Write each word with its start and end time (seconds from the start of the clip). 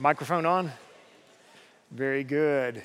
Microphone 0.00 0.46
on? 0.46 0.72
Very 1.90 2.24
good. 2.24 2.82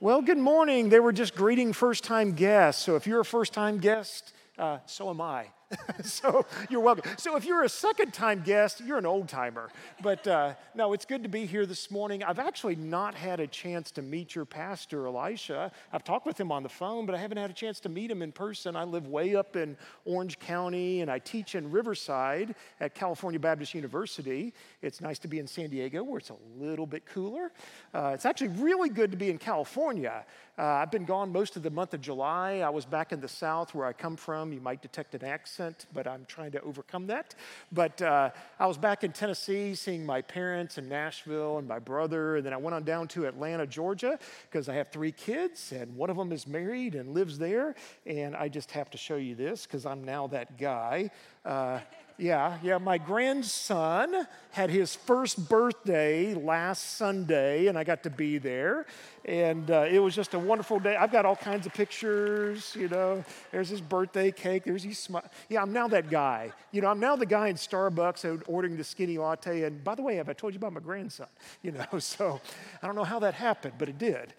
Well, 0.00 0.22
good 0.22 0.38
morning. 0.38 0.88
They 0.88 1.00
were 1.00 1.12
just 1.12 1.34
greeting 1.34 1.74
first 1.74 2.02
time 2.02 2.32
guests. 2.32 2.82
So 2.82 2.96
if 2.96 3.06
you're 3.06 3.20
a 3.20 3.26
first 3.26 3.52
time 3.52 3.76
guest, 3.76 4.32
uh, 4.56 4.78
so 4.86 5.10
am 5.10 5.20
I. 5.20 5.48
so 6.04 6.46
you're 6.70 6.80
welcome. 6.80 7.10
So 7.18 7.36
if 7.36 7.44
you're 7.44 7.64
a 7.64 7.68
second 7.68 8.12
time 8.12 8.42
guest, 8.44 8.80
you're 8.80 8.98
an 8.98 9.06
old 9.06 9.28
timer. 9.28 9.68
But 10.00 10.26
uh, 10.26 10.54
no, 10.74 10.92
it's 10.92 11.04
good 11.04 11.24
to 11.24 11.28
be 11.28 11.44
here 11.44 11.66
this 11.66 11.90
morning. 11.90 12.22
I've 12.22 12.38
actually 12.38 12.76
not 12.76 13.14
had 13.14 13.40
a 13.40 13.46
chance 13.46 13.90
to 13.92 14.02
meet 14.02 14.34
your 14.34 14.44
pastor, 14.44 15.06
Elisha. 15.06 15.72
I've 15.92 16.04
talked 16.04 16.24
with 16.24 16.38
him 16.38 16.52
on 16.52 16.62
the 16.62 16.68
phone, 16.68 17.04
but 17.04 17.14
I 17.14 17.18
haven't 17.18 17.38
had 17.38 17.50
a 17.50 17.54
chance 17.54 17.80
to 17.80 17.88
meet 17.88 18.10
him 18.10 18.22
in 18.22 18.30
person. 18.30 18.76
I 18.76 18.84
live 18.84 19.08
way 19.08 19.34
up 19.34 19.56
in 19.56 19.76
Orange 20.04 20.38
County 20.38 21.00
and 21.00 21.10
I 21.10 21.18
teach 21.18 21.56
in 21.56 21.70
Riverside 21.70 22.54
at 22.80 22.94
California 22.94 23.40
Baptist 23.40 23.74
University. 23.74 24.54
It's 24.82 25.00
nice 25.00 25.18
to 25.20 25.28
be 25.28 25.40
in 25.40 25.48
San 25.48 25.70
Diego 25.70 26.04
where 26.04 26.18
it's 26.18 26.30
a 26.30 26.36
little 26.58 26.86
bit 26.86 27.06
cooler. 27.06 27.50
Uh, 27.92 28.12
it's 28.14 28.24
actually 28.24 28.48
really 28.48 28.88
good 28.88 29.10
to 29.10 29.16
be 29.16 29.30
in 29.30 29.38
California. 29.38 30.24
Uh, 30.58 30.62
I've 30.62 30.90
been 30.90 31.04
gone 31.04 31.30
most 31.32 31.56
of 31.56 31.62
the 31.62 31.70
month 31.70 31.92
of 31.92 32.00
July. 32.00 32.60
I 32.60 32.70
was 32.70 32.86
back 32.86 33.12
in 33.12 33.20
the 33.20 33.28
South 33.28 33.74
where 33.74 33.86
I 33.86 33.92
come 33.92 34.16
from. 34.16 34.54
You 34.54 34.60
might 34.60 34.80
detect 34.80 35.14
an 35.14 35.22
accent, 35.22 35.84
but 35.92 36.06
I'm 36.06 36.24
trying 36.26 36.50
to 36.52 36.62
overcome 36.62 37.06
that. 37.08 37.34
But 37.72 38.00
uh, 38.00 38.30
I 38.58 38.66
was 38.66 38.78
back 38.78 39.04
in 39.04 39.12
Tennessee 39.12 39.74
seeing 39.74 40.06
my 40.06 40.22
parents 40.22 40.78
in 40.78 40.88
Nashville 40.88 41.58
and 41.58 41.68
my 41.68 41.78
brother. 41.78 42.36
And 42.36 42.46
then 42.46 42.54
I 42.54 42.56
went 42.56 42.74
on 42.74 42.84
down 42.84 43.06
to 43.08 43.26
Atlanta, 43.26 43.66
Georgia, 43.66 44.18
because 44.50 44.70
I 44.70 44.74
have 44.76 44.88
three 44.88 45.12
kids, 45.12 45.72
and 45.72 45.94
one 45.94 46.08
of 46.08 46.16
them 46.16 46.32
is 46.32 46.46
married 46.46 46.94
and 46.94 47.12
lives 47.12 47.36
there. 47.36 47.74
And 48.06 48.34
I 48.34 48.48
just 48.48 48.70
have 48.70 48.88
to 48.90 48.98
show 48.98 49.16
you 49.16 49.34
this 49.34 49.66
because 49.66 49.84
I'm 49.84 50.04
now 50.04 50.26
that 50.28 50.56
guy. 50.56 51.10
Uh, 51.44 51.80
yeah, 52.18 52.56
yeah. 52.62 52.78
My 52.78 52.96
grandson 52.96 54.26
had 54.50 54.70
his 54.70 54.96
first 54.96 55.50
birthday 55.50 56.32
last 56.32 56.96
Sunday, 56.96 57.66
and 57.66 57.76
I 57.76 57.84
got 57.84 58.02
to 58.04 58.10
be 58.10 58.38
there. 58.38 58.86
And 59.26 59.70
uh, 59.70 59.86
it 59.90 59.98
was 59.98 60.14
just 60.14 60.32
a 60.32 60.38
wonderful 60.38 60.78
day. 60.78 60.96
I've 60.96 61.12
got 61.12 61.26
all 61.26 61.36
kinds 61.36 61.66
of 61.66 61.74
pictures, 61.74 62.74
you 62.74 62.88
know. 62.88 63.22
There's 63.52 63.68
his 63.68 63.82
birthday 63.82 64.30
cake. 64.30 64.64
There's 64.64 64.82
his 64.82 64.98
smile. 64.98 65.24
Yeah, 65.50 65.60
I'm 65.60 65.74
now 65.74 65.88
that 65.88 66.08
guy. 66.08 66.52
You 66.72 66.80
know, 66.80 66.88
I'm 66.88 67.00
now 67.00 67.16
the 67.16 67.26
guy 67.26 67.48
in 67.48 67.56
Starbucks 67.56 68.44
ordering 68.46 68.78
the 68.78 68.84
skinny 68.84 69.18
latte. 69.18 69.64
And 69.64 69.84
by 69.84 69.94
the 69.94 70.02
way, 70.02 70.16
have 70.16 70.30
I 70.30 70.32
told 70.32 70.54
you 70.54 70.58
about 70.58 70.72
my 70.72 70.80
grandson? 70.80 71.28
You 71.62 71.72
know, 71.72 71.86
so 71.98 72.40
I 72.82 72.86
don't 72.86 72.96
know 72.96 73.04
how 73.04 73.18
that 73.18 73.34
happened, 73.34 73.74
but 73.78 73.90
it 73.90 73.98
did. 73.98 74.32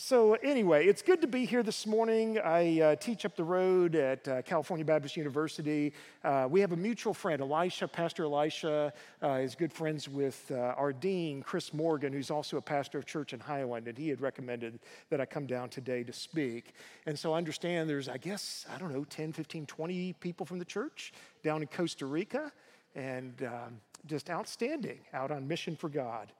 So, 0.00 0.34
anyway, 0.34 0.86
it's 0.86 1.02
good 1.02 1.20
to 1.22 1.26
be 1.26 1.44
here 1.44 1.64
this 1.64 1.84
morning. 1.84 2.38
I 2.38 2.80
uh, 2.80 2.94
teach 2.94 3.24
up 3.24 3.34
the 3.34 3.42
road 3.42 3.96
at 3.96 4.28
uh, 4.28 4.42
California 4.42 4.84
Baptist 4.84 5.16
University. 5.16 5.92
Uh, 6.22 6.46
we 6.48 6.60
have 6.60 6.70
a 6.70 6.76
mutual 6.76 7.12
friend, 7.12 7.42
Elisha, 7.42 7.88
Pastor 7.88 8.22
Elisha, 8.22 8.92
uh, 9.24 9.30
is 9.30 9.56
good 9.56 9.72
friends 9.72 10.08
with 10.08 10.52
uh, 10.52 10.74
our 10.78 10.92
dean, 10.92 11.42
Chris 11.42 11.74
Morgan, 11.74 12.12
who's 12.12 12.30
also 12.30 12.58
a 12.58 12.62
pastor 12.62 12.98
of 12.98 13.06
church 13.06 13.32
in 13.32 13.40
Highland, 13.40 13.88
and 13.88 13.98
he 13.98 14.08
had 14.08 14.20
recommended 14.20 14.78
that 15.10 15.20
I 15.20 15.26
come 15.26 15.48
down 15.48 15.68
today 15.68 16.04
to 16.04 16.12
speak. 16.12 16.74
And 17.06 17.18
so 17.18 17.32
I 17.32 17.38
understand 17.38 17.90
there's, 17.90 18.08
I 18.08 18.18
guess, 18.18 18.66
I 18.72 18.78
don't 18.78 18.92
know, 18.92 19.02
10, 19.02 19.32
15, 19.32 19.66
20 19.66 20.12
people 20.20 20.46
from 20.46 20.60
the 20.60 20.64
church 20.64 21.12
down 21.42 21.60
in 21.60 21.66
Costa 21.66 22.06
Rica, 22.06 22.52
and 22.94 23.42
um, 23.42 23.80
just 24.06 24.30
outstanding, 24.30 25.00
out 25.12 25.32
on 25.32 25.48
mission 25.48 25.74
for 25.74 25.88
God. 25.88 26.30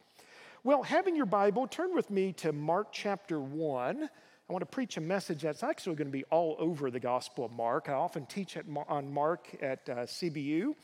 Well, 0.69 0.83
having 0.83 1.17
your 1.17 1.25
Bible, 1.25 1.67
turn 1.67 1.95
with 1.95 2.11
me 2.11 2.35
to 2.35 2.53
Mark 2.53 2.89
chapter 2.93 3.41
1. 3.41 4.03
I 4.03 4.53
want 4.53 4.61
to 4.61 4.67
preach 4.67 4.99
a 4.99 5.01
message 5.01 5.41
that's 5.41 5.63
actually 5.63 5.97
going 5.97 6.09
to 6.09 6.13
be 6.13 6.25
all 6.25 6.57
over 6.59 6.91
the 6.91 7.01
Gospel 7.01 7.47
of 7.47 7.53
Mark. 7.53 7.89
I 7.89 7.95
often 7.95 8.27
teach 8.27 8.55
on 8.87 9.11
Mark 9.11 9.49
at 9.63 9.89
uh, 9.89 9.95
CBU. 10.01 10.75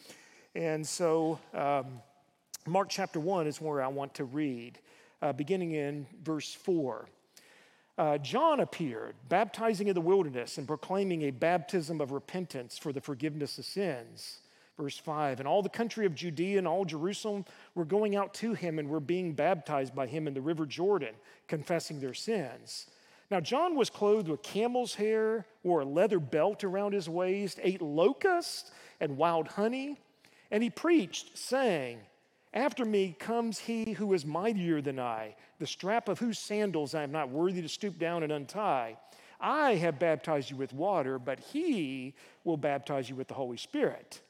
And 0.55 0.87
so, 0.87 1.39
um, 1.53 2.01
Mark 2.67 2.89
chapter 2.89 3.21
1 3.21 3.47
is 3.47 3.61
where 3.61 3.83
I 3.83 3.89
want 3.89 4.15
to 4.15 4.25
read, 4.25 4.79
uh, 5.21 5.35
beginning 5.35 5.73
in 5.73 6.07
verse 6.23 6.55
4. 6.55 7.07
Uh, 7.99 8.17
John 8.17 8.61
appeared, 8.61 9.17
baptizing 9.29 9.89
in 9.89 9.95
the 9.95 10.01
wilderness 10.01 10.57
and 10.57 10.67
proclaiming 10.67 11.25
a 11.25 11.31
baptism 11.31 12.01
of 12.01 12.11
repentance 12.11 12.79
for 12.79 12.91
the 12.91 13.03
forgiveness 13.03 13.59
of 13.59 13.67
sins. 13.67 14.39
Verse 14.77 14.99
5 14.99 15.41
And 15.41 15.49
all 15.49 15.63
the 15.63 15.69
country 15.69 16.07
of 16.07 16.15
Judea 16.15 16.59
and 16.59 16.67
all 16.67 16.85
Jerusalem 16.85 17.45
were 17.75 17.85
going 17.85 18.17
out 18.17 18.35
to 18.35 18.55
him 18.55 18.79
and 18.79 18.89
were 18.89 19.01
being 19.01 19.33
baptized 19.33 19.95
by 19.95 20.07
him 20.07 20.27
in 20.27 20.35
the 20.35 20.41
river 20.41 20.67
Jordan, 20.67 21.15
confessing 21.49 22.01
their 22.01 22.15
sins. 22.15 22.87
Now, 23.31 23.41
John 23.41 23.75
was 23.75 23.91
clothed 23.91 24.29
with 24.29 24.43
camel's 24.43 24.95
hair, 24.95 25.47
wore 25.63 25.81
a 25.81 25.87
leather 25.87 26.19
belt 26.19 26.63
around 26.63 26.93
his 26.93 27.09
waist, 27.09 27.59
ate 27.63 27.81
locusts 27.81 28.71
and 29.01 29.17
wild 29.17 29.49
honey, 29.49 29.99
and 30.51 30.63
he 30.63 30.71
preached, 30.71 31.37
saying, 31.39 32.01
After 32.53 32.85
me 32.85 33.17
comes 33.19 33.59
he 33.59 33.93
who 33.93 34.13
is 34.13 34.27
mightier 34.27 34.83
than 34.83 35.01
I, 35.01 35.37
the 35.59 35.67
strap 35.67 36.09
of 36.09 36.19
whose 36.19 36.39
sandals 36.39 36.95
I 36.95 37.03
am 37.03 37.13
not 37.13 37.31
worthy 37.31 37.63
to 37.63 37.69
stoop 37.69 37.99
down 37.99 38.23
and 38.23 38.33
untie. 38.33 38.99
I 39.41 39.75
have 39.77 39.99
baptized 39.99 40.51
you 40.51 40.57
with 40.57 40.73
water, 40.73 41.19
but 41.19 41.41
he 41.41 42.15
will 42.45 42.57
baptize 42.57 43.09
you 43.09 43.17
with 43.17 43.29
the 43.29 43.35
Holy 43.35 43.57
Spirit. 43.57 44.21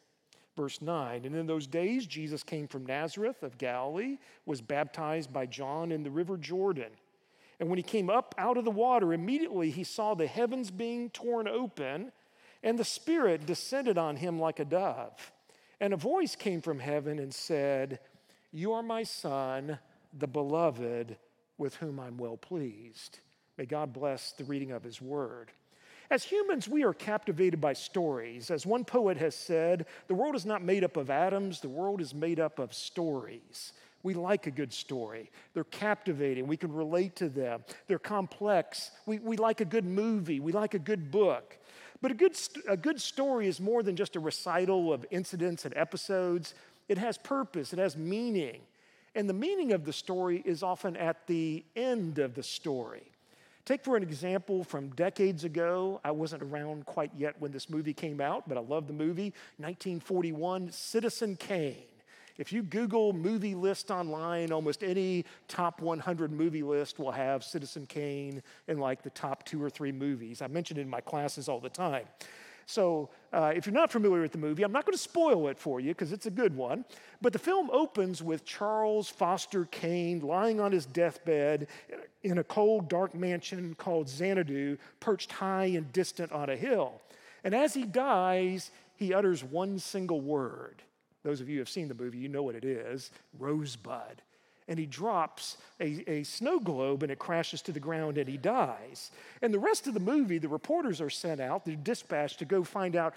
Verse 0.56 0.81
9, 0.81 1.25
and 1.25 1.34
in 1.34 1.47
those 1.47 1.66
days 1.66 2.06
Jesus 2.06 2.44
came 2.44 2.69
from 2.69 2.87
Nazareth 2.87 3.42
of 3.42 3.59
Galilee, 3.59 4.19
was 4.47 4.60
baptized 4.60 5.32
by 5.32 5.47
John 5.47 5.91
in 5.91 6.04
the 6.04 6.10
river 6.10 6.37
Jordan. 6.37 6.92
And 7.59 7.69
when 7.69 7.76
he 7.76 7.82
came 7.82 8.09
up 8.09 8.34
out 8.38 8.56
of 8.56 8.64
the 8.64 8.70
water, 8.70 9.12
immediately 9.12 9.70
he 9.70 9.84
saw 9.84 10.14
the 10.14 10.26
heavens 10.26 10.70
being 10.70 11.10
torn 11.10 11.48
open, 11.48 12.12
and 12.62 12.78
the 12.78 12.84
Spirit 12.84 13.47
descended 13.47 13.98
on 13.98 14.16
him 14.16 14.38
like 14.38 14.60
a 14.60 14.64
dove. 14.64 15.32
And 15.81 15.93
a 15.93 15.97
voice 15.97 16.37
came 16.37 16.62
from 16.62 16.78
heaven 16.78 17.19
and 17.19 17.34
said, 17.34 17.98
You 18.53 18.72
are 18.72 18.82
my 18.82 19.03
Son, 19.03 19.78
the 20.16 20.28
beloved, 20.28 21.16
with 21.59 21.76
whom 21.76 21.98
I'm 21.98 22.16
well 22.16 22.37
pleased. 22.37 23.20
May 23.59 23.66
God 23.66 23.93
bless 23.93 24.32
the 24.32 24.44
reading 24.44 24.72
of 24.72 24.82
his 24.82 25.00
word. 25.00 25.50
As 26.10 26.22
humans, 26.22 26.69
we 26.69 26.84
are 26.84 26.92
captivated 26.92 27.60
by 27.60 27.72
stories. 27.72 28.50
As 28.50 28.66
one 28.66 28.84
poet 28.84 29.16
has 29.16 29.34
said, 29.34 29.87
the 30.06 30.15
world 30.15 30.34
is 30.34 30.44
not 30.44 30.62
made 30.62 30.84
up 30.84 30.97
of 30.97 31.10
atoms, 31.10 31.60
the 31.60 31.69
world 31.69 32.00
is 32.00 32.15
made 32.15 32.38
up 32.38 32.59
of 32.59 32.75
stories. 32.75 33.72
We 34.03 34.12
like 34.12 34.47
a 34.47 34.50
good 34.50 34.72
story. 34.72 35.31
They're 35.54 35.64
captivating. 35.64 36.47
We 36.47 36.59
can 36.59 36.72
relate 36.72 37.16
to 37.16 37.31
them. 37.31 37.64
They're 37.87 37.98
complex. 37.98 38.91
We, 39.06 39.19
we 39.19 39.38
like 39.38 39.62
a 39.62 39.64
good 39.64 39.87
movie. 39.87 40.41
We 40.41 40.53
like 40.53 40.75
a 40.75 40.78
good 40.78 41.10
book. 41.10 41.56
But 42.03 42.10
a 42.10 42.14
good, 42.14 42.37
a 42.69 42.76
good 42.76 43.00
story 43.00 43.48
is 43.48 43.60
more 43.60 43.82
than 43.82 43.97
just 43.97 44.14
a 44.14 44.20
recital 44.20 44.93
of 44.93 45.06
incidents 45.10 45.64
and 45.64 45.75
episodes. 45.75 46.54
It 46.87 46.98
has 46.98 47.16
purpose, 47.16 47.72
it 47.72 47.78
has 47.78 47.97
meaning. 47.97 48.60
And 49.14 49.26
the 49.26 49.34
meaning 49.34 49.72
of 49.72 49.87
the 49.87 49.93
story 49.93 50.43
is 50.44 50.62
often 50.62 50.98
at 50.98 51.26
the 51.26 51.64
end 51.75 52.19
of 52.19 52.34
the 52.34 52.43
story. 52.43 53.13
Take, 53.64 53.82
for 53.82 53.97
an 53.97 54.02
example, 54.02 54.62
from 54.62 54.91
decades 54.91 55.44
ago, 55.44 55.98
I 56.04 56.10
wasn't 56.10 56.42
around 56.42 56.84
quite 56.84 57.10
yet 57.16 57.34
when 57.38 57.50
this 57.50 57.70
movie 57.70 57.94
came 57.94 58.20
out, 58.20 58.47
but 58.47 58.58
I 58.58 58.60
love 58.60 58.86
the 58.86 58.92
movie 58.92 59.32
1941 59.56 60.70
Citizen 60.70 61.34
Kane. 61.36 61.86
If 62.36 62.52
you 62.52 62.62
Google 62.62 63.14
movie 63.14 63.54
list 63.54 63.91
online, 63.91 64.52
almost 64.52 64.82
any 64.82 65.25
top 65.48 65.80
100 65.80 66.30
movie 66.30 66.62
list 66.62 66.98
will 66.98 67.12
have 67.12 67.42
Citizen 67.42 67.86
Kane 67.86 68.42
in 68.69 68.78
like 68.78 69.02
the 69.02 69.10
top 69.10 69.47
two 69.47 69.62
or 69.62 69.70
three 69.70 69.92
movies. 69.92 70.42
I 70.42 70.48
mention 70.48 70.76
it 70.76 70.82
in 70.82 70.88
my 70.91 71.00
classes 71.00 71.48
all 71.48 71.60
the 71.60 71.70
time. 71.70 72.04
So, 72.66 73.10
uh, 73.32 73.52
if 73.54 73.66
you're 73.66 73.75
not 73.75 73.92
familiar 73.92 74.22
with 74.22 74.32
the 74.32 74.38
movie, 74.38 74.62
I'm 74.62 74.72
not 74.72 74.86
going 74.86 74.96
to 74.96 75.02
spoil 75.02 75.48
it 75.48 75.58
for 75.58 75.81
you 75.81 75.91
because 75.91 76.12
it's 76.12 76.26
a 76.26 76.31
good 76.31 76.56
one. 76.56 76.84
But 77.20 77.32
the 77.32 77.38
film 77.38 77.70
opens 77.70 78.22
with 78.22 78.44
Charles 78.44 79.08
Foster 79.08 79.66
Kane 79.66 80.20
lying 80.20 80.60
on 80.60 80.72
his 80.72 80.86
deathbed 80.86 81.69
in 82.24 82.38
a 82.38 82.44
cold, 82.44 82.88
dark 82.88 83.14
mansion 83.14 83.74
called 83.78 84.08
Xanadu, 84.08 84.76
perched 84.98 85.30
high 85.30 85.66
and 85.66 85.92
distant 85.92 86.32
on 86.32 86.50
a 86.50 86.56
hill. 86.56 87.00
And 87.44 87.54
as 87.54 87.74
he 87.74 87.84
dies, 87.84 88.70
he 88.96 89.14
utters 89.14 89.44
one 89.44 89.78
single 89.78 90.20
word. 90.20 90.82
Those 91.22 91.40
of 91.40 91.48
you 91.48 91.56
who 91.56 91.60
have 91.60 91.68
seen 91.68 91.88
the 91.88 91.94
movie, 91.94 92.18
you 92.18 92.28
know 92.28 92.42
what 92.42 92.54
it 92.54 92.64
is 92.64 93.10
Rosebud 93.38 94.22
and 94.68 94.78
he 94.78 94.86
drops 94.86 95.56
a, 95.81 96.10
a 96.10 96.22
snow 96.22 96.58
globe 96.58 97.02
and 97.02 97.12
it 97.12 97.19
crashes 97.19 97.60
to 97.62 97.72
the 97.72 97.81
ground 97.81 98.19
and 98.19 98.28
he 98.28 98.37
dies. 98.37 99.10
And 99.43 99.52
the 99.52 99.58
rest 99.58 99.87
of 99.87 99.94
the 99.94 100.00
movie, 100.00 100.38
the 100.38 100.49
reporters 100.49 101.00
are 101.00 101.10
sent 101.10 101.40
out, 101.40 101.64
they're 101.64 101.76
dispatched 101.76 102.38
to 102.38 102.44
go 102.44 102.64
find 102.64 102.96
out 102.96 103.14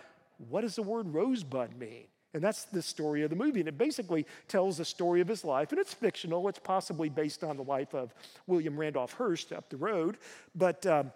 what 0.49 0.61
does 0.61 0.75
the 0.75 0.83
word 0.83 1.13
rosebud 1.13 1.77
mean? 1.77 2.05
And 2.37 2.43
that's 2.43 2.65
the 2.65 2.81
story 2.81 3.23
of 3.23 3.29
the 3.29 3.35
movie. 3.35 3.59
And 3.59 3.67
it 3.67 3.77
basically 3.77 4.25
tells 4.47 4.77
the 4.77 4.85
story 4.85 5.21
of 5.21 5.27
his 5.27 5.43
life. 5.43 5.71
And 5.71 5.79
it's 5.79 5.93
fictional. 5.93 6.47
It's 6.47 6.59
possibly 6.59 7.09
based 7.09 7.43
on 7.43 7.57
the 7.57 7.63
life 7.63 7.93
of 7.93 8.13
William 8.45 8.77
Randolph 8.77 9.13
Hearst 9.13 9.51
up 9.51 9.69
the 9.69 9.77
road. 9.77 10.17
But 10.55 10.85
um, 10.85 11.11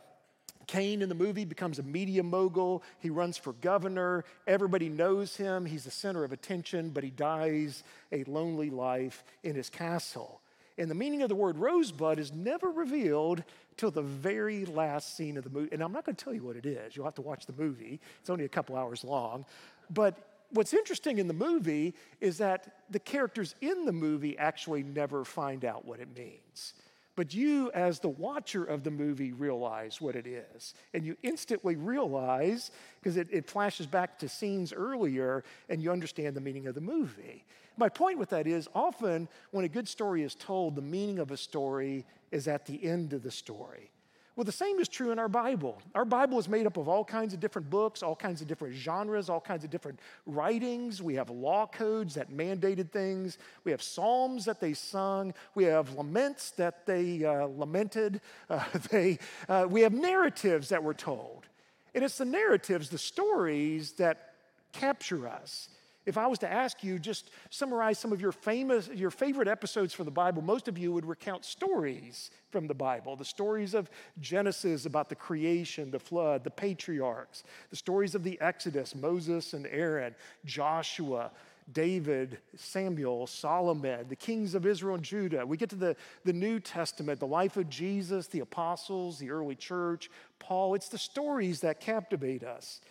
Kane 0.67 1.01
in 1.01 1.09
the 1.09 1.15
movie 1.15 1.45
becomes 1.45 1.79
a 1.79 1.83
media 1.83 2.23
mogul. 2.23 2.83
He 2.99 3.09
runs 3.09 3.37
for 3.37 3.53
governor. 3.53 4.25
Everybody 4.47 4.89
knows 4.89 5.37
him. 5.37 5.65
He's 5.65 5.83
the 5.83 5.91
center 5.91 6.23
of 6.23 6.31
attention, 6.31 6.89
but 6.89 7.03
he 7.03 7.11
dies 7.11 7.83
a 8.11 8.23
lonely 8.23 8.69
life 8.69 9.23
in 9.43 9.55
his 9.55 9.69
castle. 9.69 10.41
And 10.77 10.89
the 10.89 10.95
meaning 10.95 11.21
of 11.21 11.29
the 11.29 11.35
word 11.35 11.57
rosebud 11.57 12.17
is 12.17 12.33
never 12.33 12.71
revealed 12.71 13.43
till 13.77 13.91
the 13.91 14.01
very 14.01 14.65
last 14.65 15.15
scene 15.15 15.37
of 15.37 15.43
the 15.43 15.49
movie. 15.49 15.69
And 15.71 15.83
I'm 15.83 15.91
not 15.91 16.05
going 16.05 16.15
to 16.15 16.23
tell 16.23 16.33
you 16.33 16.43
what 16.43 16.55
it 16.55 16.65
is. 16.65 16.95
You'll 16.95 17.05
have 17.05 17.15
to 17.15 17.21
watch 17.21 17.45
the 17.45 17.53
movie. 17.53 17.99
It's 18.19 18.29
only 18.29 18.45
a 18.45 18.49
couple 18.49 18.75
hours 18.75 19.03
long. 19.03 19.45
But 19.89 20.30
what's 20.53 20.73
interesting 20.73 21.17
in 21.17 21.27
the 21.27 21.33
movie 21.33 21.93
is 22.19 22.37
that 22.39 22.83
the 22.89 22.99
characters 22.99 23.55
in 23.61 23.85
the 23.85 23.91
movie 23.91 24.37
actually 24.37 24.83
never 24.83 25.23
find 25.23 25.65
out 25.65 25.85
what 25.85 25.99
it 25.99 26.15
means. 26.15 26.73
But 27.15 27.33
you, 27.33 27.69
as 27.73 27.99
the 27.99 28.09
watcher 28.09 28.63
of 28.63 28.83
the 28.83 28.91
movie, 28.91 29.33
realize 29.33 29.99
what 29.99 30.15
it 30.15 30.25
is. 30.25 30.73
And 30.93 31.05
you 31.05 31.17
instantly 31.23 31.75
realize, 31.75 32.71
because 32.99 33.17
it, 33.17 33.27
it, 33.31 33.49
flashes 33.49 33.85
back 33.85 34.17
to 34.19 34.29
scenes 34.29 34.71
earlier, 34.71 35.43
and 35.69 35.81
you 35.81 35.91
understand 35.91 36.35
the 36.35 36.41
meaning 36.41 36.67
of 36.67 36.75
the 36.75 36.81
movie. 36.81 37.43
My 37.77 37.89
point 37.89 38.17
with 38.17 38.29
that 38.29 38.47
is 38.47 38.69
often 38.73 39.27
when 39.51 39.65
a 39.65 39.69
good 39.69 39.87
story 39.87 40.23
is 40.23 40.35
told, 40.35 40.75
the 40.75 40.81
meaning 40.81 41.19
of 41.19 41.31
a 41.31 41.37
story 41.37 42.05
is 42.31 42.47
at 42.47 42.65
the 42.65 42.83
end 42.83 43.13
of 43.13 43.23
the 43.23 43.31
story. 43.31 43.91
Well, 44.35 44.45
the 44.45 44.51
same 44.51 44.79
is 44.79 44.87
true 44.87 45.11
in 45.11 45.19
our 45.19 45.27
Bible. 45.27 45.81
Our 45.93 46.05
Bible 46.05 46.39
is 46.39 46.47
made 46.47 46.65
up 46.65 46.77
of 46.77 46.87
all 46.87 47.03
kinds 47.03 47.33
of 47.33 47.41
different 47.41 47.69
books, 47.69 48.01
all 48.01 48.15
kinds 48.15 48.41
of 48.41 48.47
different 48.47 48.75
genres, 48.75 49.29
all 49.29 49.41
kinds 49.41 49.65
of 49.65 49.69
different 49.69 49.99
writings. 50.25 51.03
We 51.03 51.15
have 51.15 51.29
law 51.29 51.67
codes 51.67 52.13
that 52.15 52.31
mandated 52.31 52.91
things. 52.91 53.37
We 53.65 53.71
have 53.71 53.81
psalms 53.81 54.45
that 54.45 54.61
they 54.61 54.73
sung. 54.73 55.33
We 55.53 55.65
have 55.65 55.93
laments 55.95 56.51
that 56.51 56.85
they 56.85 57.25
uh, 57.25 57.47
lamented. 57.47 58.21
Uh, 58.49 58.63
they, 58.89 59.19
uh, 59.49 59.67
we 59.69 59.81
have 59.81 59.93
narratives 59.93 60.69
that 60.69 60.81
were 60.81 60.93
told. 60.93 61.47
And 61.93 62.03
it's 62.05 62.17
the 62.17 62.25
narratives, 62.25 62.89
the 62.89 62.97
stories 62.97 63.91
that 63.93 64.33
capture 64.71 65.27
us. 65.27 65.67
If 66.05 66.17
I 66.17 66.25
was 66.25 66.39
to 66.39 66.51
ask 66.51 66.83
you, 66.83 66.97
just 66.97 67.29
summarize 67.51 67.99
some 67.99 68.11
of 68.11 68.19
your 68.19 68.31
famous, 68.31 68.87
your 68.87 69.11
favorite 69.11 69.47
episodes 69.47 69.93
from 69.93 70.05
the 70.05 70.11
Bible, 70.11 70.41
most 70.41 70.67
of 70.67 70.77
you 70.77 70.91
would 70.91 71.05
recount 71.05 71.45
stories 71.45 72.31
from 72.49 72.67
the 72.67 72.73
Bible. 72.73 73.15
The 73.15 73.25
stories 73.25 73.75
of 73.75 73.89
Genesis 74.19 74.85
about 74.85 75.09
the 75.09 75.15
creation, 75.15 75.91
the 75.91 75.99
flood, 75.99 76.43
the 76.43 76.49
patriarchs, 76.49 77.43
the 77.69 77.75
stories 77.75 78.15
of 78.15 78.23
the 78.23 78.39
Exodus, 78.41 78.95
Moses 78.95 79.53
and 79.53 79.67
Aaron, 79.67 80.15
Joshua, 80.43 81.31
David, 81.71 82.39
Samuel, 82.55 83.27
Solomon, 83.27 84.07
the 84.09 84.15
kings 84.15 84.55
of 84.55 84.65
Israel 84.65 84.95
and 84.95 85.03
Judah. 85.03 85.45
We 85.45 85.57
get 85.57 85.69
to 85.69 85.75
the, 85.75 85.95
the 86.25 86.33
New 86.33 86.59
Testament, 86.59 87.19
the 87.19 87.27
life 87.27 87.57
of 87.57 87.69
Jesus, 87.69 88.27
the 88.27 88.39
apostles, 88.39 89.19
the 89.19 89.29
early 89.29 89.55
church, 89.55 90.09
Paul. 90.39 90.73
It's 90.73 90.89
the 90.89 90.97
stories 90.97 91.61
that 91.61 91.79
captivate 91.79 92.43
us. 92.43 92.81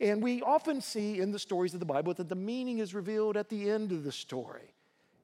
And 0.00 0.22
we 0.22 0.42
often 0.42 0.80
see 0.80 1.20
in 1.20 1.30
the 1.30 1.38
stories 1.38 1.74
of 1.74 1.80
the 1.80 1.86
Bible 1.86 2.14
that 2.14 2.28
the 2.28 2.34
meaning 2.34 2.78
is 2.78 2.94
revealed 2.94 3.36
at 3.36 3.48
the 3.48 3.70
end 3.70 3.92
of 3.92 4.04
the 4.04 4.12
story. 4.12 4.74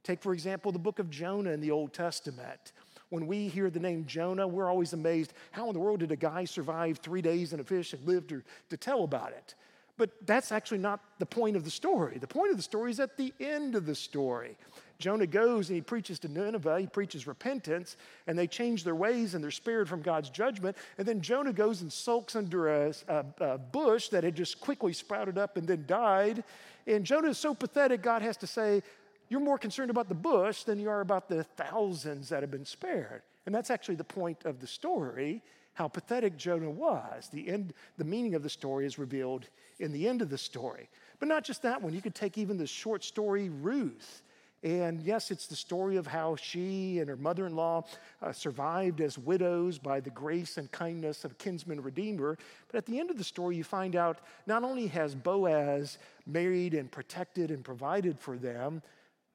Take, 0.03 0.23
for 0.23 0.33
example, 0.33 0.73
the 0.73 0.79
book 0.79 0.99
of 0.99 1.11
Jonah 1.11 1.51
in 1.51 1.61
the 1.61 1.71
Old 1.71 1.93
Testament. 1.93 2.73
When 3.11 3.27
we 3.27 3.49
hear 3.49 3.69
the 3.69 3.81
name 3.81 4.07
Jonah, 4.07 4.47
we're 4.47 4.71
always 4.71 4.93
amazed 4.93 5.35
how 5.51 5.67
in 5.67 5.75
the 5.75 5.81
world 5.81 6.01
did 6.01 6.13
a 6.13 6.17
guy 6.17 6.45
survive 6.45 6.99
three 6.99 7.21
days 7.21 7.53
in 7.53 7.61
a 7.61 7.65
fish 7.65 7.93
and 7.93 8.07
live 8.07 8.27
to, 8.29 8.43
to 8.71 8.77
tell 8.77 9.05
about 9.05 9.33
it? 9.33 9.55
But 9.99 10.13
that's 10.25 10.53
actually 10.53 10.79
not 10.79 11.01
the 11.19 11.27
point 11.27 11.57
of 11.57 11.65
the 11.65 11.71
story. 11.71 12.17
The 12.19 12.27
point 12.27 12.51
of 12.51 12.57
the 12.57 12.63
story 12.63 12.91
is 12.91 13.01
at 13.01 13.19
the 13.19 13.35
end 13.39 13.75
of 13.75 13.85
the 13.85 13.95
story. 13.95 14.57
Jonah 15.01 15.27
goes 15.27 15.69
and 15.69 15.77
he 15.77 15.83
preaches 15.83 16.19
to 16.21 16.29
Nineveh, 16.29 16.81
he 16.81 16.87
preaches 16.87 17.27
repentance, 17.27 17.97
and 18.27 18.39
they 18.39 18.47
change 18.47 18.85
their 18.85 18.95
ways 18.95 19.35
and 19.35 19.43
they're 19.43 19.51
spared 19.51 19.89
from 19.89 20.03
God's 20.03 20.31
judgment. 20.31 20.77
And 20.99 21.09
then 21.09 21.21
Jonah 21.21 21.53
goes 21.53 21.83
and 21.83 21.93
sulks 21.93 22.37
under 22.37 22.69
a, 22.69 22.95
a, 23.09 23.25
a 23.41 23.59
bush 23.59 24.09
that 24.11 24.23
had 24.23 24.37
just 24.37 24.61
quickly 24.61 24.93
sprouted 24.93 25.39
up 25.39 25.57
and 25.57 25.67
then 25.67 25.85
died. 25.87 26.45
And 26.87 27.05
Jonah 27.05 27.31
is 27.31 27.39
so 27.39 27.55
pathetic, 27.55 28.03
God 28.03 28.23
has 28.23 28.37
to 28.39 28.47
say, 28.47 28.83
You're 29.29 29.41
more 29.41 29.59
concerned 29.59 29.91
about 29.91 30.09
the 30.09 30.15
bush 30.15 30.63
than 30.63 30.79
you 30.79 30.91
are 30.91 31.01
about 31.01 31.29
the 31.29 31.43
thousands 31.43 32.29
that 32.29 32.43
have 32.43 32.51
been 32.51 32.65
spared. 32.65 33.23
And 33.47 33.55
that's 33.55 33.71
actually 33.71 33.97
the 33.97 34.05
point 34.05 34.45
of 34.45 34.61
the 34.61 34.67
story 34.67 35.43
how 35.75 35.89
pathetic 35.89 36.37
Jonah 36.37 36.71
was. 36.71 37.29
The, 37.33 37.49
end, 37.49 37.73
the 37.97 38.05
meaning 38.05 38.35
of 38.35 38.43
the 38.43 38.51
story 38.51 38.85
is 38.85 38.99
revealed 38.99 39.49
in 39.79 39.93
the 39.93 40.09
end 40.09 40.21
of 40.21 40.29
the 40.29 40.37
story. 40.37 40.89
But 41.19 41.29
not 41.29 41.45
just 41.45 41.63
that 41.63 41.81
one, 41.81 41.95
you 41.95 42.03
could 42.03 42.15
take 42.15 42.37
even 42.37 42.59
the 42.59 42.67
short 42.67 43.03
story 43.03 43.49
Ruth. 43.49 44.23
And 44.63 45.01
yes, 45.01 45.31
it's 45.31 45.47
the 45.47 45.57
story 45.57 45.97
of 45.97 46.07
how 46.07 46.37
she 46.37 46.99
and 46.99 47.09
her 47.09 47.17
mother 47.17 47.47
in 47.47 47.57
law 47.57 47.85
uh, 48.21 48.33
survived 48.33 49.01
as 49.01 49.17
widows 49.17 49.79
by 49.79 50.01
the 50.01 50.11
grace 50.11 50.59
and 50.59 50.71
kindness 50.71 51.25
of 51.25 51.39
kinsman 51.39 51.81
redeemer. 51.83 52.37
But 52.71 52.77
at 52.77 52.87
the 52.87 53.01
end 53.01 53.11
of 53.11 53.17
the 53.17 53.25
story, 53.25 53.57
you 53.57 53.65
find 53.65 53.97
out 53.97 54.19
not 54.47 54.63
only 54.63 54.87
has 54.89 55.15
Boaz 55.15 55.97
married 56.27 56.75
and 56.75 56.91
protected 56.91 57.51
and 57.51 57.65
provided 57.65 58.19
for 58.19 58.37
them, 58.37 58.83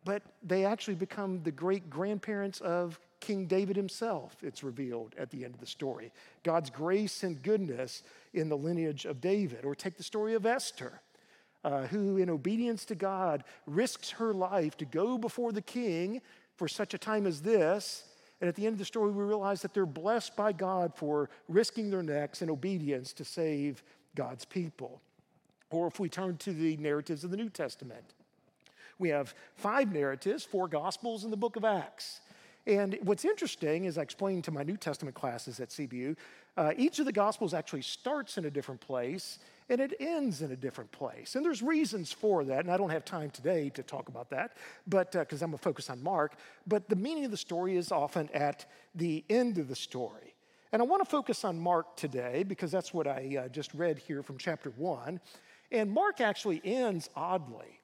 but 0.04 0.22
they 0.44 0.64
actually 0.64 0.96
become 0.96 1.42
the 1.42 1.52
great 1.52 1.90
grandparents 1.90 2.62
of 2.62 3.00
King 3.20 3.48
David 3.48 3.76
himself, 3.76 4.36
it's 4.44 4.64
revealed 4.64 5.16
at 5.18 5.32
the 5.32 5.44
end 5.44 5.56
of 5.56 5.60
the 5.60 5.66
story. 5.66 6.12
God's 6.44 6.70
grace 6.70 7.24
and 7.24 7.42
goodness 7.42 8.04
in 8.36 8.50
the 8.50 8.58
lineage 8.58 9.06
of 9.06 9.20
David. 9.20 9.66
Or 9.66 9.74
take 9.74 9.98
the 9.98 10.04
story 10.04 10.36
of 10.36 10.46
Esther 10.46 11.02
uh, 11.66 11.88
who, 11.88 12.18
in 12.18 12.30
obedience 12.30 12.86
to 12.86 12.96
God, 12.96 13.44
risks 13.66 14.12
her 14.12 14.34
life 14.34 14.78
to 14.78 14.86
go 14.86 15.18
before 15.18 15.52
the 15.52 15.64
king 15.64 16.22
for 16.56 16.68
such 16.68 16.94
a 16.94 16.98
time 16.98 17.26
as 17.26 17.42
this. 17.42 18.04
And 18.40 18.48
at 18.48 18.56
the 18.56 18.68
end 18.68 18.74
of 18.74 18.80
the 18.80 18.86
story, 18.86 19.12
we 19.12 19.24
realize 19.24 19.64
that 19.64 19.74
they're 19.74 19.88
blessed 19.88 20.36
by 20.36 20.52
God 20.52 20.94
for 20.96 21.28
risking 21.50 21.90
their 21.90 22.04
necks 22.04 22.44
in 22.44 22.52
obedience 22.52 23.14
to 23.14 23.26
save 23.26 23.82
God's 24.14 24.46
people. 24.46 25.02
Or 25.72 25.88
if 25.88 26.00
we 26.00 26.08
turn 26.08 26.38
to 26.38 26.54
the 26.54 26.78
narratives 26.78 27.24
of 27.24 27.32
the 27.32 27.38
New 27.38 27.50
Testament, 27.50 28.14
we 29.00 29.10
have 29.10 29.34
five 29.56 29.92
narratives, 29.92 30.44
four 30.44 30.68
gospels 30.68 31.24
in 31.24 31.32
the 31.32 31.38
book 31.38 31.56
of 31.56 31.66
Acts. 31.66 32.22
And 32.68 33.00
what's 33.02 33.26
interesting, 33.26 33.88
as 33.88 33.98
I 33.98 34.04
explained 34.04 34.44
to 34.44 34.52
my 34.52 34.62
New 34.62 34.78
Testament 34.78 35.16
classes 35.16 35.60
at 35.60 35.70
CBU, 35.70 36.16
uh, 36.58 36.74
each 36.78 37.00
of 37.00 37.06
the 37.06 37.12
gospels 37.12 37.56
actually 37.56 37.82
starts 37.82 38.38
in 38.38 38.46
a 38.46 38.52
different 38.52 38.82
place 38.82 39.40
and 39.70 39.82
it 39.82 39.96
ends 40.00 40.42
in 40.42 40.52
a 40.52 40.56
different 40.56 40.92
place. 40.92 41.36
And 41.36 41.44
there's 41.44 41.62
reasons 41.62 42.12
for 42.12 42.44
that, 42.46 42.60
and 42.60 42.72
I 42.72 42.78
don't 42.78 42.92
have 42.92 43.06
time 43.06 43.32
today 43.32 43.70
to 43.72 43.84
talk 43.84 44.10
about 44.10 44.30
that, 44.30 44.58
but 44.88 45.12
because 45.12 45.42
uh, 45.42 45.46
I'm 45.46 45.52
going 45.52 45.58
to 45.58 45.64
focus 45.64 45.90
on 45.90 46.04
Mark. 46.04 46.36
But 46.68 46.88
the 46.88 46.96
meaning 46.96 47.26
of 47.26 47.32
the 47.32 47.38
story 47.38 47.76
is 47.76 47.92
often 47.92 48.30
at 48.34 48.66
the 48.94 49.24
end 49.30 49.58
of 49.58 49.68
the 49.68 49.76
story. 49.76 50.36
And 50.72 50.82
I 50.82 50.86
want 50.86 51.04
to 51.04 51.10
focus 51.10 51.46
on 51.46 51.60
Mark 51.60 51.96
today 51.96 52.44
because 52.44 52.72
that's 52.72 52.94
what 52.94 53.08
I 53.08 53.44
uh, 53.46 53.48
just 53.48 53.74
read 53.74 53.98
here 53.98 54.22
from 54.22 54.38
chapter 54.38 54.72
one. 54.72 55.20
And 55.72 55.92
Mark 55.92 56.22
actually 56.22 56.62
ends 56.64 57.10
oddly. 57.16 57.80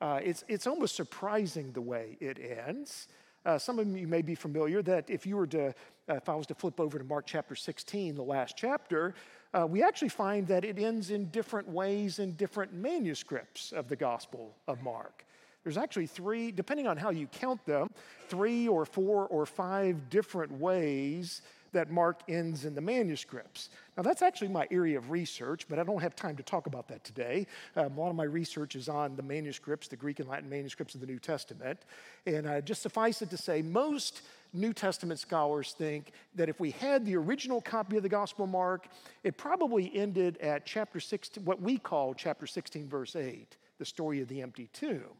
Uh, 0.00 0.20
it's, 0.22 0.44
it's 0.46 0.66
almost 0.66 0.94
surprising 0.94 1.72
the 1.72 1.80
way 1.80 2.18
it 2.20 2.38
ends. 2.38 3.08
Uh, 3.46 3.56
some 3.56 3.78
of 3.78 3.86
you 3.86 4.06
may 4.06 4.22
be 4.22 4.34
familiar 4.34 4.82
that 4.82 5.08
if 5.08 5.24
you 5.24 5.36
were 5.36 5.46
to, 5.46 5.68
uh, 5.68 6.14
if 6.14 6.28
I 6.28 6.34
was 6.34 6.46
to 6.48 6.54
flip 6.54 6.80
over 6.80 6.98
to 6.98 7.04
Mark 7.04 7.26
chapter 7.26 7.54
16, 7.54 8.16
the 8.16 8.22
last 8.22 8.56
chapter, 8.56 9.14
uh, 9.54 9.66
we 9.66 9.82
actually 9.82 10.08
find 10.08 10.46
that 10.48 10.64
it 10.64 10.78
ends 10.78 11.10
in 11.10 11.26
different 11.26 11.68
ways 11.68 12.18
in 12.18 12.32
different 12.32 12.72
manuscripts 12.72 13.72
of 13.72 13.88
the 13.88 13.96
Gospel 13.96 14.54
of 14.68 14.82
Mark. 14.82 15.24
There's 15.64 15.76
actually 15.78 16.06
three, 16.06 16.52
depending 16.52 16.86
on 16.86 16.96
how 16.96 17.10
you 17.10 17.26
count 17.26 17.64
them, 17.66 17.90
three 18.28 18.68
or 18.68 18.84
four 18.84 19.26
or 19.26 19.46
five 19.46 20.08
different 20.10 20.52
ways 20.52 21.42
that 21.76 21.90
Mark 21.90 22.22
ends 22.26 22.64
in 22.64 22.74
the 22.74 22.80
manuscripts. 22.80 23.68
Now, 23.96 24.02
that's 24.02 24.22
actually 24.22 24.48
my 24.48 24.66
area 24.70 24.96
of 24.96 25.10
research, 25.10 25.68
but 25.68 25.78
I 25.78 25.84
don't 25.84 26.00
have 26.00 26.16
time 26.16 26.34
to 26.36 26.42
talk 26.42 26.66
about 26.66 26.88
that 26.88 27.04
today. 27.04 27.46
Um, 27.76 27.98
a 27.98 28.00
lot 28.00 28.08
of 28.08 28.16
my 28.16 28.24
research 28.24 28.76
is 28.76 28.88
on 28.88 29.14
the 29.14 29.22
manuscripts, 29.22 29.86
the 29.86 29.96
Greek 29.96 30.18
and 30.18 30.28
Latin 30.28 30.48
manuscripts 30.48 30.94
of 30.94 31.02
the 31.02 31.06
New 31.06 31.18
Testament. 31.18 31.80
And 32.24 32.46
uh, 32.46 32.62
just 32.62 32.80
suffice 32.80 33.20
it 33.20 33.28
to 33.28 33.36
say, 33.36 33.60
most 33.60 34.22
New 34.54 34.72
Testament 34.72 35.20
scholars 35.20 35.74
think 35.76 36.12
that 36.34 36.48
if 36.48 36.58
we 36.58 36.70
had 36.70 37.04
the 37.04 37.16
original 37.16 37.60
copy 37.60 37.98
of 37.98 38.02
the 38.02 38.08
Gospel 38.08 38.46
Mark, 38.46 38.86
it 39.22 39.36
probably 39.36 39.94
ended 39.94 40.38
at 40.38 40.64
chapter 40.64 40.98
16, 40.98 41.44
what 41.44 41.60
we 41.60 41.76
call 41.76 42.14
chapter 42.14 42.46
16, 42.46 42.88
verse 42.88 43.14
8, 43.14 43.56
the 43.78 43.84
story 43.84 44.22
of 44.22 44.28
the 44.28 44.40
empty 44.40 44.70
tomb. 44.72 45.12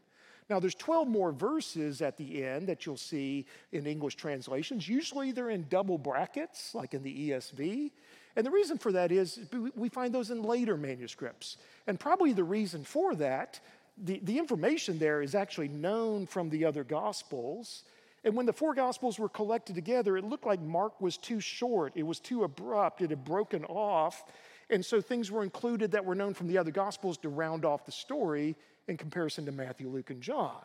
Now, 0.49 0.59
there's 0.59 0.75
12 0.75 1.07
more 1.07 1.31
verses 1.31 2.01
at 2.01 2.15
the 2.15 2.43
end 2.43 2.67
that 2.67 2.85
you'll 2.85 2.95
see 2.95 3.45
in 3.73 3.85
English 3.85 4.15
translations. 4.15 4.87
Usually 4.87 5.31
they're 5.31 5.49
in 5.49 5.65
double 5.69 5.97
brackets, 5.97 6.73
like 6.73 6.93
in 6.93 7.03
the 7.03 7.29
ESV. 7.29 7.91
And 8.37 8.45
the 8.45 8.51
reason 8.51 8.77
for 8.77 8.91
that 8.93 9.11
is 9.11 9.39
we 9.75 9.89
find 9.89 10.13
those 10.13 10.31
in 10.31 10.43
later 10.43 10.77
manuscripts. 10.77 11.57
And 11.85 11.99
probably 11.99 12.31
the 12.31 12.43
reason 12.43 12.83
for 12.83 13.15
that, 13.15 13.59
the, 13.97 14.21
the 14.23 14.37
information 14.37 14.99
there 14.99 15.21
is 15.21 15.35
actually 15.35 15.69
known 15.69 16.27
from 16.27 16.49
the 16.49 16.63
other 16.63 16.83
Gospels. 16.83 17.83
And 18.23 18.35
when 18.35 18.45
the 18.45 18.53
four 18.53 18.73
Gospels 18.73 19.19
were 19.19 19.29
collected 19.29 19.75
together, 19.75 20.15
it 20.17 20.23
looked 20.23 20.45
like 20.45 20.61
Mark 20.61 21.01
was 21.01 21.17
too 21.17 21.39
short, 21.39 21.93
it 21.95 22.03
was 22.03 22.19
too 22.19 22.43
abrupt, 22.43 23.01
it 23.01 23.09
had 23.09 23.25
broken 23.25 23.65
off. 23.65 24.23
And 24.69 24.85
so 24.85 25.01
things 25.01 25.31
were 25.31 25.43
included 25.43 25.91
that 25.91 26.05
were 26.05 26.15
known 26.15 26.33
from 26.33 26.47
the 26.47 26.57
other 26.57 26.71
Gospels 26.71 27.17
to 27.19 27.29
round 27.29 27.65
off 27.65 27.85
the 27.85 27.91
story 27.91 28.55
in 28.87 28.97
comparison 28.97 29.45
to 29.45 29.51
Matthew, 29.51 29.89
Luke, 29.89 30.09
and 30.09 30.21
John. 30.21 30.61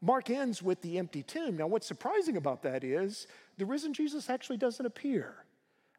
Mark 0.00 0.28
ends 0.28 0.62
with 0.62 0.82
the 0.82 0.98
empty 0.98 1.22
tomb. 1.22 1.56
Now, 1.56 1.66
what's 1.66 1.86
surprising 1.86 2.36
about 2.36 2.62
that 2.62 2.84
is 2.84 3.26
the 3.56 3.66
risen 3.66 3.94
Jesus 3.94 4.28
actually 4.28 4.58
doesn't 4.58 4.84
appear 4.84 5.44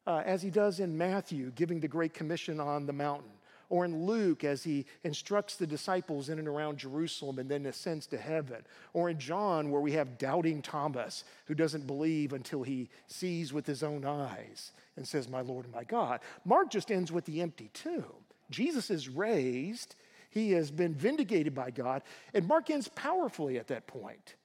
uh, 0.08 0.22
as 0.26 0.42
he 0.42 0.50
does 0.50 0.80
in 0.80 0.98
Matthew, 0.98 1.52
giving 1.56 1.80
the 1.80 1.88
Great 1.88 2.14
Commission 2.14 2.60
on 2.60 2.86
the 2.86 2.94
mountain, 2.94 3.32
or 3.70 3.84
in 3.84 4.06
Luke 4.06 4.44
as 4.44 4.64
he 4.64 4.86
instructs 5.04 5.56
the 5.56 5.66
disciples 5.66 6.30
in 6.30 6.38
and 6.38 6.48
around 6.48 6.78
Jerusalem 6.78 7.40
and 7.40 7.50
then 7.50 7.66
ascends 7.66 8.06
to 8.08 8.18
heaven, 8.18 8.64
or 8.94 9.10
in 9.10 9.18
John 9.18 9.72
where 9.72 9.82
we 9.82 9.94
have 9.94 10.20
doubting 10.20 10.62
Thomas 10.62 11.24
who 11.46 11.56
doesn't 11.56 11.88
believe 11.88 12.34
until 12.34 12.62
he 12.62 12.90
sees 13.08 13.54
with 13.54 13.66
his 13.66 13.82
own 13.82 14.06
eyes 14.06 14.72
and 14.98 15.08
says, 15.08 15.28
My 15.28 15.42
Lord 15.42 15.66
and 15.66 15.74
my 15.74 15.84
God. 15.84 16.20
Mark 16.46 16.70
just 16.70 16.92
ends 16.92 17.12
with 17.12 17.26
the 17.26 17.42
empty 17.42 17.72
tomb. 17.74 18.04
Jesus 18.52 18.92
is 18.92 19.10
raised 19.10 19.96
He 20.36 20.52
has 20.52 20.70
been 20.70 20.94
vindicated 20.94 21.56
by 21.56 21.72
God. 21.72 22.04
And 22.34 22.46
Mark 22.46 22.70
ends 22.70 22.90
powerfully 22.90 23.58
at 23.58 23.68
that 23.68 23.88
point. 23.88 24.36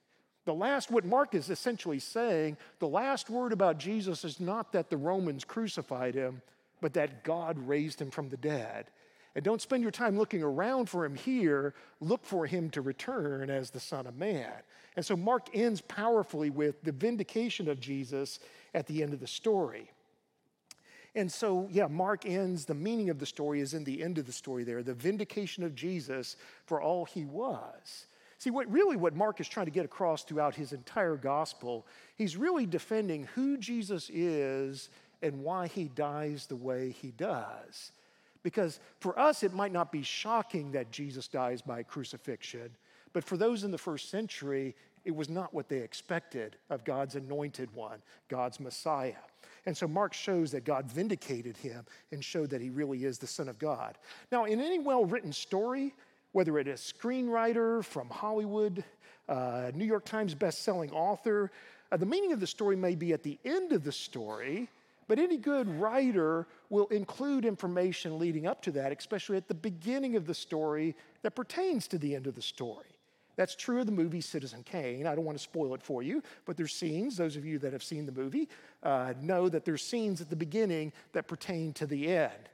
The 0.45 0.53
last, 0.53 0.89
what 0.89 1.05
Mark 1.05 1.35
is 1.35 1.49
essentially 1.49 1.99
saying, 1.99 2.55
the 2.79 2.87
last 2.87 3.29
word 3.29 3.51
about 3.51 3.77
Jesus 3.77 4.23
is 4.23 4.39
not 4.39 4.71
that 4.71 4.89
the 4.89 4.95
Romans 4.95 5.43
crucified 5.43 6.15
him, 6.15 6.41
but 6.79 6.93
that 6.93 7.25
God 7.25 7.59
raised 7.67 8.01
him 8.01 8.09
from 8.09 8.29
the 8.29 8.37
dead. 8.37 8.89
And 9.35 9.43
don't 9.43 9.61
spend 9.61 9.83
your 9.83 9.91
time 9.91 10.17
looking 10.17 10.41
around 10.41 10.89
for 10.89 11.03
him 11.03 11.13
here, 11.13 11.73
look 11.99 12.25
for 12.25 12.45
him 12.45 12.69
to 12.71 12.81
return 12.81 13.49
as 13.49 13.69
the 13.69 13.79
Son 13.81 14.07
of 14.07 14.15
Man. 14.15 14.51
And 14.95 15.05
so 15.05 15.17
Mark 15.17 15.49
ends 15.53 15.81
powerfully 15.81 16.49
with 16.49 16.81
the 16.83 16.93
vindication 16.93 17.69
of 17.69 17.81
Jesus 17.81 18.39
at 18.73 18.87
the 18.87 19.03
end 19.03 19.13
of 19.13 19.19
the 19.19 19.27
story. 19.27 19.91
And 21.13 21.31
so, 21.31 21.67
yeah, 21.71 21.87
Mark 21.87 22.25
ends, 22.25 22.65
the 22.65 22.73
meaning 22.73 23.09
of 23.09 23.19
the 23.19 23.25
story 23.25 23.59
is 23.59 23.73
in 23.73 23.83
the 23.83 24.01
end 24.01 24.17
of 24.17 24.25
the 24.25 24.31
story 24.31 24.63
there, 24.63 24.81
the 24.81 24.93
vindication 24.93 25.63
of 25.63 25.75
Jesus 25.75 26.37
for 26.65 26.81
all 26.81 27.05
he 27.05 27.25
was. 27.25 28.05
See, 28.37 28.49
what 28.49 28.71
really 28.71 28.95
what 28.95 29.15
Mark 29.15 29.39
is 29.39 29.47
trying 29.47 29.67
to 29.67 29.71
get 29.71 29.85
across 29.85 30.23
throughout 30.23 30.55
his 30.55 30.73
entire 30.73 31.15
gospel, 31.15 31.85
he's 32.15 32.37
really 32.37 32.65
defending 32.65 33.25
who 33.35 33.57
Jesus 33.57 34.09
is 34.11 34.89
and 35.21 35.43
why 35.43 35.67
he 35.67 35.89
dies 35.89 36.47
the 36.47 36.55
way 36.55 36.91
he 36.91 37.11
does. 37.11 37.91
Because 38.41 38.79
for 38.99 39.19
us, 39.19 39.43
it 39.43 39.53
might 39.53 39.71
not 39.71 39.91
be 39.91 40.01
shocking 40.01 40.71
that 40.71 40.91
Jesus 40.91 41.27
dies 41.27 41.61
by 41.61 41.83
crucifixion, 41.83 42.71
but 43.13 43.23
for 43.23 43.37
those 43.37 43.63
in 43.63 43.69
the 43.69 43.77
first 43.77 44.09
century, 44.09 44.75
it 45.05 45.15
was 45.15 45.29
not 45.29 45.53
what 45.53 45.69
they 45.69 45.79
expected 45.79 46.57
of 46.69 46.83
God's 46.83 47.15
anointed 47.15 47.73
one, 47.73 48.01
God's 48.29 48.59
Messiah. 48.59 49.13
And 49.65 49.75
so 49.75 49.87
Mark 49.87 50.13
shows 50.13 50.51
that 50.51 50.65
God 50.65 50.85
vindicated 50.85 51.57
him 51.57 51.85
and 52.11 52.23
showed 52.23 52.49
that 52.49 52.61
he 52.61 52.69
really 52.69 53.05
is 53.05 53.19
the 53.19 53.27
Son 53.27 53.47
of 53.47 53.59
God. 53.59 53.97
Now, 54.31 54.45
in 54.45 54.59
any 54.59 54.79
well 54.79 55.05
written 55.05 55.33
story, 55.33 55.93
whether 56.31 56.57
it 56.57 56.67
is 56.67 56.79
screenwriter 56.79 57.83
from 57.83 58.09
Hollywood, 58.09 58.83
uh, 59.27 59.71
New 59.73 59.85
York 59.85 60.05
Times 60.05 60.33
best-selling 60.33 60.91
author. 60.91 61.51
Uh, 61.91 61.97
the 61.97 62.05
meaning 62.05 62.33
of 62.33 62.39
the 62.39 62.47
story 62.47 62.75
may 62.75 62.95
be 62.95 63.13
at 63.13 63.23
the 63.23 63.37
end 63.45 63.71
of 63.71 63.83
the 63.83 63.91
story, 63.91 64.69
but 65.07 65.19
any 65.19 65.37
good 65.37 65.67
writer 65.79 66.47
will 66.69 66.87
include 66.87 67.45
information 67.45 68.17
leading 68.17 68.47
up 68.47 68.61
to 68.61 68.71
that, 68.71 68.97
especially 68.97 69.37
at 69.37 69.47
the 69.47 69.53
beginning 69.53 70.15
of 70.15 70.25
the 70.25 70.33
story 70.33 70.95
that 71.21 71.31
pertains 71.31 71.87
to 71.87 71.97
the 71.97 72.15
end 72.15 72.27
of 72.27 72.35
the 72.35 72.41
story. 72.41 72.90
That's 73.41 73.55
true 73.55 73.79
of 73.79 73.87
the 73.87 73.91
movie 73.91 74.21
Citizen 74.21 74.61
Kane. 74.61 75.07
I 75.07 75.15
don't 75.15 75.25
want 75.25 75.35
to 75.35 75.43
spoil 75.43 75.73
it 75.73 75.81
for 75.81 76.03
you, 76.03 76.21
but 76.45 76.57
there's 76.57 76.75
scenes, 76.75 77.17
those 77.17 77.35
of 77.35 77.43
you 77.43 77.57
that 77.57 77.73
have 77.73 77.81
seen 77.81 78.05
the 78.05 78.11
movie 78.11 78.47
uh, 78.83 79.15
know 79.19 79.49
that 79.49 79.65
there's 79.65 79.81
scenes 79.81 80.21
at 80.21 80.29
the 80.29 80.35
beginning 80.35 80.93
that 81.13 81.27
pertain 81.27 81.73
to 81.73 81.87
the 81.87 82.07
end. 82.07 82.49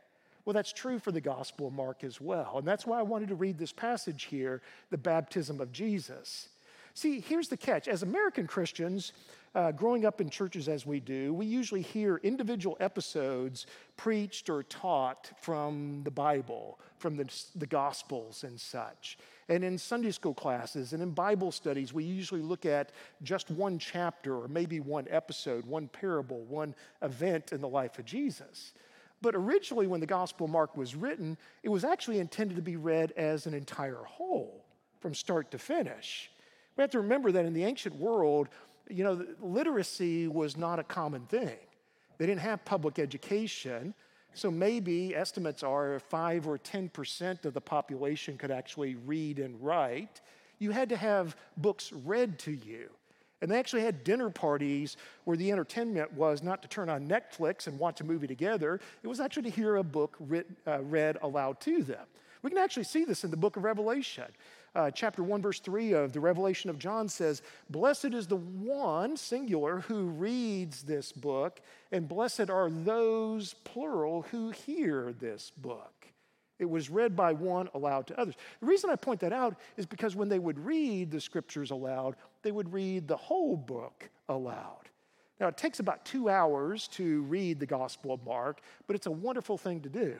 Well, 0.46 0.54
that's 0.54 0.72
true 0.72 0.98
for 0.98 1.12
the 1.12 1.20
Gospel 1.20 1.68
of 1.68 1.74
Mark 1.74 2.06
as 2.06 2.22
well. 2.22 2.54
And 2.58 2.66
that's 2.66 2.88
why 2.88 3.00
I 3.00 3.02
wanted 3.02 3.28
to 3.28 3.36
read 3.36 3.58
this 3.58 3.74
passage 3.74 4.28
here 4.32 4.62
the 4.90 4.98
baptism 4.98 5.60
of 5.60 5.74
Jesus. 5.74 6.48
See, 6.94 7.20
here's 7.20 7.50
the 7.50 7.58
catch. 7.58 7.90
As 7.90 8.02
American 8.02 8.48
Christians, 8.48 9.12
uh, 9.56 9.74
growing 9.74 10.06
up 10.06 10.22
in 10.22 10.30
churches 10.30 10.70
as 10.70 10.86
we 10.86 11.02
do, 11.02 11.34
we 11.34 11.48
usually 11.48 11.82
hear 11.82 12.22
individual 12.24 12.78
episodes 12.80 13.66
preached 13.98 14.50
or 14.50 14.64
taught 14.64 15.32
from 15.42 16.00
the 16.06 16.12
Bible, 16.12 16.80
from 16.98 17.18
the, 17.18 17.30
the 17.58 17.68
Gospels 17.68 18.46
and 18.46 18.58
such. 18.58 19.18
And 19.50 19.64
in 19.64 19.78
Sunday 19.78 20.12
school 20.12 20.34
classes 20.34 20.92
and 20.92 21.02
in 21.02 21.12
Bible 21.12 21.52
studies, 21.52 21.94
we 21.94 22.04
usually 22.04 22.42
look 22.42 22.66
at 22.66 22.92
just 23.24 23.50
one 23.50 23.80
chapter 23.80 24.36
or 24.36 24.48
maybe 24.48 24.80
one 24.80 25.08
episode, 25.10 25.66
one 25.66 25.88
parable, 25.88 26.42
one 26.44 26.76
event 27.02 27.54
in 27.54 27.62
the 27.62 27.68
life 27.68 27.98
of 27.98 28.06
Jesus. 28.06 28.74
But 29.22 29.36
originally, 29.36 29.88
when 29.88 30.02
the 30.02 30.06
Gospel 30.06 30.46
of 30.46 30.52
Mark 30.52 30.76
was 30.76 30.96
written, 30.96 31.38
it 31.64 31.70
was 31.70 31.84
actually 31.84 32.20
intended 32.20 32.56
to 32.56 32.62
be 32.62 32.76
read 32.76 33.14
as 33.16 33.48
an 33.48 33.54
entire 33.54 34.04
whole 34.04 34.66
from 35.00 35.16
start 35.16 35.50
to 35.52 35.58
finish. 35.58 36.30
We 36.76 36.82
have 36.82 36.92
to 36.92 37.00
remember 37.00 37.32
that 37.32 37.46
in 37.46 37.54
the 37.54 37.64
ancient 37.64 37.96
world, 37.96 38.50
you 38.90 39.04
know, 39.04 39.26
literacy 39.42 40.28
was 40.28 40.58
not 40.58 40.78
a 40.78 40.84
common 40.84 41.26
thing. 41.26 41.58
They 42.18 42.26
didn't 42.26 42.42
have 42.42 42.64
public 42.66 43.00
education. 43.00 43.94
So 44.38 44.52
maybe 44.52 45.16
estimates 45.16 45.64
are 45.64 46.00
5 46.00 46.48
or 46.48 46.60
10% 46.60 47.46
of 47.46 47.56
the 47.56 47.62
population 47.62 48.38
could 48.38 48.52
actually 48.52 48.94
read 48.94 49.40
and 49.40 49.60
write. 49.60 50.22
You 50.60 50.70
had 50.70 50.90
to 50.90 50.96
have 50.96 51.36
books 51.58 51.92
read 51.92 52.38
to 52.40 52.52
you. 52.52 52.92
And 53.42 53.50
they 53.50 53.58
actually 53.58 53.82
had 53.82 54.04
dinner 54.04 54.30
parties 54.30 54.96
where 55.24 55.38
the 55.38 55.52
entertainment 55.52 56.14
was 56.14 56.44
not 56.44 56.62
to 56.62 56.68
turn 56.68 56.88
on 56.88 57.08
Netflix 57.08 57.66
and 57.66 57.80
watch 57.80 58.00
a 58.02 58.04
movie 58.04 58.28
together, 58.28 58.80
it 59.02 59.08
was 59.08 59.20
actually 59.20 59.50
to 59.50 59.56
hear 59.56 59.78
a 59.78 59.84
book 59.84 60.16
writ, 60.20 60.46
uh, 60.68 60.84
read 60.84 61.18
aloud 61.24 61.60
to 61.62 61.82
them. 61.82 62.06
We 62.44 62.52
can 62.52 62.60
actually 62.60 62.84
see 62.84 63.06
this 63.06 63.24
in 63.24 63.32
the 63.32 63.38
book 63.38 63.58
of 63.58 63.64
Revelation. 63.64 64.26
Uh, 64.76 64.92
chapter 64.92 65.24
1, 65.24 65.42
verse 65.42 65.60
3 65.60 65.94
of 65.94 66.14
the 66.14 66.20
Revelation 66.20 66.70
of 66.70 66.78
John 66.78 67.08
says, 67.08 67.42
Blessed 67.70 68.14
is 68.14 68.28
the 68.28 68.36
one, 68.36 69.18
singular, 69.18 69.80
who 69.80 70.06
reads 70.06 70.84
this 70.84 71.12
book, 71.12 71.62
and 71.92 72.08
blessed 72.08 72.50
are 72.50 72.70
those, 72.70 73.56
plural, 73.64 74.24
who 74.24 74.52
hear 74.52 75.14
this 75.14 75.52
book. 75.58 76.08
It 76.60 76.70
was 76.70 76.90
read 76.90 77.16
by 77.16 77.34
one 77.34 77.70
aloud 77.74 78.08
to 78.08 78.20
others. 78.20 78.36
The 78.60 78.66
reason 78.66 78.90
I 78.90 78.96
point 78.96 79.20
that 79.22 79.34
out 79.34 79.56
is 79.78 79.86
because 79.86 80.16
when 80.16 80.30
they 80.30 80.40
would 80.40 80.58
read 80.60 81.12
the 81.12 81.22
scriptures 81.22 81.72
aloud, 81.72 82.16
they 82.42 82.52
would 82.52 82.74
read 82.74 83.08
the 83.08 83.18
whole 83.18 83.56
book 83.56 84.10
aloud. 84.28 84.90
Now, 85.40 85.48
it 85.48 85.58
takes 85.58 85.80
about 85.80 86.04
two 86.04 86.30
hours 86.30 86.88
to 86.90 87.22
read 87.24 87.60
the 87.60 87.68
Gospel 87.68 88.12
of 88.12 88.26
Mark, 88.26 88.62
but 88.88 88.96
it's 88.96 89.06
a 89.06 89.12
wonderful 89.12 89.58
thing 89.58 89.82
to 89.82 89.90
do. 89.90 90.16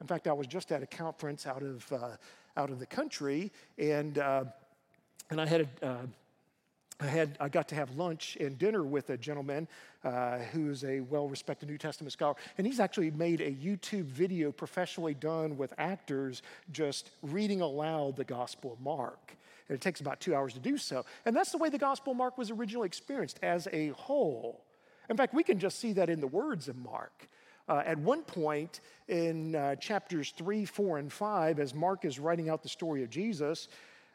In 0.00 0.06
fact, 0.06 0.26
I 0.26 0.32
was 0.32 0.46
just 0.46 0.72
at 0.72 0.82
a 0.82 0.86
conference 0.86 1.46
out 1.46 1.62
of, 1.62 1.92
uh, 1.92 2.16
out 2.56 2.70
of 2.70 2.78
the 2.78 2.86
country, 2.86 3.52
and, 3.78 4.18
uh, 4.18 4.44
and 5.30 5.40
I 5.40 5.46
had 5.46 5.68
a, 5.82 5.86
uh, 5.86 6.06
I, 6.98 7.06
had, 7.06 7.36
I 7.40 7.48
got 7.48 7.68
to 7.68 7.74
have 7.74 7.96
lunch 7.96 8.36
and 8.40 8.58
dinner 8.58 8.82
with 8.82 9.10
a 9.10 9.18
gentleman 9.18 9.68
uh, 10.02 10.38
who's 10.52 10.82
a 10.84 11.00
well 11.00 11.28
respected 11.28 11.68
New 11.68 11.78
Testament 11.78 12.12
scholar. 12.12 12.36
And 12.56 12.66
he's 12.66 12.80
actually 12.80 13.10
made 13.10 13.40
a 13.40 13.50
YouTube 13.50 14.04
video 14.04 14.50
professionally 14.50 15.14
done 15.14 15.58
with 15.58 15.74
actors 15.76 16.42
just 16.72 17.10
reading 17.22 17.60
aloud 17.60 18.16
the 18.16 18.24
Gospel 18.24 18.72
of 18.72 18.80
Mark. 18.80 19.34
And 19.68 19.76
it 19.76 19.80
takes 19.82 20.00
about 20.00 20.20
two 20.20 20.34
hours 20.34 20.54
to 20.54 20.60
do 20.60 20.78
so. 20.78 21.04
And 21.26 21.36
that's 21.36 21.50
the 21.50 21.58
way 21.58 21.68
the 21.68 21.78
Gospel 21.78 22.12
of 22.12 22.16
Mark 22.16 22.38
was 22.38 22.50
originally 22.50 22.86
experienced 22.86 23.40
as 23.42 23.68
a 23.72 23.88
whole. 23.88 24.64
In 25.10 25.16
fact, 25.16 25.34
we 25.34 25.42
can 25.42 25.58
just 25.58 25.78
see 25.78 25.92
that 25.94 26.08
in 26.08 26.20
the 26.20 26.26
words 26.26 26.68
of 26.68 26.76
Mark. 26.76 27.28
Uh, 27.68 27.82
at 27.84 27.98
one 27.98 28.22
point 28.22 28.80
in 29.08 29.54
uh, 29.56 29.74
chapters 29.76 30.32
3, 30.36 30.64
4, 30.64 30.98
and 30.98 31.12
5, 31.12 31.58
as 31.58 31.74
Mark 31.74 32.04
is 32.04 32.18
writing 32.18 32.48
out 32.48 32.62
the 32.62 32.68
story 32.68 33.02
of 33.02 33.10
Jesus, 33.10 33.68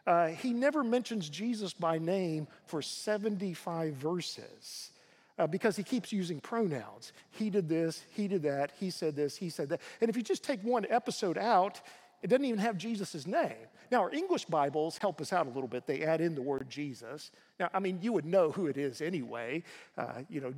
uh, 0.07 0.27
he 0.27 0.53
never 0.53 0.83
mentions 0.83 1.29
Jesus 1.29 1.73
by 1.73 1.97
name 1.97 2.47
for 2.65 2.81
75 2.81 3.93
verses. 3.93 4.91
Uh, 5.39 5.47
because 5.47 5.75
he 5.75 5.81
keeps 5.81 6.11
using 6.11 6.39
pronouns. 6.39 7.13
He 7.31 7.49
did 7.49 7.67
this, 7.67 8.03
he 8.11 8.27
did 8.27 8.43
that, 8.43 8.73
he 8.79 8.91
said 8.91 9.15
this, 9.15 9.35
he 9.35 9.49
said 9.49 9.69
that. 9.69 9.81
And 9.99 10.09
if 10.09 10.15
you 10.15 10.21
just 10.21 10.43
take 10.43 10.61
one 10.61 10.85
episode 10.89 11.37
out, 11.37 11.81
it 12.21 12.27
doesn't 12.27 12.45
even 12.45 12.59
have 12.59 12.77
Jesus' 12.77 13.25
name. 13.25 13.55
Now, 13.91 14.01
our 14.01 14.11
English 14.11 14.45
Bibles 14.45 14.97
help 14.97 15.19
us 15.19 15.33
out 15.33 15.47
a 15.47 15.49
little 15.49 15.67
bit. 15.67 15.85
They 15.85 16.03
add 16.03 16.21
in 16.21 16.33
the 16.33 16.41
word 16.41 16.69
Jesus. 16.69 17.31
Now, 17.59 17.69
I 17.73 17.79
mean, 17.79 17.99
you 18.01 18.13
would 18.13 18.25
know 18.25 18.51
who 18.51 18.67
it 18.67 18.77
is 18.77 19.01
anyway, 19.01 19.63
uh, 19.97 20.21
you 20.29 20.39
know, 20.39 20.53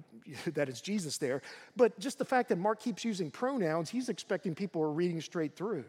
that 0.54 0.70
it's 0.70 0.82
Jesus 0.82 1.18
there. 1.18 1.42
But 1.76 1.98
just 2.00 2.20
the 2.20 2.26
fact 2.26 2.50
that 2.50 2.58
Mark 2.58 2.80
keeps 2.80 3.04
using 3.04 3.32
pronouns, 3.32 3.90
he's 3.90 4.10
expecting 4.10 4.54
people 4.54 4.82
are 4.84 4.92
reading 4.92 5.20
straight 5.20 5.56
through. 5.56 5.86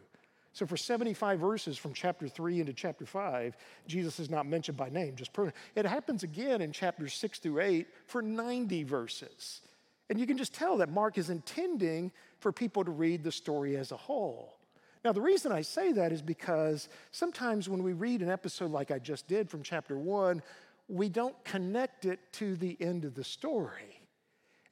So 0.54 0.64
for 0.66 0.76
75 0.76 1.40
verses 1.40 1.76
from 1.76 1.93
chapter 1.93 2.28
3 2.28 2.61
into 2.61 2.73
chapter 2.73 3.04
5, 3.04 3.57
Jesus 3.88 4.21
is 4.21 4.31
not 4.31 4.47
mentioned 4.47 4.78
by 4.78 4.88
name, 4.88 5.16
just 5.16 5.33
pronouns. 5.33 5.57
It 5.75 5.85
happens 5.85 6.23
again 6.23 6.62
in 6.62 6.71
chapters 6.71 7.12
6 7.14 7.40
through 7.40 7.61
8 7.61 7.88
for 8.07 8.23
90 8.23 8.85
verses. 8.85 9.61
And 10.09 10.21
you 10.21 10.26
can 10.26 10.38
just 10.38 10.54
tell 10.54 10.76
that 10.76 10.88
Mark 10.88 11.19
is 11.19 11.28
intending 11.28 12.12
for 12.38 12.52
people 12.52 12.85
to 12.85 12.93
read 12.93 13.25
the 13.25 13.33
story 13.33 13.76
as 13.76 13.90
a 13.90 13.97
whole. 13.97 14.57
Now, 15.04 15.12
the 15.12 15.20
reason 15.20 15.52
I 15.52 15.61
say 15.61 15.92
that 15.92 16.12
is 16.12 16.23
because 16.23 16.88
sometimes 17.12 17.68
when 17.68 17.82
we 17.82 17.92
read 17.92 18.23
an 18.23 18.30
episode 18.30 18.70
like 18.70 18.90
I 18.90 18.99
just 18.99 19.28
did 19.28 19.50
from 19.50 19.62
chapter 19.62 19.99
1, 19.99 20.42
we 20.88 21.11
don't 21.11 21.37
connect 21.44 22.06
it 22.06 22.20
to 22.34 22.56
the 22.56 22.76
end 22.80 23.04
of 23.04 23.14
the 23.14 23.25
story. 23.25 24.00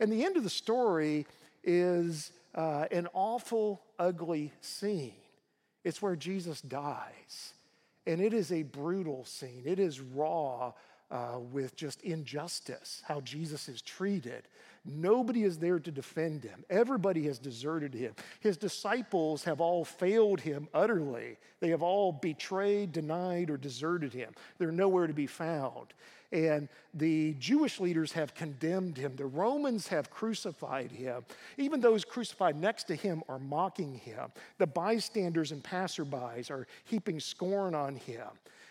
And 0.01 0.11
the 0.11 0.25
end 0.25 0.39
of 0.39 0.43
the 0.43 0.51
story 0.51 1.27
is 1.63 2.33
uh, 2.55 2.87
an 2.91 3.09
awful, 3.13 3.83
ugly 3.99 4.53
scene. 4.63 5.13
It's 5.85 6.01
where 6.01 6.17
Jesus 6.17 6.63
dies. 6.63 7.53
And 8.07 8.21
it 8.21 8.33
is 8.33 8.53
a 8.53 8.63
brutal 8.63 9.27
scene. 9.27 9.63
It 9.67 9.79
is 9.79 10.01
raw 10.01 10.73
uh, 11.11 11.39
with 11.53 11.77
just 11.77 12.01
injustice, 12.03 13.03
how 13.07 13.21
Jesus 13.21 13.69
is 13.69 13.83
treated. 13.83 14.49
Nobody 14.85 15.45
is 15.45 15.59
there 15.59 15.79
to 15.79 15.91
defend 15.93 16.43
him. 16.43 16.65
Everybody 16.69 17.25
has 17.27 17.39
deserted 17.39 17.95
him. 17.95 18.15
His 18.41 18.57
disciples 18.57 19.45
have 19.45 19.61
all 19.61 19.85
failed 19.85 20.41
him 20.41 20.67
utterly. 20.75 21.39
They 21.61 21.69
have 21.69 21.83
all 21.83 22.11
betrayed, 22.11 22.91
denied, 22.91 23.49
or 23.49 23.57
deserted 23.57 24.13
him. 24.13 24.33
They're 24.59 24.73
nowhere 24.73 25.07
to 25.07 25.13
be 25.13 25.29
found. 25.29 25.95
and 26.33 26.69
the 26.95 27.35
Jewish 27.35 27.79
leaders 27.79 28.13
have 28.13 28.35
condemned 28.35 28.97
him. 28.97 29.15
The 29.17 29.27
Romans 29.27 29.89
have 29.89 30.11
crucified 30.11 30.91
him. 30.91 31.25
Even 31.59 31.81
those 31.81 32.05
crucified 32.05 32.59
next 32.59 32.85
to 32.85 32.95
him 32.95 33.23
are 33.29 33.39
mocking 33.39 33.95
him. 33.95 34.33
The 34.59 34.67
bystanders 34.67 35.53
and 35.53 35.63
passerbys 35.63 36.51
are 36.51 36.67
heaping 36.85 37.21
scorn 37.21 37.75
on 37.75 37.97
him. 37.97 38.27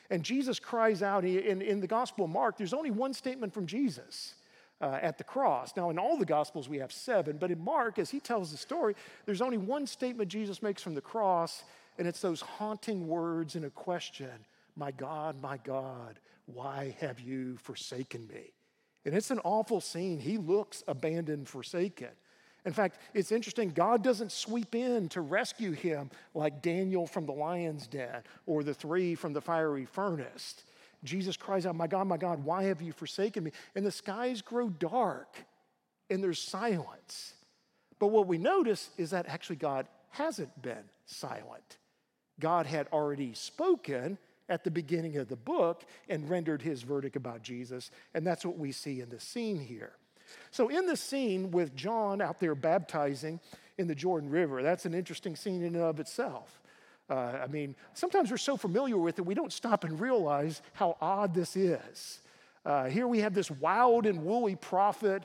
And 0.09 0.23
Jesus 0.23 0.59
cries 0.59 1.01
out 1.03 1.23
in, 1.23 1.61
in 1.61 1.79
the 1.79 1.87
Gospel 1.87 2.25
of 2.25 2.31
Mark, 2.31 2.57
there's 2.57 2.73
only 2.73 2.91
one 2.91 3.13
statement 3.13 3.53
from 3.53 3.65
Jesus. 3.65 4.33
Uh, 4.81 4.97
at 4.99 5.19
the 5.19 5.23
cross. 5.23 5.73
Now, 5.77 5.91
in 5.91 5.99
all 5.99 6.17
the 6.17 6.25
Gospels, 6.25 6.67
we 6.67 6.79
have 6.79 6.91
seven, 6.91 7.37
but 7.37 7.51
in 7.51 7.63
Mark, 7.63 7.99
as 7.99 8.09
he 8.09 8.19
tells 8.19 8.49
the 8.49 8.57
story, 8.57 8.95
there's 9.27 9.39
only 9.39 9.59
one 9.59 9.85
statement 9.85 10.27
Jesus 10.27 10.63
makes 10.63 10.81
from 10.81 10.95
the 10.95 11.01
cross, 11.01 11.63
and 11.99 12.07
it's 12.07 12.19
those 12.19 12.41
haunting 12.41 13.07
words 13.07 13.55
in 13.55 13.65
a 13.65 13.69
question 13.69 14.31
My 14.75 14.89
God, 14.89 15.39
my 15.39 15.57
God, 15.57 16.19
why 16.47 16.95
have 16.99 17.19
you 17.19 17.57
forsaken 17.57 18.27
me? 18.27 18.53
And 19.05 19.15
it's 19.15 19.29
an 19.29 19.39
awful 19.43 19.81
scene. 19.81 20.19
He 20.19 20.39
looks 20.39 20.83
abandoned, 20.87 21.47
forsaken. 21.47 22.09
In 22.65 22.73
fact, 22.73 22.99
it's 23.13 23.31
interesting, 23.31 23.69
God 23.69 24.03
doesn't 24.03 24.31
sweep 24.31 24.75
in 24.75 25.09
to 25.09 25.21
rescue 25.21 25.71
him 25.71 26.11
like 26.35 26.61
Daniel 26.61 27.07
from 27.07 27.25
the 27.25 27.31
lion's 27.31 27.87
den 27.87 28.21
or 28.45 28.63
the 28.63 28.73
three 28.73 29.15
from 29.15 29.33
the 29.33 29.41
fiery 29.41 29.85
furnace. 29.85 30.63
Jesus 31.03 31.37
cries 31.37 31.65
out, 31.65 31.75
My 31.75 31.87
God, 31.87 32.07
my 32.07 32.17
God, 32.17 32.43
why 32.43 32.63
have 32.63 32.81
you 32.81 32.91
forsaken 32.91 33.43
me? 33.43 33.51
And 33.75 33.85
the 33.85 33.91
skies 33.91 34.41
grow 34.41 34.69
dark 34.69 35.37
and 36.09 36.23
there's 36.23 36.39
silence. 36.39 37.33
But 37.97 38.07
what 38.07 38.27
we 38.27 38.37
notice 38.37 38.89
is 38.97 39.11
that 39.11 39.27
actually 39.27 39.55
God 39.57 39.87
hasn't 40.09 40.61
been 40.61 40.83
silent. 41.05 41.77
God 42.39 42.65
had 42.65 42.87
already 42.91 43.33
spoken 43.33 44.17
at 44.49 44.63
the 44.63 44.71
beginning 44.71 45.17
of 45.17 45.29
the 45.29 45.35
book 45.35 45.85
and 46.09 46.29
rendered 46.29 46.61
his 46.61 46.81
verdict 46.81 47.15
about 47.15 47.41
Jesus. 47.41 47.89
And 48.13 48.27
that's 48.27 48.45
what 48.45 48.57
we 48.57 48.71
see 48.71 49.01
in 49.01 49.09
the 49.09 49.19
scene 49.19 49.59
here. 49.59 49.93
So, 50.49 50.69
in 50.69 50.85
the 50.85 50.95
scene 50.97 51.51
with 51.51 51.75
John 51.75 52.21
out 52.21 52.39
there 52.39 52.55
baptizing 52.55 53.39
in 53.77 53.87
the 53.87 53.95
Jordan 53.95 54.29
River, 54.29 54.63
that's 54.63 54.85
an 54.85 54.93
interesting 54.93 55.35
scene 55.35 55.61
in 55.61 55.75
and 55.75 55.83
of 55.83 55.99
itself. 55.99 56.60
Uh, 57.11 57.39
I 57.43 57.47
mean, 57.47 57.75
sometimes 57.93 58.31
we're 58.31 58.37
so 58.37 58.55
familiar 58.55 58.97
with 58.97 59.19
it, 59.19 59.25
we 59.25 59.33
don't 59.33 59.51
stop 59.51 59.83
and 59.83 59.99
realize 59.99 60.61
how 60.71 60.95
odd 61.01 61.33
this 61.33 61.57
is. 61.57 62.21
Uh, 62.65 62.85
here 62.85 63.05
we 63.05 63.19
have 63.19 63.33
this 63.33 63.51
wild 63.51 64.05
and 64.05 64.23
woolly 64.23 64.55
prophet 64.55 65.23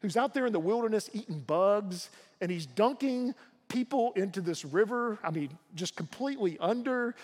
who's 0.00 0.16
out 0.16 0.32
there 0.32 0.46
in 0.46 0.52
the 0.54 0.58
wilderness 0.60 1.10
eating 1.12 1.40
bugs, 1.40 2.08
and 2.40 2.50
he's 2.50 2.64
dunking 2.64 3.34
people 3.68 4.14
into 4.16 4.40
this 4.40 4.64
river. 4.64 5.18
I 5.22 5.30
mean, 5.30 5.50
just 5.74 5.94
completely 5.94 6.56
under. 6.58 7.14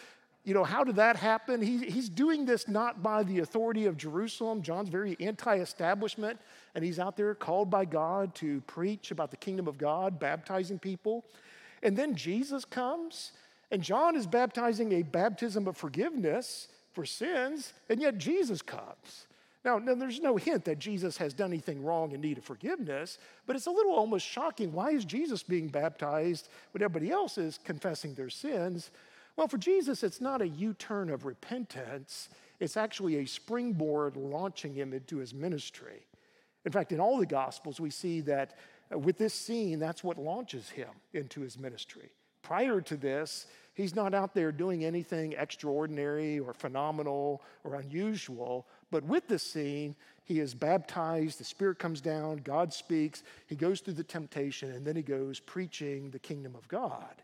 You 0.44 0.52
know, 0.52 0.64
how 0.64 0.84
did 0.84 0.96
that 0.96 1.16
happen? 1.16 1.62
He, 1.62 1.78
he's 1.78 2.10
doing 2.10 2.44
this 2.44 2.68
not 2.68 3.02
by 3.02 3.22
the 3.22 3.38
authority 3.38 3.86
of 3.86 3.96
Jerusalem. 3.96 4.60
John's 4.60 4.90
very 4.90 5.16
anti 5.20 5.56
establishment, 5.56 6.38
and 6.74 6.84
he's 6.84 6.98
out 6.98 7.16
there 7.16 7.34
called 7.34 7.70
by 7.70 7.86
God 7.86 8.34
to 8.36 8.60
preach 8.62 9.10
about 9.10 9.30
the 9.30 9.38
kingdom 9.38 9.68
of 9.68 9.78
God, 9.78 10.20
baptizing 10.20 10.78
people. 10.78 11.24
And 11.82 11.96
then 11.96 12.14
Jesus 12.14 12.66
comes, 12.66 13.32
and 13.72 13.82
John 13.82 14.14
is 14.14 14.26
baptizing 14.26 14.92
a 14.92 15.02
baptism 15.02 15.66
of 15.66 15.76
forgiveness 15.76 16.68
for 16.92 17.06
sins, 17.06 17.72
and 17.88 18.00
yet 18.00 18.18
Jesus 18.18 18.60
comes. 18.60 19.26
Now, 19.64 19.78
now, 19.78 19.94
there's 19.94 20.20
no 20.20 20.36
hint 20.36 20.64
that 20.66 20.78
Jesus 20.78 21.16
has 21.16 21.32
done 21.32 21.52
anything 21.52 21.82
wrong 21.82 22.12
in 22.12 22.20
need 22.20 22.36
of 22.36 22.44
forgiveness, 22.44 23.18
but 23.46 23.56
it's 23.56 23.66
a 23.66 23.70
little 23.70 23.94
almost 23.94 24.26
shocking. 24.26 24.72
Why 24.72 24.90
is 24.90 25.04
Jesus 25.04 25.42
being 25.42 25.68
baptized 25.68 26.48
when 26.72 26.82
everybody 26.82 27.10
else 27.10 27.38
is 27.38 27.58
confessing 27.64 28.14
their 28.14 28.28
sins? 28.28 28.90
Well, 29.36 29.48
for 29.48 29.58
Jesus, 29.58 30.02
it's 30.02 30.20
not 30.20 30.42
a 30.42 30.48
U 30.48 30.74
turn 30.74 31.08
of 31.08 31.24
repentance, 31.24 32.28
it's 32.60 32.76
actually 32.76 33.16
a 33.16 33.24
springboard 33.24 34.16
launching 34.16 34.74
him 34.74 34.92
into 34.92 35.16
his 35.16 35.32
ministry. 35.32 36.06
In 36.64 36.72
fact, 36.72 36.92
in 36.92 37.00
all 37.00 37.16
the 37.16 37.26
Gospels, 37.26 37.80
we 37.80 37.90
see 37.90 38.20
that 38.22 38.58
uh, 38.92 38.98
with 38.98 39.16
this 39.16 39.34
scene, 39.34 39.78
that's 39.78 40.04
what 40.04 40.18
launches 40.18 40.68
him 40.68 40.90
into 41.12 41.40
his 41.40 41.58
ministry. 41.58 42.12
Prior 42.42 42.80
to 42.82 42.96
this, 42.96 43.46
he's 43.74 43.94
not 43.94 44.14
out 44.14 44.34
there 44.34 44.52
doing 44.52 44.84
anything 44.84 45.34
extraordinary 45.38 46.38
or 46.38 46.52
phenomenal 46.52 47.42
or 47.64 47.74
unusual, 47.76 48.66
but 48.90 49.04
with 49.04 49.28
this 49.28 49.42
scene, 49.42 49.96
he 50.24 50.38
is 50.40 50.54
baptized, 50.54 51.40
the 51.40 51.44
Spirit 51.44 51.78
comes 51.78 52.00
down, 52.00 52.38
God 52.38 52.72
speaks, 52.72 53.22
he 53.46 53.56
goes 53.56 53.80
through 53.80 53.94
the 53.94 54.04
temptation, 54.04 54.70
and 54.70 54.86
then 54.86 54.96
he 54.96 55.02
goes 55.02 55.40
preaching 55.40 56.10
the 56.10 56.18
kingdom 56.18 56.54
of 56.54 56.68
God. 56.68 57.22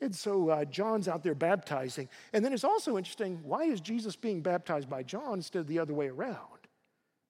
And 0.00 0.14
so 0.14 0.48
uh, 0.50 0.64
John's 0.64 1.08
out 1.08 1.22
there 1.22 1.34
baptizing. 1.34 2.08
And 2.32 2.44
then 2.44 2.52
it's 2.52 2.64
also 2.64 2.98
interesting 2.98 3.40
why 3.42 3.64
is 3.64 3.80
Jesus 3.80 4.16
being 4.16 4.42
baptized 4.42 4.90
by 4.90 5.02
John 5.02 5.34
instead 5.34 5.60
of 5.60 5.66
the 5.66 5.78
other 5.78 5.94
way 5.94 6.08
around? 6.08 6.38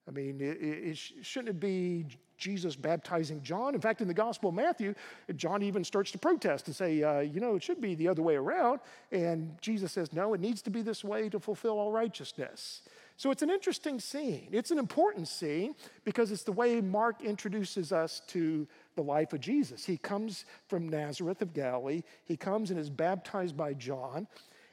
I 0.09 0.11
mean, 0.11 0.40
it, 0.40 0.59
it, 0.61 0.96
shouldn't 0.96 1.50
it 1.50 1.61
be 1.61 2.07
Jesus 2.37 2.77
baptizing 2.77 3.42
John? 3.42 3.75
In 3.75 3.81
fact, 3.81 4.01
in 4.01 4.09
the 4.09 4.14
Gospel 4.14 4.51
of 4.51 4.55
Matthew, 4.55 4.94
John 5.37 5.62
even 5.62 5.85
starts 5.85 6.11
to 6.12 6.18
protest 6.18 6.66
and 6.66 6.77
say, 6.77 7.03
uh, 7.03 7.20
you 7.20 7.40
know, 7.40 7.57
it 7.57 7.62
should 7.62 7.81
be 7.81 7.94
the 7.94 8.09
other 8.09 8.23
way 8.23 8.37
around. 8.37 8.81
And 9.12 9.57
Jesus 9.61 9.92
says, 9.92 10.12
no, 10.12 10.35
it 10.35 10.40
needs 10.40 10.62
to 10.62 10.70
be 10.70 10.83
this 10.83 11.05
way 11.05 11.29
to 11.29 11.38
fulfill 11.38 11.79
all 11.79 11.92
righteousness. 11.92 12.83
So 13.16 13.31
it's 13.31 13.42
an 13.42 13.51
interesting 13.51 14.01
scene. 14.01 14.49
It's 14.51 14.73
an 14.73 14.79
important 14.79 15.29
scene 15.29 15.75
because 16.05 16.33
it's 16.33 16.42
the 16.42 16.53
way 16.53 16.81
Mark 16.81 17.23
introduces 17.23 17.92
us 17.92 18.23
to 18.29 18.66
the 18.97 19.03
life 19.03 19.33
of 19.33 19.40
Jesus. 19.40 19.85
He 19.85 19.97
comes 19.97 20.44
from 20.66 20.88
Nazareth 20.88 21.40
of 21.40 21.55
Galilee, 21.55 22.03
he 22.25 22.37
comes 22.37 22.70
and 22.70 22.79
is 22.79 22.90
baptized 22.90 23.57
by 23.57 23.75
John, 23.75 24.27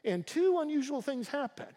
and 0.04 0.26
two 0.26 0.60
unusual 0.60 1.02
things 1.02 1.28
happen. 1.28 1.68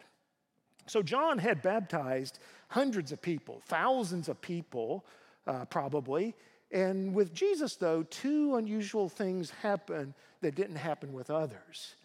So, 0.87 1.01
John 1.01 1.39
had 1.39 1.61
baptized 1.61 2.39
hundreds 2.69 3.11
of 3.11 3.21
people, 3.21 3.61
thousands 3.65 4.29
of 4.29 4.39
people, 4.41 5.05
uh, 5.47 5.65
probably. 5.65 6.35
And 6.71 7.13
with 7.13 7.33
Jesus, 7.33 7.75
though, 7.75 8.03
two 8.03 8.55
unusual 8.55 9.07
things 9.07 9.49
happen 9.61 10.13
that 10.41 10.55
didn't 10.55 10.75
happen 10.75 11.13
with 11.13 11.29
others. 11.29 11.95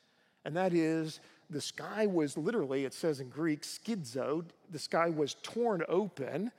And 0.45 0.57
that 0.57 0.73
is, 0.73 1.21
the 1.51 1.61
sky 1.61 2.07
was 2.07 2.37
literally, 2.37 2.85
it 2.85 2.95
says 2.95 3.21
in 3.21 3.29
Greek, 3.29 3.63
schizo, 3.63 4.45
the 4.71 4.79
sky 4.79 5.09
was 5.09 5.35
torn 5.43 5.83
open, 5.89 6.53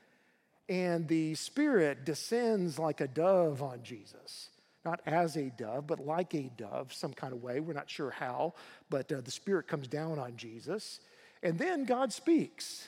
and 0.67 1.08
the 1.08 1.36
Spirit 1.36 2.06
descends 2.06 2.78
like 2.78 3.02
a 3.02 3.08
dove 3.08 3.62
on 3.62 3.82
Jesus. 3.84 4.50
Not 4.84 5.02
as 5.06 5.38
a 5.38 5.52
dove, 5.52 5.86
but 5.88 6.06
like 6.06 6.34
a 6.34 6.50
dove, 6.58 6.94
some 6.94 7.13
kind 7.13 7.34
of 7.34 7.44
way. 7.44 7.60
We're 7.60 7.74
not 7.74 7.89
sure 7.89 8.10
how, 8.10 8.54
but 8.89 9.12
uh, 9.12 9.22
the 9.22 9.32
Spirit 9.32 9.67
comes 9.67 9.88
down 9.88 10.17
on 10.17 10.36
Jesus. 10.38 11.00
And 11.44 11.58
then 11.58 11.86
God 11.86 12.12
speaks. 12.12 12.88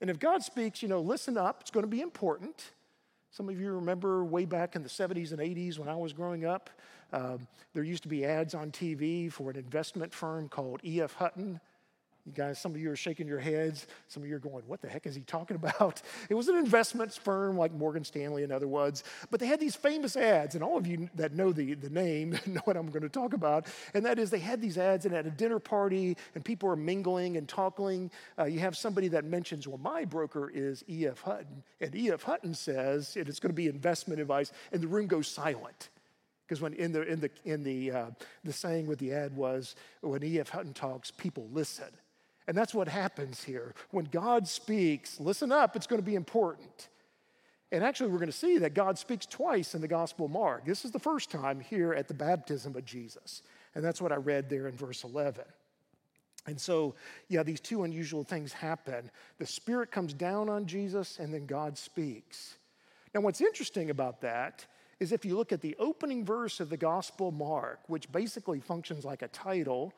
And 0.00 0.10
if 0.10 0.18
God 0.18 0.42
speaks, 0.42 0.82
you 0.82 0.88
know, 0.88 1.00
listen 1.00 1.36
up, 1.36 1.58
it's 1.60 1.70
going 1.70 1.84
to 1.84 1.90
be 1.90 2.00
important. 2.00 2.72
Some 3.34 3.48
of 3.48 3.60
you 3.60 3.72
remember 3.72 4.24
way 4.24 4.44
back 4.44 4.76
in 4.76 4.84
the 4.84 4.88
70s 4.88 5.32
and 5.32 5.40
80s 5.40 5.76
when 5.76 5.88
I 5.88 5.96
was 5.96 6.12
growing 6.12 6.44
up, 6.44 6.70
um, 7.12 7.48
there 7.72 7.82
used 7.82 8.04
to 8.04 8.08
be 8.08 8.24
ads 8.24 8.54
on 8.54 8.70
TV 8.70 9.32
for 9.32 9.50
an 9.50 9.56
investment 9.56 10.14
firm 10.14 10.48
called 10.48 10.80
E.F. 10.84 11.14
Hutton. 11.14 11.58
You 12.26 12.32
guys, 12.32 12.58
some 12.58 12.72
of 12.74 12.80
you 12.80 12.90
are 12.90 12.96
shaking 12.96 13.28
your 13.28 13.38
heads. 13.38 13.86
Some 14.08 14.22
of 14.22 14.28
you 14.30 14.36
are 14.36 14.38
going, 14.40 14.64
What 14.66 14.80
the 14.80 14.88
heck 14.88 15.06
is 15.06 15.14
he 15.14 15.20
talking 15.22 15.56
about? 15.62 16.00
It 16.30 16.34
was 16.34 16.48
an 16.48 16.56
investment 16.56 17.12
firm 17.12 17.58
like 17.58 17.72
Morgan 17.72 18.02
Stanley 18.02 18.44
and 18.44 18.52
other 18.52 18.66
ones, 18.66 19.04
but 19.30 19.40
they 19.40 19.46
had 19.46 19.60
these 19.60 19.76
famous 19.76 20.16
ads, 20.16 20.54
and 20.54 20.64
all 20.64 20.78
of 20.78 20.86
you 20.86 21.10
that 21.16 21.34
know 21.34 21.52
the, 21.52 21.74
the 21.74 21.90
name 21.90 22.38
know 22.46 22.62
what 22.64 22.76
I'm 22.76 22.88
going 22.88 23.02
to 23.02 23.10
talk 23.10 23.34
about. 23.34 23.66
And 23.92 24.06
that 24.06 24.18
is, 24.18 24.30
they 24.30 24.38
had 24.38 24.62
these 24.62 24.78
ads, 24.78 25.04
and 25.04 25.14
at 25.14 25.26
a 25.26 25.30
dinner 25.30 25.58
party, 25.58 26.16
and 26.34 26.42
people 26.42 26.70
are 26.70 26.76
mingling 26.76 27.36
and 27.36 27.46
talking. 27.46 28.10
Uh, 28.38 28.44
you 28.44 28.60
have 28.60 28.76
somebody 28.76 29.08
that 29.08 29.24
mentions, 29.24 29.68
Well, 29.68 29.78
my 29.78 30.06
broker 30.06 30.50
is 30.52 30.82
E.F. 30.88 31.20
Hutton. 31.20 31.62
And 31.82 31.94
E.F. 31.94 32.22
Hutton 32.22 32.54
says, 32.54 33.16
and 33.16 33.28
it's 33.28 33.38
going 33.38 33.50
to 33.50 33.54
be 33.54 33.68
investment 33.68 34.20
advice, 34.20 34.50
and 34.72 34.80
the 34.80 34.88
room 34.88 35.08
goes 35.08 35.28
silent. 35.28 35.90
Because 36.46 36.60
when 36.60 36.74
in 36.74 36.92
the 36.92 37.02
in 37.02 37.20
the 37.20 37.30
in 37.44 37.64
the 37.64 37.90
uh, 37.90 38.06
the 38.44 38.52
saying 38.52 38.86
with 38.86 38.98
the 38.98 39.12
ad 39.12 39.34
was 39.34 39.76
when 40.02 40.22
E.F. 40.22 40.50
Hutton 40.50 40.74
talks, 40.74 41.10
people 41.10 41.48
listen. 41.52 41.86
And 42.46 42.56
that's 42.56 42.74
what 42.74 42.88
happens 42.88 43.42
here. 43.42 43.74
When 43.90 44.04
God 44.04 44.46
speaks, 44.46 45.18
listen 45.18 45.50
up, 45.50 45.76
it's 45.76 45.86
going 45.86 46.00
to 46.00 46.06
be 46.06 46.14
important. 46.14 46.88
And 47.72 47.82
actually, 47.82 48.10
we're 48.10 48.18
going 48.18 48.30
to 48.30 48.36
see 48.36 48.58
that 48.58 48.74
God 48.74 48.98
speaks 48.98 49.26
twice 49.26 49.74
in 49.74 49.80
the 49.80 49.88
Gospel 49.88 50.26
of 50.26 50.32
Mark. 50.32 50.64
This 50.64 50.84
is 50.84 50.90
the 50.90 50.98
first 50.98 51.30
time 51.30 51.58
here 51.58 51.92
at 51.92 52.06
the 52.06 52.14
baptism 52.14 52.76
of 52.76 52.84
Jesus. 52.84 53.42
And 53.74 53.84
that's 53.84 54.00
what 54.00 54.12
I 54.12 54.16
read 54.16 54.48
there 54.48 54.68
in 54.68 54.76
verse 54.76 55.02
11. 55.02 55.44
And 56.46 56.60
so, 56.60 56.94
yeah, 57.28 57.42
these 57.42 57.60
two 57.60 57.84
unusual 57.84 58.22
things 58.22 58.52
happen. 58.52 59.10
The 59.38 59.46
Spirit 59.46 59.90
comes 59.90 60.12
down 60.12 60.48
on 60.48 60.66
Jesus, 60.66 61.18
and 61.18 61.32
then 61.32 61.46
God 61.46 61.78
speaks. 61.78 62.58
Now, 63.14 63.22
what's 63.22 63.40
interesting 63.40 63.90
about 63.90 64.20
that 64.20 64.66
is 65.00 65.10
if 65.10 65.24
you 65.24 65.36
look 65.36 65.52
at 65.52 65.60
the 65.60 65.74
opening 65.78 66.24
verse 66.24 66.60
of 66.60 66.68
the 66.68 66.76
Gospel 66.76 67.32
Mark, 67.32 67.80
which 67.88 68.12
basically 68.12 68.60
functions 68.60 69.04
like 69.04 69.22
a 69.22 69.28
title, 69.28 69.92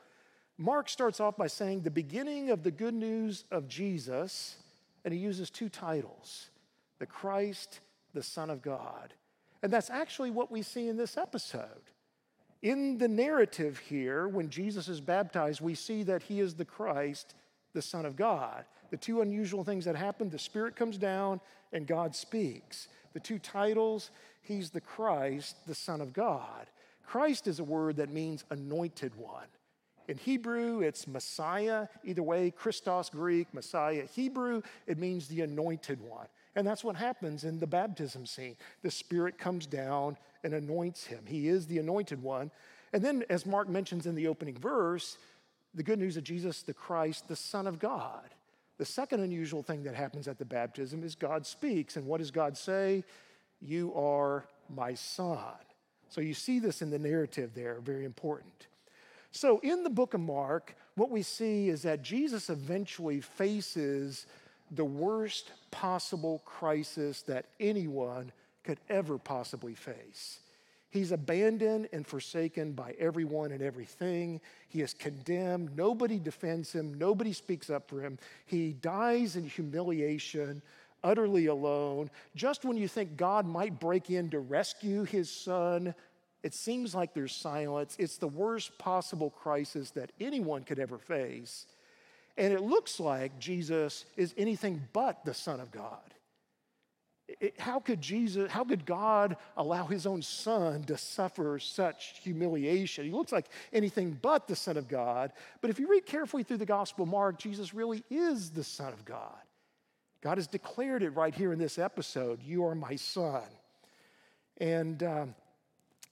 Mark 0.59 0.89
starts 0.89 1.21
off 1.21 1.37
by 1.37 1.47
saying 1.47 1.83
the 1.83 1.91
beginning 1.91 2.51
of 2.51 2.63
the 2.63 2.71
good 2.71 2.95
news 2.95 3.45
of 3.51 3.69
Jesus, 3.69 4.57
and 5.05 5.13
he 5.13 5.21
uses 5.21 5.51
two 5.51 5.69
titles 5.69 6.51
the 6.99 7.07
Christ, 7.07 7.81
the 8.15 8.23
Son 8.23 8.49
of 8.49 8.63
God. 8.63 9.13
And 9.63 9.73
that's 9.73 9.91
actually 9.91 10.31
what 10.31 10.51
we 10.51 10.63
see 10.63 10.89
in 10.89 10.97
this 10.97 11.17
episode. 11.17 11.91
In 12.63 12.97
the 12.97 13.09
narrative 13.09 13.79
here, 13.79 14.29
when 14.29 14.49
Jesus 14.49 14.89
is 14.89 15.01
baptized, 15.01 15.61
we 15.61 15.75
see 15.75 16.03
that 16.05 16.23
he 16.23 16.41
is 16.41 16.55
the 16.55 16.65
Christ, 16.65 17.35
the 17.75 17.83
Son 17.83 18.07
of 18.07 18.17
God. 18.17 18.65
The 18.91 18.97
two 18.97 19.21
unusual 19.21 19.63
things 19.63 19.85
that 19.85 19.97
happen 19.97 20.31
the 20.31 20.39
Spirit 20.39 20.75
comes 20.75 20.97
down 20.97 21.41
and 21.73 21.87
God 21.87 22.15
speaks. 22.15 22.89
The 23.13 23.21
two 23.21 23.39
titles 23.39 24.11
He's 24.47 24.71
the 24.71 24.81
Christ, 24.81 25.57
the 25.67 25.75
Son 25.75 26.01
of 26.01 26.13
God. 26.13 26.67
Christ 27.05 27.49
is 27.49 27.59
a 27.59 27.65
word 27.65 27.97
that 27.97 28.13
means 28.13 28.45
anointed 28.51 29.17
one. 29.17 29.47
In 30.09 30.17
Hebrew, 30.19 30.81
it's 30.81 31.07
Messiah. 31.07 31.89
Either 32.05 32.23
way, 32.23 32.51
Christos, 32.51 33.11
Greek, 33.11 33.53
Messiah, 33.53 34.05
Hebrew, 34.15 34.63
it 34.87 34.99
means 34.99 35.29
the 35.29 35.43
anointed 35.43 36.01
one. 36.01 36.27
And 36.55 36.67
that's 36.67 36.85
what 36.85 36.97
happens 36.97 37.45
in 37.45 37.59
the 37.59 37.67
baptism 37.67 38.25
scene. 38.25 38.57
The 38.83 38.91
Spirit 38.91 39.37
comes 39.39 39.67
down 39.67 40.17
and 40.43 40.55
anoints 40.55 41.05
him. 41.05 41.25
He 41.27 41.49
is 41.49 41.67
the 41.67 41.79
anointed 41.79 42.23
one. 42.23 42.51
And 42.93 43.05
then, 43.05 43.25
as 43.29 43.45
Mark 43.45 43.69
mentions 43.69 44.07
in 44.07 44.15
the 44.15 44.29
opening 44.29 44.57
verse, 44.57 45.19
the 45.75 45.83
good 45.83 45.99
news 45.99 46.17
of 46.17 46.25
Jesus, 46.25 46.63
the 46.63 46.73
Christ, 46.73 47.29
the 47.29 47.37
Son 47.37 47.67
of 47.67 47.79
God. 47.79 48.31
The 48.79 48.85
second 48.85 49.21
unusual 49.21 49.63
thing 49.63 49.83
that 49.85 49.95
happens 49.95 50.29
at 50.29 50.39
the 50.39 50.45
baptism 50.45 51.03
is 51.03 51.15
God 51.15 51.47
speaks. 51.47 51.97
And 51.97 52.07
what 52.07 52.19
does 52.19 52.31
God 52.31 52.57
say? 52.57 53.05
You 53.61 53.93
are 53.95 54.45
my 54.75 54.95
son. 54.95 55.55
So 56.09 56.21
you 56.21 56.35
see 56.35 56.59
this 56.59 56.83
in 56.83 56.91
the 56.91 56.99
narrative 56.99 57.53
there, 57.55 57.81
very 57.81 58.05
important. 58.05 58.69
So 59.37 59.59
in 59.59 59.85
the 59.85 59.91
book 59.91 60.15
of 60.15 60.21
Mark, 60.21 60.75
what 60.95 61.11
we 61.11 61.21
see 61.21 61.69
is 61.69 61.83
that 61.83 62.01
Jesus 62.01 62.49
eventually 62.49 63.21
faces 63.21 64.25
the 64.71 64.85
worst 64.85 65.53
possible 65.71 66.41
crisis 66.47 67.21
that 67.23 67.45
anyone 67.61 68.33
could 68.65 68.79
ever 68.89 69.19
possibly 69.19 69.75
face. 69.75 70.39
He's 70.89 71.13
abandoned 71.13 71.91
and 71.93 72.07
forsaken 72.07 72.73
by 72.73 72.95
everyone 72.99 73.53
and 73.53 73.61
everything. 73.61 74.41
He 74.71 74.81
is 74.81 74.95
condemned. 74.95 75.77
Nobody 75.77 76.19
defends 76.19 76.73
him. 76.73 76.95
Nobody 76.95 77.35
speaks 77.35 77.69
up 77.69 77.91
for 77.91 78.01
him. 78.01 78.19
He 78.47 78.73
dies 78.73 79.37
in 79.37 79.45
humiliation, 79.45 80.63
utterly 81.05 81.47
alone. 81.47 82.09
Just 82.35 82.65
when 82.65 82.79
you 82.79 82.89
think 82.89 83.19
God 83.19 83.45
might 83.45 83.79
break 83.79 84.09
in 84.09 84.31
to 84.31 84.41
rescue 84.41 85.05
his 85.05 85.31
son, 85.31 85.95
it 86.43 86.55
seems 86.55 86.95
like 86.95 87.15
there's 87.15 87.35
silence. 87.35 87.97
It's 87.99 88.19
the 88.19 88.29
worst 88.29 88.79
possible 88.79 89.31
crisis 89.31 89.91
that 89.93 90.13
anyone 90.21 90.65
could 90.65 90.79
ever 90.79 90.99
face. 90.99 91.67
And 92.37 92.53
it 92.53 92.61
looks 92.61 93.01
like 93.01 93.39
Jesus 93.39 94.05
is 94.17 94.35
anything 94.37 94.87
but 94.93 95.25
the 95.25 95.35
Son 95.35 95.61
of 95.61 95.71
God. 95.71 96.01
It, 97.29 97.59
how 97.59 97.81
could 97.81 98.01
Jesus, 98.01 98.51
how 98.51 98.63
could 98.63 98.87
God 98.87 99.37
allow 99.57 99.87
his 99.87 100.07
own 100.07 100.23
son 100.23 100.85
to 100.85 100.97
suffer 100.97 101.59
such 101.59 102.21
humiliation? 102.23 103.05
He 103.05 103.11
looks 103.11 103.33
like 103.33 103.49
anything 103.73 104.17
but 104.23 104.47
the 104.47 104.55
Son 104.55 104.77
of 104.77 104.87
God. 104.87 105.33
But 105.61 105.71
if 105.71 105.81
you 105.81 105.89
read 105.89 106.07
carefully 106.07 106.45
through 106.45 106.59
the 106.59 106.67
Gospel 106.67 107.03
of 107.03 107.09
Mark, 107.09 107.39
Jesus 107.39 107.75
really 107.75 108.05
is 108.11 108.51
the 108.51 108.63
Son 108.63 108.93
of 108.93 109.05
God. 109.05 109.35
God 110.21 110.39
has 110.39 110.47
declared 110.47 111.03
it 111.03 111.11
right 111.11 111.35
here 111.35 111.53
in 111.53 111.59
this 111.59 111.79
episode 111.79 112.43
You 112.43 112.65
are 112.67 112.75
my 112.75 112.97
son. 112.97 113.43
And, 114.59 115.03
um, 115.03 115.35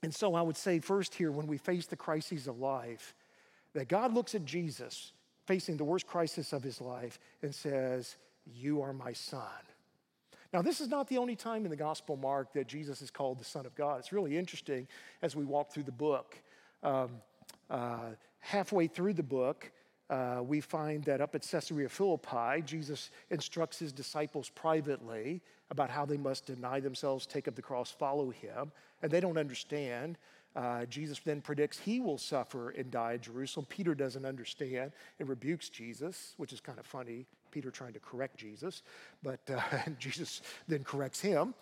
and 0.04 0.14
so 0.14 0.34
I 0.34 0.42
would 0.42 0.56
say, 0.56 0.80
first, 0.80 1.14
here, 1.14 1.30
when 1.30 1.46
we 1.46 1.56
face 1.56 1.86
the 1.86 1.96
crises 1.96 2.46
of 2.46 2.58
life, 2.58 3.14
that 3.74 3.88
God 3.88 4.12
looks 4.12 4.34
at 4.34 4.44
Jesus 4.44 5.12
facing 5.46 5.76
the 5.76 5.84
worst 5.84 6.06
crisis 6.06 6.52
of 6.52 6.62
his 6.62 6.80
life 6.80 7.18
and 7.42 7.54
says, 7.54 8.16
You 8.46 8.82
are 8.82 8.92
my 8.92 9.12
son. 9.12 9.40
Now, 10.52 10.62
this 10.62 10.80
is 10.80 10.88
not 10.88 11.08
the 11.08 11.18
only 11.18 11.34
time 11.34 11.64
in 11.64 11.70
the 11.70 11.76
Gospel 11.76 12.16
Mark 12.16 12.52
that 12.52 12.68
Jesus 12.68 13.02
is 13.02 13.10
called 13.10 13.40
the 13.40 13.44
Son 13.44 13.66
of 13.66 13.74
God. 13.74 13.98
It's 13.98 14.12
really 14.12 14.36
interesting 14.36 14.86
as 15.22 15.34
we 15.34 15.44
walk 15.44 15.72
through 15.72 15.82
the 15.82 15.92
book. 15.92 16.38
Um, 16.82 17.10
uh, 17.70 18.10
halfway 18.40 18.86
through 18.86 19.14
the 19.14 19.22
book, 19.22 19.72
uh, 20.10 20.40
we 20.42 20.60
find 20.60 21.02
that 21.04 21.20
up 21.20 21.34
at 21.34 21.42
Caesarea 21.42 21.88
Philippi, 21.88 22.62
Jesus 22.64 23.10
instructs 23.30 23.78
his 23.78 23.92
disciples 23.92 24.50
privately 24.50 25.40
about 25.70 25.90
how 25.90 26.04
they 26.04 26.18
must 26.18 26.46
deny 26.46 26.78
themselves, 26.78 27.26
take 27.26 27.48
up 27.48 27.54
the 27.54 27.62
cross, 27.62 27.90
follow 27.90 28.30
him, 28.30 28.70
and 29.02 29.10
they 29.10 29.20
don't 29.20 29.38
understand. 29.38 30.18
Uh, 30.54 30.84
Jesus 30.84 31.18
then 31.24 31.40
predicts 31.40 31.78
he 31.78 32.00
will 32.00 32.18
suffer 32.18 32.70
and 32.70 32.90
die 32.90 33.14
at 33.14 33.22
Jerusalem. 33.22 33.66
Peter 33.68 33.94
doesn't 33.94 34.24
understand 34.24 34.92
and 35.18 35.28
rebukes 35.28 35.68
Jesus, 35.68 36.34
which 36.36 36.52
is 36.52 36.60
kind 36.60 36.78
of 36.78 36.86
funny. 36.86 37.26
Peter 37.50 37.70
trying 37.70 37.92
to 37.94 38.00
correct 38.00 38.36
Jesus, 38.36 38.82
but 39.22 39.40
uh, 39.50 39.60
Jesus 39.98 40.42
then 40.68 40.84
corrects 40.84 41.20
him. 41.20 41.54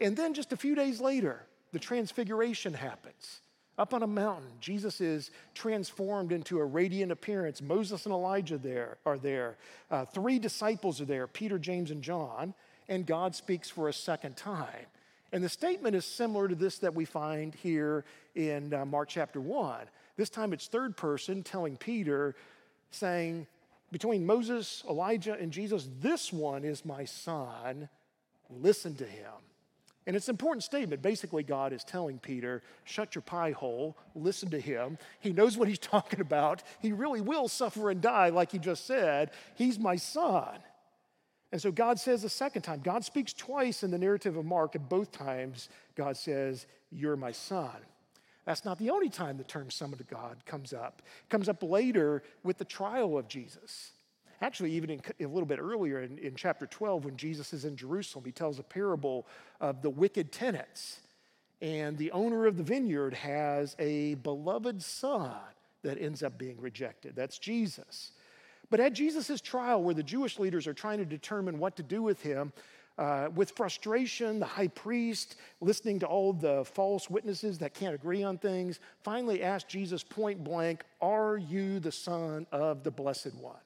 And 0.00 0.16
then 0.16 0.34
just 0.34 0.52
a 0.52 0.56
few 0.56 0.74
days 0.74 1.00
later, 1.00 1.44
the 1.72 1.78
transfiguration 1.78 2.72
happens. 2.72 3.40
Up 3.78 3.94
on 3.94 4.02
a 4.02 4.06
mountain, 4.06 4.50
Jesus 4.60 5.00
is 5.00 5.30
transformed 5.54 6.30
into 6.30 6.58
a 6.58 6.64
radiant 6.64 7.10
appearance. 7.10 7.62
Moses 7.62 8.04
and 8.04 8.12
Elijah 8.12 8.58
there 8.58 8.98
are 9.06 9.18
there. 9.18 9.56
Uh, 9.90 10.04
three 10.04 10.38
disciples 10.38 11.00
are 11.00 11.06
there, 11.06 11.26
Peter, 11.26 11.58
James, 11.58 11.90
and 11.90 12.02
John, 12.02 12.52
and 12.88 13.06
God 13.06 13.34
speaks 13.34 13.70
for 13.70 13.88
a 13.88 13.92
second 13.92 14.36
time. 14.36 14.86
And 15.32 15.42
the 15.42 15.48
statement 15.48 15.96
is 15.96 16.04
similar 16.04 16.48
to 16.48 16.54
this 16.54 16.78
that 16.78 16.94
we 16.94 17.06
find 17.06 17.54
here 17.54 18.04
in 18.34 18.74
uh, 18.74 18.84
Mark 18.84 19.08
chapter 19.08 19.40
1. 19.40 19.86
This 20.18 20.28
time 20.28 20.52
it's 20.52 20.66
third 20.66 20.94
person 20.94 21.42
telling 21.42 21.78
Peter, 21.78 22.34
saying, 22.90 23.46
Between 23.90 24.26
Moses, 24.26 24.84
Elijah, 24.86 25.32
and 25.40 25.50
Jesus, 25.50 25.88
this 26.02 26.30
one 26.30 26.64
is 26.64 26.84
my 26.84 27.06
son. 27.06 27.88
Listen 28.50 28.94
to 28.96 29.06
him. 29.06 29.32
And 30.06 30.16
it's 30.16 30.28
an 30.28 30.34
important 30.34 30.64
statement. 30.64 31.00
Basically, 31.00 31.44
God 31.44 31.72
is 31.72 31.84
telling 31.84 32.18
Peter, 32.18 32.62
shut 32.84 33.14
your 33.14 33.22
pie 33.22 33.52
hole, 33.52 33.96
listen 34.14 34.50
to 34.50 34.60
him. 34.60 34.98
He 35.20 35.32
knows 35.32 35.56
what 35.56 35.68
he's 35.68 35.78
talking 35.78 36.20
about. 36.20 36.62
He 36.80 36.92
really 36.92 37.20
will 37.20 37.48
suffer 37.48 37.90
and 37.90 38.00
die, 38.00 38.30
like 38.30 38.50
he 38.50 38.58
just 38.58 38.86
said. 38.86 39.30
He's 39.54 39.78
my 39.78 39.96
son. 39.96 40.58
And 41.52 41.60
so 41.60 41.70
God 41.70 42.00
says 42.00 42.24
a 42.24 42.28
second 42.30 42.62
time, 42.62 42.80
God 42.82 43.04
speaks 43.04 43.32
twice 43.32 43.82
in 43.82 43.90
the 43.90 43.98
narrative 43.98 44.36
of 44.36 44.44
Mark, 44.44 44.74
and 44.74 44.88
both 44.88 45.12
times 45.12 45.68
God 45.94 46.16
says, 46.16 46.66
You're 46.90 47.16
my 47.16 47.32
son. 47.32 47.76
That's 48.44 48.64
not 48.64 48.78
the 48.78 48.90
only 48.90 49.08
time 49.08 49.36
the 49.36 49.44
term 49.44 49.70
son 49.70 49.92
of 49.92 50.04
God 50.08 50.44
comes 50.46 50.72
up. 50.72 51.02
It 51.06 51.28
comes 51.28 51.48
up 51.48 51.62
later 51.62 52.22
with 52.42 52.58
the 52.58 52.64
trial 52.64 53.16
of 53.16 53.28
Jesus. 53.28 53.92
Actually, 54.42 54.72
even 54.72 54.90
in, 54.90 55.00
a 55.20 55.28
little 55.28 55.46
bit 55.46 55.60
earlier 55.60 56.02
in, 56.02 56.18
in 56.18 56.34
chapter 56.34 56.66
12, 56.66 57.04
when 57.04 57.16
Jesus 57.16 57.52
is 57.52 57.64
in 57.64 57.76
Jerusalem, 57.76 58.24
he 58.24 58.32
tells 58.32 58.58
a 58.58 58.62
parable 58.64 59.26
of 59.60 59.82
the 59.82 59.90
wicked 59.90 60.32
tenants. 60.32 60.98
And 61.60 61.96
the 61.96 62.10
owner 62.10 62.46
of 62.46 62.56
the 62.56 62.64
vineyard 62.64 63.14
has 63.14 63.76
a 63.78 64.14
beloved 64.14 64.82
son 64.82 65.30
that 65.82 65.96
ends 66.00 66.24
up 66.24 66.36
being 66.38 66.60
rejected. 66.60 67.14
That's 67.14 67.38
Jesus. 67.38 68.10
But 68.68 68.80
at 68.80 68.94
Jesus' 68.94 69.40
trial, 69.40 69.80
where 69.80 69.94
the 69.94 70.02
Jewish 70.02 70.40
leaders 70.40 70.66
are 70.66 70.74
trying 70.74 70.98
to 70.98 71.04
determine 71.04 71.60
what 71.60 71.76
to 71.76 71.84
do 71.84 72.02
with 72.02 72.20
him, 72.20 72.52
uh, 72.98 73.28
with 73.34 73.52
frustration, 73.52 74.40
the 74.40 74.46
high 74.46 74.68
priest, 74.68 75.36
listening 75.60 76.00
to 76.00 76.06
all 76.06 76.32
the 76.32 76.64
false 76.64 77.08
witnesses 77.08 77.58
that 77.58 77.74
can't 77.74 77.94
agree 77.94 78.24
on 78.24 78.38
things, 78.38 78.80
finally 79.04 79.42
asked 79.42 79.68
Jesus 79.68 80.02
point 80.02 80.42
blank, 80.42 80.82
Are 81.00 81.36
you 81.36 81.78
the 81.78 81.92
Son 81.92 82.44
of 82.50 82.82
the 82.82 82.90
Blessed 82.90 83.34
One? 83.36 83.56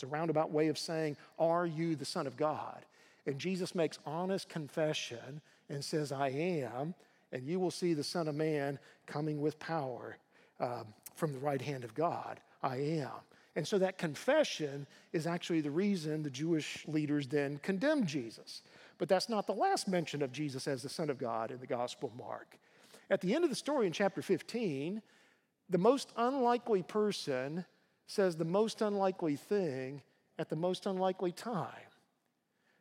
It's 0.00 0.04
a 0.04 0.16
roundabout 0.16 0.50
way 0.50 0.68
of 0.68 0.78
saying, 0.78 1.18
Are 1.38 1.66
you 1.66 1.94
the 1.94 2.06
Son 2.06 2.26
of 2.26 2.34
God? 2.34 2.86
And 3.26 3.38
Jesus 3.38 3.74
makes 3.74 3.98
honest 4.06 4.48
confession 4.48 5.42
and 5.68 5.84
says, 5.84 6.10
I 6.10 6.28
am, 6.28 6.94
and 7.32 7.46
you 7.46 7.60
will 7.60 7.70
see 7.70 7.92
the 7.92 8.02
Son 8.02 8.26
of 8.26 8.34
Man 8.34 8.78
coming 9.04 9.42
with 9.42 9.58
power 9.58 10.16
um, 10.58 10.86
from 11.16 11.34
the 11.34 11.38
right 11.38 11.60
hand 11.60 11.84
of 11.84 11.92
God. 11.92 12.40
I 12.62 12.76
am. 12.76 13.10
And 13.56 13.68
so 13.68 13.76
that 13.76 13.98
confession 13.98 14.86
is 15.12 15.26
actually 15.26 15.60
the 15.60 15.70
reason 15.70 16.22
the 16.22 16.30
Jewish 16.30 16.82
leaders 16.88 17.26
then 17.26 17.58
condemned 17.58 18.06
Jesus. 18.06 18.62
But 18.96 19.10
that's 19.10 19.28
not 19.28 19.46
the 19.46 19.52
last 19.52 19.86
mention 19.86 20.22
of 20.22 20.32
Jesus 20.32 20.66
as 20.66 20.82
the 20.82 20.88
Son 20.88 21.10
of 21.10 21.18
God 21.18 21.50
in 21.50 21.60
the 21.60 21.66
Gospel 21.66 22.10
Mark. 22.16 22.56
At 23.10 23.20
the 23.20 23.34
end 23.34 23.44
of 23.44 23.50
the 23.50 23.56
story 23.56 23.86
in 23.86 23.92
chapter 23.92 24.22
15, 24.22 25.02
the 25.68 25.78
most 25.78 26.10
unlikely 26.16 26.84
person 26.84 27.66
says 28.10 28.34
the 28.34 28.44
most 28.44 28.82
unlikely 28.82 29.36
thing 29.36 30.02
at 30.36 30.48
the 30.48 30.56
most 30.56 30.86
unlikely 30.86 31.30
time. 31.30 31.68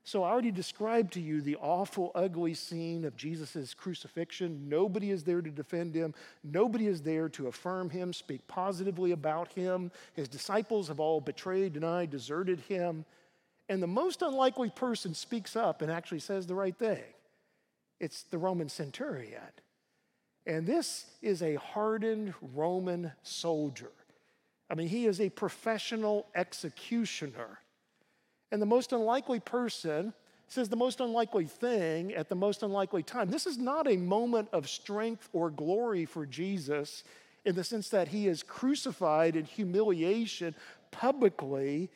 So 0.04 0.24
I 0.24 0.32
already 0.32 0.50
described 0.50 1.13
to 1.13 1.22
you 1.22 1.42
the 1.42 1.58
awful, 1.58 2.12
ugly 2.15 2.56
scene 2.56 3.06
of 3.06 3.15
Jesus' 3.15 3.76
crucifixion. 3.76 4.68
Nobody 4.68 5.12
is 5.12 5.24
there 5.24 5.44
to 5.44 5.52
defend 5.52 5.94
him. 5.94 6.15
Nobody 6.44 6.88
is 6.88 7.04
there 7.04 7.30
to 7.30 7.46
affirm 7.46 7.92
him, 7.92 8.12
speak 8.12 8.48
positively 8.48 9.12
about 9.12 9.54
him. 9.54 9.92
His 10.13 10.28
disciples 10.28 10.88
have 10.88 11.00
all 11.00 11.22
betrayed, 11.22 11.74
denied, 11.74 12.10
deserted 12.10 12.62
him. 12.62 13.06
And 13.68 13.84
the 13.84 13.88
most 13.88 14.24
unlikely 14.24 14.72
person 14.72 15.13
speaks 15.13 15.56
up 15.56 15.84
and 15.84 15.92
actually 15.92 16.22
says 16.22 16.48
the 16.48 16.56
right 16.56 16.76
thing. 16.76 17.04
It's 18.00 18.24
the 18.24 18.39
Roman 18.39 18.70
centurion. 18.70 19.44
And 20.48 20.65
this 20.65 21.06
is 21.22 21.44
a 21.44 21.54
hardened 21.56 22.34
Roman 22.42 23.12
soldier. 23.22 23.92
I 24.69 24.75
mean, 24.75 24.88
he 24.88 25.05
is 25.05 25.19
a 25.19 25.29
professional 25.29 26.27
executioner. 26.36 27.60
And 28.51 28.62
the 28.62 28.67
most 28.67 28.91
unlikely 28.91 29.39
person 29.39 30.13
says 30.47 30.69
the 30.69 30.75
most 30.75 30.99
unlikely 30.99 31.45
thing 31.45 32.13
at 32.13 32.29
the 32.29 32.36
most 32.36 32.63
unlikely 32.63 33.03
time. 33.03 33.29
This 33.29 33.45
is 33.45 33.58
not 33.58 33.89
a 33.89 33.97
moment 33.97 34.49
of 34.51 34.67
strength 34.67 35.29
or 35.32 35.49
glory 35.49 36.05
for 36.05 36.25
Jesus 36.25 37.03
in 37.45 37.55
the 37.55 37.63
sense 37.63 37.89
that 37.89 38.08
he 38.08 38.27
is 38.27 38.43
crucified 38.43 39.36
in 39.36 39.45
humiliation 39.45 40.55
publicly. 40.91 41.89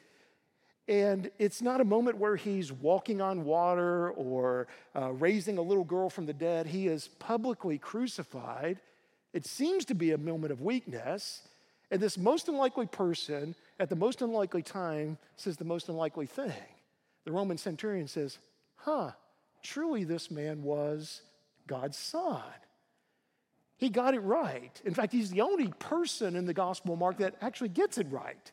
And 0.88 1.31
it's 1.39 1.62
not 1.62 1.81
a 1.81 1.86
moment 1.86 2.17
where 2.17 2.36
he's 2.36 2.71
walking 2.71 3.21
on 3.21 3.43
water 3.43 4.12
or 4.12 4.67
uh, 4.95 5.12
raising 5.13 5.57
a 5.57 5.62
little 5.62 5.83
girl 5.83 6.09
from 6.09 6.25
the 6.25 6.33
dead. 6.33 6.67
He 6.67 6.88
is 6.88 7.07
publicly 7.07 7.77
crucified. 7.77 8.79
It 9.33 9.45
seems 9.45 9.86
to 9.86 9.95
be 9.95 10.12
a 10.12 10.17
moment 10.17 10.51
of 10.51 10.62
weakness. 10.62 11.41
And 11.93 12.01
this 12.01 12.17
most 12.17 12.47
unlikely 12.47 12.88
person, 12.88 13.53
at 13.79 13.88
the 13.88 13.95
most 13.95 14.23
unlikely 14.23 14.63
time, 14.63 15.15
says 15.36 15.58
the 15.58 15.63
most 15.63 15.89
unlikely 15.89 16.25
thing. 16.25 16.51
The 17.23 17.32
Roman 17.32 17.56
centurion 17.60 18.08
says, 18.08 18.39
Huh, 18.77 19.12
truly 19.62 20.03
this 20.03 20.32
man 20.32 20.63
was 20.63 21.21
God's 21.67 21.95
son. 21.95 22.41
He 23.77 23.89
got 23.89 24.15
it 24.15 24.21
right. 24.21 24.82
In 24.86 24.95
fact, 24.95 25.13
he's 25.13 25.29
the 25.29 25.41
only 25.41 25.67
person 25.77 26.36
in 26.36 26.47
the 26.47 26.53
Gospel 26.56 26.95
Mark 26.95 27.19
that 27.19 27.36
actually 27.41 27.69
gets 27.69 27.99
it 27.99 28.08
right 28.10 28.51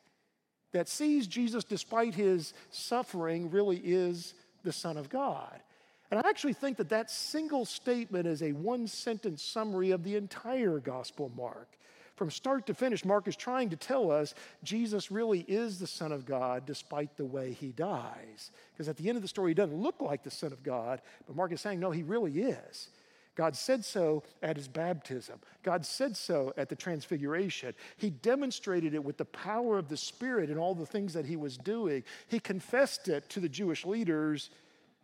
that 0.72 0.87
sees 0.87 1.26
Jesus, 1.26 1.64
despite 1.64 2.14
his 2.14 2.53
suffering, 2.68 3.48
really 3.50 3.79
is 3.79 4.35
the 4.64 4.72
Son 4.72 4.98
of 4.98 5.09
God. 5.09 5.62
And 6.11 6.20
I 6.20 6.29
actually 6.29 6.53
think 6.53 6.76
that 6.76 6.90
that 6.90 7.11
single 7.11 7.64
statement 7.64 8.26
is 8.26 8.42
a 8.42 8.53
one 8.53 8.87
sentence 8.87 9.42
summary 9.42 9.92
of 9.92 10.05
the 10.05 10.16
entire 10.16 10.79
Gospel 10.79 11.33
Mark. 11.35 11.79
From 12.20 12.30
start 12.30 12.66
to 12.66 12.74
finish, 12.74 13.02
Mark 13.02 13.28
is 13.28 13.35
trying 13.35 13.70
to 13.70 13.76
tell 13.76 14.11
us 14.11 14.35
Jesus 14.62 15.11
really 15.11 15.40
is 15.48 15.78
the 15.78 15.87
Son 15.87 16.12
of 16.12 16.26
God 16.26 16.66
despite 16.66 17.16
the 17.16 17.24
way 17.24 17.54
he 17.54 17.68
dies. 17.68 18.50
Because 18.74 18.90
at 18.90 18.98
the 18.98 19.09
end 19.09 19.16
of 19.16 19.22
the 19.22 19.28
story, 19.28 19.52
he 19.52 19.54
doesn't 19.54 19.74
look 19.74 20.02
like 20.02 20.22
the 20.22 20.30
Son 20.30 20.52
of 20.52 20.62
God, 20.62 21.00
but 21.26 21.35
Mark 21.35 21.50
is 21.50 21.62
saying, 21.62 21.80
no, 21.80 21.90
he 21.90 22.02
really 22.02 22.42
is. 22.42 22.90
God 23.37 23.56
said 23.56 23.87
so 23.87 24.22
at 24.42 24.59
his 24.59 24.68
baptism. 24.68 25.40
God 25.62 25.87
said 25.87 26.14
so 26.14 26.52
at 26.59 26.68
the 26.68 26.76
transfiguration. 26.76 27.72
He 27.96 28.11
demonstrated 28.11 28.92
it 28.92 29.02
with 29.02 29.16
the 29.16 29.24
power 29.24 29.78
of 29.78 29.88
the 29.88 29.96
Spirit 29.96 30.50
and 30.50 30.59
all 30.59 30.74
the 30.74 30.85
things 30.85 31.14
that 31.14 31.24
he 31.24 31.37
was 31.37 31.56
doing. 31.56 32.04
He 32.28 32.38
confessed 32.38 33.09
it 33.09 33.30
to 33.30 33.40
the 33.40 33.48
Jewish 33.48 33.87
leaders, 33.87 34.50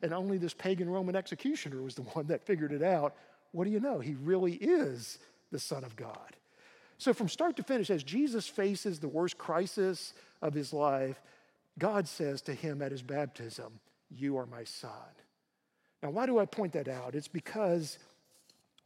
and 0.03 0.13
only 0.13 0.37
this 0.37 0.53
pagan 0.53 0.91
Roman 0.91 1.17
executioner 1.17 1.81
was 1.81 1.95
the 1.95 2.03
one 2.13 2.27
that 2.27 2.45
figured 2.45 2.73
it 2.73 2.83
out. 2.83 3.17
What 3.53 3.65
do 3.65 3.71
you 3.71 3.81
know? 3.81 4.01
He 4.01 4.17
really 4.17 4.57
is 4.57 5.19
the 5.51 5.59
Son 5.59 5.83
of 5.83 5.97
God. 5.97 6.37
So, 6.99 7.13
from 7.13 7.29
start 7.29 7.57
to 7.57 7.63
finish, 7.63 7.91
as 7.91 8.03
Jesus 8.03 8.49
faces 8.49 8.99
the 8.99 9.09
worst 9.09 9.37
crisis 9.37 10.15
of 10.41 10.55
his 10.55 10.73
life, 10.73 11.21
God 11.79 12.09
says 12.09 12.41
to 12.43 12.55
him 12.55 12.81
at 12.81 12.91
his 12.91 13.03
baptism, 13.03 13.81
You 14.11 14.39
are 14.39 14.47
my 14.47 14.65
son. 14.65 14.91
Now, 16.03 16.11
why 16.11 16.27
do 16.27 16.39
I 16.39 16.47
point 16.47 16.73
that 16.73 16.89
out? 16.89 17.15
It's 17.15 17.29
because 17.29 17.99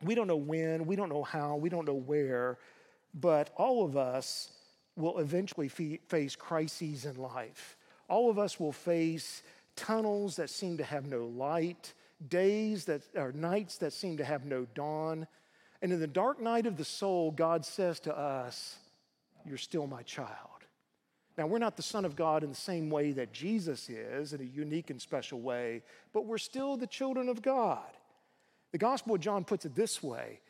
we 0.03 0.15
don't 0.15 0.27
know 0.27 0.37
when, 0.37 0.87
we 0.87 0.97
don't 0.97 1.09
know 1.09 1.23
how, 1.23 1.57
we 1.57 1.69
don't 1.69 1.87
know 1.87 1.95
where, 1.95 2.59
but 3.15 3.51
all 3.57 3.85
of 3.85 3.97
us 3.97 4.51
will 4.97 5.19
eventually 5.19 5.69
face 5.69 6.37
crises 6.37 7.05
in 7.05 7.17
life. 7.17 7.77
All 8.09 8.31
of 8.31 8.39
us 8.39 8.59
will 8.59 8.73
face 8.73 9.43
tunnels 9.77 10.37
that 10.37 10.51
seem 10.51 10.77
to 10.79 10.85
have 10.85 11.07
no 11.07 11.27
light, 11.27 11.95
days 12.29 12.85
that 12.87 13.03
are 13.17 13.33
nights 13.33 13.79
that 13.79 13.93
seem 13.93 14.17
to 14.17 14.25
have 14.25 14.45
no 14.45 14.67
dawn. 14.75 15.27
And 15.83 15.93
in 15.93 16.01
the 16.01 16.07
dark 16.07 16.41
night 16.41 16.67
of 16.67 16.77
the 16.77 16.85
soul, 16.85 17.31
God 17.31 17.65
says 17.65 18.01
to 18.01 18.17
us, 18.17 18.77
You're 19.47 19.59
still 19.59 19.87
my 19.87 20.03
child. 20.03 20.29
Now, 21.39 21.47
we're 21.47 21.59
not 21.59 21.77
the 21.77 21.83
Son 21.83 22.05
of 22.05 22.17
God 22.17 22.43
in 22.43 22.51
the 22.51 22.57
same 22.57 22.91
way 22.91 23.13
that 23.13 23.33
Jesus 23.33 23.89
is, 23.89 24.35
in 24.35 24.41
a 24.43 24.45
unique 24.45 24.91
and 24.91 25.01
special 25.01 25.41
way, 25.41 25.83
but 26.13 26.27
we're 26.27 26.39
still 26.39 26.77
the 26.77 26.87
children 26.87 27.29
of 27.31 27.41
God. 27.41 27.89
The 28.73 28.79
Gospel 28.79 29.15
of 29.15 29.21
John 29.21 29.45
puts 29.45 29.65
it 29.65 29.75
this 29.75 30.03
way 30.03 30.41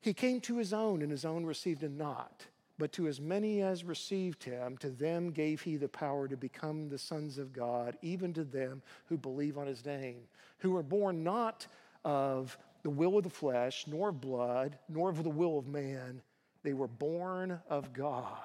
He 0.00 0.12
came 0.12 0.40
to 0.42 0.58
his 0.58 0.72
own, 0.72 1.00
and 1.00 1.10
his 1.10 1.24
own 1.24 1.46
received 1.46 1.82
him 1.82 1.96
not. 1.96 2.44
But 2.76 2.92
to 2.94 3.06
as 3.06 3.20
many 3.20 3.62
as 3.62 3.84
received 3.84 4.42
him, 4.42 4.76
to 4.78 4.90
them 4.90 5.30
gave 5.30 5.62
he 5.62 5.76
the 5.76 5.88
power 5.88 6.26
to 6.26 6.36
become 6.36 6.88
the 6.88 6.98
sons 6.98 7.38
of 7.38 7.52
God, 7.52 7.96
even 8.02 8.32
to 8.34 8.42
them 8.42 8.82
who 9.06 9.16
believe 9.16 9.56
on 9.56 9.68
his 9.68 9.86
name, 9.86 10.22
who 10.58 10.72
were 10.72 10.82
born 10.82 11.22
not 11.22 11.68
of 12.04 12.58
the 12.84 12.90
will 12.90 13.16
of 13.16 13.24
the 13.24 13.30
flesh, 13.30 13.86
nor 13.88 14.10
of 14.10 14.20
blood, 14.20 14.78
nor 14.88 15.08
of 15.08 15.24
the 15.24 15.30
will 15.30 15.58
of 15.58 15.66
man. 15.66 16.22
They 16.62 16.74
were 16.74 16.86
born 16.86 17.58
of 17.68 17.92
God. 17.92 18.38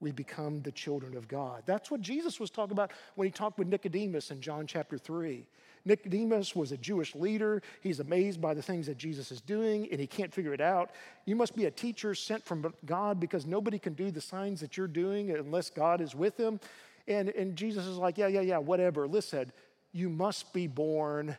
We 0.00 0.12
become 0.12 0.60
the 0.60 0.70
children 0.70 1.16
of 1.16 1.28
God. 1.28 1.62
That's 1.66 1.90
what 1.90 2.00
Jesus 2.00 2.38
was 2.38 2.50
talking 2.50 2.72
about 2.72 2.92
when 3.16 3.26
he 3.26 3.32
talked 3.32 3.58
with 3.58 3.68
Nicodemus 3.68 4.30
in 4.30 4.40
John 4.40 4.66
chapter 4.66 4.96
3. 4.96 5.46
Nicodemus 5.84 6.54
was 6.54 6.72
a 6.72 6.76
Jewish 6.76 7.14
leader. 7.14 7.62
He's 7.82 8.00
amazed 8.00 8.40
by 8.40 8.52
the 8.54 8.62
things 8.62 8.86
that 8.86 8.98
Jesus 8.98 9.32
is 9.32 9.40
doing 9.40 9.88
and 9.90 9.98
he 9.98 10.06
can't 10.06 10.32
figure 10.32 10.54
it 10.54 10.60
out. 10.60 10.90
You 11.24 11.36
must 11.36 11.56
be 11.56 11.64
a 11.64 11.70
teacher 11.70 12.14
sent 12.14 12.44
from 12.44 12.74
God 12.84 13.18
because 13.18 13.46
nobody 13.46 13.78
can 13.78 13.94
do 13.94 14.10
the 14.10 14.20
signs 14.20 14.60
that 14.60 14.76
you're 14.76 14.88
doing 14.88 15.30
unless 15.30 15.70
God 15.70 16.00
is 16.02 16.14
with 16.14 16.38
him. 16.38 16.60
And, 17.08 17.30
and 17.30 17.56
Jesus 17.56 17.86
is 17.86 17.96
like, 17.96 18.18
Yeah, 18.18 18.28
yeah, 18.28 18.42
yeah, 18.42 18.58
whatever. 18.58 19.08
Listen, 19.08 19.52
you 19.92 20.10
must 20.10 20.52
be 20.52 20.66
born 20.66 21.36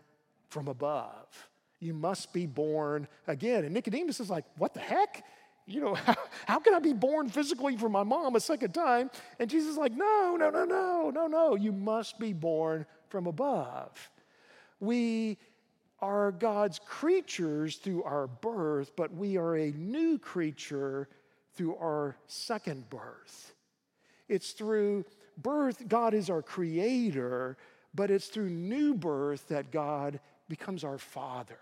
from 0.50 0.68
above. 0.68 1.51
You 1.82 1.94
must 1.94 2.32
be 2.32 2.46
born 2.46 3.10
again. 3.28 3.66
And 3.66 3.74
Nicodemus 3.74 4.22
is 4.22 4.30
like, 4.30 4.46
What 4.58 4.74
the 4.74 4.80
heck? 4.80 5.26
you 5.68 5.82
know, 5.82 5.96
how, 6.06 6.16
how, 6.46 6.60
can 6.60 6.74
I 6.74 6.80
be 6.80 6.94
born 6.94 7.30
physically 7.30 7.78
from 7.78 7.92
my 7.92 8.04
mom 8.04 8.36
a 8.36 8.40
second 8.40 8.74
time? 8.74 9.10
And 9.40 9.50
Jesus 9.50 9.72
is 9.72 9.78
like, 9.78 9.94
no, 9.94 10.36
no, 10.40 10.50
no, 10.50 10.66
no, 10.66 11.12
no, 11.14 11.28
no. 11.28 11.56
You 11.56 11.72
must 11.72 12.20
be 12.20 12.34
born 12.34 12.86
from 13.10 13.28
above. 13.28 14.10
We 14.80 15.38
are 16.00 16.32
God's 16.32 16.80
creatures 16.80 17.76
through 17.78 18.04
our 18.04 18.28
birth, 18.28 18.92
but 18.96 19.14
we 19.14 19.38
are 19.38 19.56
a 19.56 19.72
new 19.72 20.18
creature 20.18 21.08
through 21.54 21.76
our 21.76 22.18
second 22.28 22.90
birth. 22.90 23.54
It's 24.28 24.52
through 24.52 25.06
birth, 25.38 25.88
God 25.88 26.14
is 26.14 26.30
our 26.30 26.42
creator, 26.42 27.58
but 27.94 28.10
it's 28.10 28.28
through 28.28 28.50
new 28.50 28.96
birth 28.96 29.48
that 29.50 29.72
God 29.72 30.20
becomes 30.48 30.84
our 30.84 30.98
father. 30.98 31.60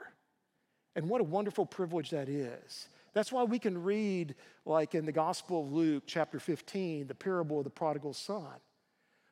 And 0.96 1.10
what 1.10 1.22
a 1.22 1.24
wonderful 1.24 1.66
privilege 1.66 2.10
that 2.10 2.30
is. 2.30 2.88
That's 3.14 3.32
why 3.32 3.44
we 3.44 3.60
can 3.60 3.84
read, 3.84 4.36
like 4.66 4.96
in 4.96 5.06
the 5.06 5.12
Gospel 5.12 5.62
of 5.62 5.72
Luke, 5.72 6.04
chapter 6.06 6.40
15, 6.40 7.08
the 7.08 7.16
parable 7.16 7.60
of 7.60 7.64
the 7.64 7.70
prodigal 7.70 8.14
son, 8.14 8.54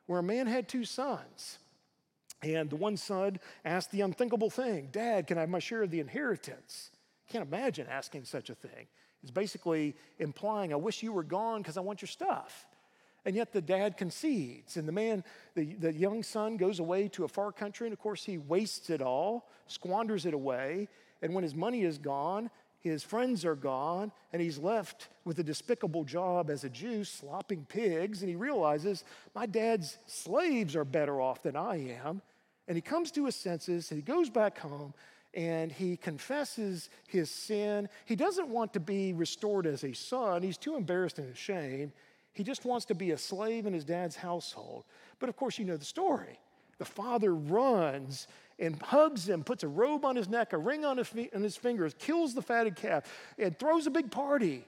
where 0.06 0.18
a 0.18 0.22
man 0.22 0.46
had 0.46 0.68
two 0.68 0.84
sons. 0.84 1.58
And 2.42 2.70
the 2.70 2.76
one 2.76 2.96
son 2.96 3.38
asked 3.64 3.90
the 3.90 4.00
unthinkable 4.02 4.50
thing 4.50 4.88
Dad, 4.92 5.26
can 5.26 5.38
I 5.38 5.42
have 5.42 5.50
my 5.50 5.58
share 5.58 5.82
of 5.82 5.90
the 5.90 6.00
inheritance? 6.00 6.90
Can't 7.28 7.46
imagine 7.46 7.86
asking 7.90 8.24
such 8.24 8.48
a 8.50 8.54
thing. 8.54 8.86
It's 9.22 9.32
basically 9.32 9.96
implying, 10.18 10.72
I 10.72 10.76
wish 10.76 11.02
you 11.02 11.12
were 11.12 11.24
gone 11.24 11.60
because 11.60 11.76
I 11.76 11.80
want 11.80 12.00
your 12.00 12.08
stuff. 12.08 12.66
And 13.24 13.34
yet 13.34 13.52
the 13.52 13.60
dad 13.60 13.96
concedes. 13.96 14.76
And 14.76 14.86
the 14.86 14.92
man, 14.92 15.24
the, 15.54 15.74
the 15.74 15.92
young 15.92 16.22
son, 16.22 16.56
goes 16.56 16.78
away 16.78 17.08
to 17.08 17.24
a 17.24 17.28
far 17.28 17.52
country. 17.52 17.86
And 17.86 17.92
of 17.92 17.98
course, 17.98 18.24
he 18.24 18.38
wastes 18.38 18.90
it 18.90 19.02
all, 19.02 19.48
squanders 19.66 20.24
it 20.24 20.34
away. 20.34 20.88
And 21.22 21.34
when 21.34 21.44
his 21.44 21.54
money 21.54 21.82
is 21.82 21.98
gone, 21.98 22.50
his 22.80 23.02
friends 23.02 23.44
are 23.44 23.56
gone, 23.56 24.12
and 24.32 24.40
he's 24.40 24.58
left 24.58 25.08
with 25.24 25.38
a 25.40 25.42
despicable 25.42 26.04
job 26.04 26.48
as 26.48 26.62
a 26.64 26.68
Jew, 26.68 27.02
slopping 27.04 27.66
pigs. 27.68 28.22
And 28.22 28.28
he 28.28 28.36
realizes, 28.36 29.04
my 29.34 29.46
dad's 29.46 29.98
slaves 30.06 30.76
are 30.76 30.84
better 30.84 31.20
off 31.20 31.42
than 31.42 31.56
I 31.56 31.90
am. 32.04 32.22
And 32.68 32.76
he 32.76 32.82
comes 32.82 33.10
to 33.12 33.24
his 33.24 33.34
senses 33.34 33.90
and 33.90 33.98
he 33.98 34.02
goes 34.02 34.28
back 34.28 34.58
home 34.58 34.92
and 35.34 35.72
he 35.72 35.96
confesses 35.96 36.90
his 37.06 37.30
sin. 37.30 37.88
He 38.04 38.14
doesn't 38.14 38.48
want 38.48 38.74
to 38.74 38.80
be 38.80 39.14
restored 39.14 39.66
as 39.66 39.84
a 39.84 39.94
son, 39.94 40.42
he's 40.42 40.58
too 40.58 40.76
embarrassed 40.76 41.18
and 41.18 41.32
ashamed. 41.32 41.92
He 42.34 42.44
just 42.44 42.64
wants 42.64 42.84
to 42.86 42.94
be 42.94 43.10
a 43.10 43.18
slave 43.18 43.66
in 43.66 43.72
his 43.72 43.84
dad's 43.84 44.14
household. 44.14 44.84
But 45.18 45.28
of 45.28 45.36
course, 45.36 45.58
you 45.58 45.64
know 45.64 45.76
the 45.76 45.84
story. 45.84 46.38
The 46.78 46.84
father 46.84 47.34
runs 47.34 48.28
and 48.58 48.80
hugs 48.82 49.28
him, 49.28 49.44
puts 49.44 49.62
a 49.62 49.68
robe 49.68 50.04
on 50.04 50.16
his 50.16 50.28
neck, 50.28 50.52
a 50.52 50.58
ring 50.58 50.84
on 50.84 50.98
his, 50.98 51.12
on 51.34 51.42
his 51.42 51.56
fingers, 51.56 51.94
kills 51.98 52.34
the 52.34 52.42
fatted 52.42 52.76
calf, 52.76 53.04
and 53.38 53.58
throws 53.58 53.86
a 53.86 53.90
big 53.90 54.10
party. 54.10 54.64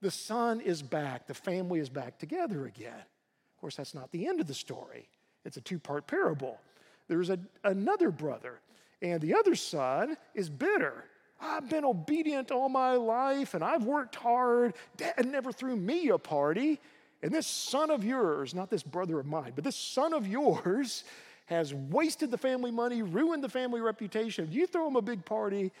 The 0.00 0.10
son 0.10 0.60
is 0.60 0.82
back. 0.82 1.26
The 1.26 1.34
family 1.34 1.80
is 1.80 1.88
back 1.88 2.18
together 2.18 2.66
again. 2.66 2.92
Of 2.92 3.60
course, 3.60 3.76
that's 3.76 3.94
not 3.94 4.10
the 4.12 4.26
end 4.26 4.40
of 4.40 4.46
the 4.46 4.54
story. 4.54 5.08
It's 5.44 5.56
a 5.56 5.60
two 5.60 5.78
part 5.78 6.06
parable. 6.06 6.60
There's 7.08 7.30
a, 7.30 7.38
another 7.64 8.10
brother, 8.10 8.60
and 9.00 9.20
the 9.20 9.34
other 9.34 9.54
son 9.54 10.16
is 10.34 10.48
bitter. 10.50 11.04
I've 11.40 11.68
been 11.68 11.84
obedient 11.84 12.50
all 12.50 12.68
my 12.68 12.94
life 12.94 13.54
and 13.54 13.62
I've 13.62 13.84
worked 13.84 14.16
hard. 14.16 14.74
Dad 14.96 15.24
never 15.26 15.52
threw 15.52 15.76
me 15.76 16.08
a 16.08 16.18
party. 16.18 16.80
And 17.22 17.32
this 17.32 17.46
son 17.46 17.90
of 17.90 18.04
yours, 18.04 18.54
not 18.54 18.70
this 18.70 18.82
brother 18.82 19.18
of 19.18 19.26
mine, 19.26 19.52
but 19.54 19.64
this 19.64 19.76
son 19.76 20.12
of 20.12 20.26
yours 20.26 21.04
has 21.48 21.72
wasted 21.72 22.30
the 22.30 22.36
family 22.36 22.70
money, 22.70 23.00
ruined 23.00 23.42
the 23.42 23.48
family 23.48 23.80
reputation. 23.80 24.48
You 24.50 24.66
throw 24.66 24.86
him 24.86 24.96
a 24.96 25.02
big 25.02 25.24
party, 25.24 25.72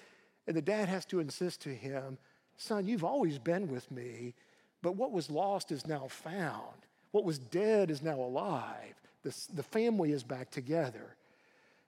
and 0.46 0.56
the 0.56 0.62
dad 0.62 0.88
has 0.88 1.04
to 1.06 1.20
insist 1.20 1.60
to 1.62 1.74
him, 1.74 2.16
Son, 2.56 2.86
you've 2.86 3.04
always 3.04 3.38
been 3.38 3.68
with 3.68 3.90
me, 3.90 4.32
but 4.80 4.96
what 4.96 5.12
was 5.12 5.30
lost 5.30 5.70
is 5.70 5.86
now 5.86 6.08
found. 6.08 6.74
What 7.10 7.24
was 7.24 7.38
dead 7.38 7.90
is 7.90 8.02
now 8.02 8.18
alive. 8.18 8.94
The, 9.22 9.36
the 9.52 9.62
family 9.62 10.12
is 10.12 10.22
back 10.22 10.50
together. 10.50 11.16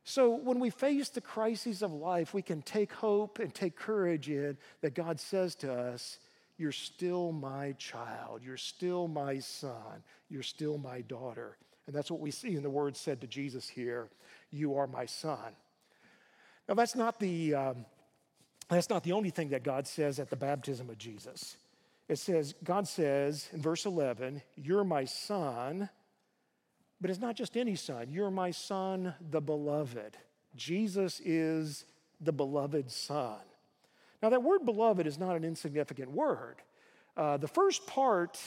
So 0.04 0.28
when 0.28 0.60
we 0.60 0.68
face 0.68 1.08
the 1.08 1.22
crises 1.22 1.80
of 1.82 1.90
life, 1.90 2.34
we 2.34 2.42
can 2.42 2.60
take 2.60 2.92
hope 2.92 3.38
and 3.38 3.54
take 3.54 3.76
courage 3.76 4.28
in 4.28 4.58
that 4.82 4.94
God 4.94 5.18
says 5.18 5.54
to 5.56 5.72
us, 5.72 6.18
You're 6.58 6.70
still 6.70 7.32
my 7.32 7.72
child. 7.78 8.42
You're 8.44 8.58
still 8.58 9.08
my 9.08 9.38
son. 9.38 10.02
You're 10.28 10.42
still 10.42 10.76
my 10.76 11.00
daughter. 11.00 11.56
And 11.90 11.98
that's 11.98 12.08
what 12.08 12.20
we 12.20 12.30
see 12.30 12.54
in 12.54 12.62
the 12.62 12.70
words 12.70 13.00
said 13.00 13.20
to 13.20 13.26
Jesus 13.26 13.68
here 13.68 14.10
You 14.52 14.76
are 14.76 14.86
my 14.86 15.06
son. 15.06 15.56
Now, 16.68 16.76
that's 16.76 16.94
not 16.94 17.18
the. 17.18 17.56
Um, 17.56 17.84
that's 18.68 18.88
not 18.88 19.02
the 19.02 19.10
only 19.10 19.30
thing 19.30 19.48
that 19.48 19.64
God 19.64 19.88
says 19.88 20.20
at 20.20 20.30
the 20.30 20.36
baptism 20.36 20.88
of 20.88 20.98
Jesus. 20.98 21.56
It 22.06 22.20
says, 22.20 22.54
God 22.62 22.86
says 22.86 23.48
in 23.52 23.60
verse 23.60 23.86
11, 23.86 24.40
You're 24.54 24.84
my 24.84 25.04
son, 25.04 25.88
but 27.00 27.10
it's 27.10 27.18
not 27.18 27.34
just 27.34 27.56
any 27.56 27.74
son. 27.74 28.06
You're 28.08 28.30
my 28.30 28.52
son, 28.52 29.12
the 29.32 29.40
beloved. 29.40 30.16
Jesus 30.54 31.20
is 31.24 31.86
the 32.20 32.32
beloved 32.32 32.88
son. 32.92 33.40
Now, 34.22 34.28
that 34.28 34.44
word 34.44 34.64
beloved 34.64 35.08
is 35.08 35.18
not 35.18 35.34
an 35.34 35.42
insignificant 35.42 36.12
word. 36.12 36.62
Uh, 37.16 37.36
the 37.36 37.48
first 37.48 37.84
part 37.88 38.38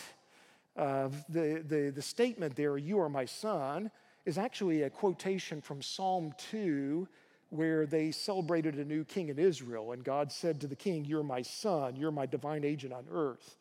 of 0.76 1.24
the, 1.30 1.64
the, 1.68 1.92
the 1.94 2.02
statement 2.02 2.56
there, 2.56 2.78
you 2.78 3.00
are 3.00 3.10
my 3.10 3.26
son, 3.26 3.92
is 4.26 4.38
actually 4.38 4.84
a 4.84 4.90
quotation 4.90 5.62
from 5.62 5.82
Psalm 5.82 6.34
2, 6.52 7.08
where 7.50 7.86
they 7.86 8.12
celebrated 8.12 8.76
a 8.76 8.86
new 8.86 9.04
king 9.04 9.30
in 9.30 9.38
Israel. 9.38 9.92
And 9.92 10.04
God 10.04 10.32
said 10.32 10.62
to 10.62 10.68
the 10.68 10.76
king, 10.76 11.06
You're 11.06 11.24
my 11.24 11.42
son, 11.42 11.96
you're 11.96 12.12
my 12.12 12.26
divine 12.26 12.64
agent 12.64 12.94
on 12.94 13.06
earth. 13.12 13.58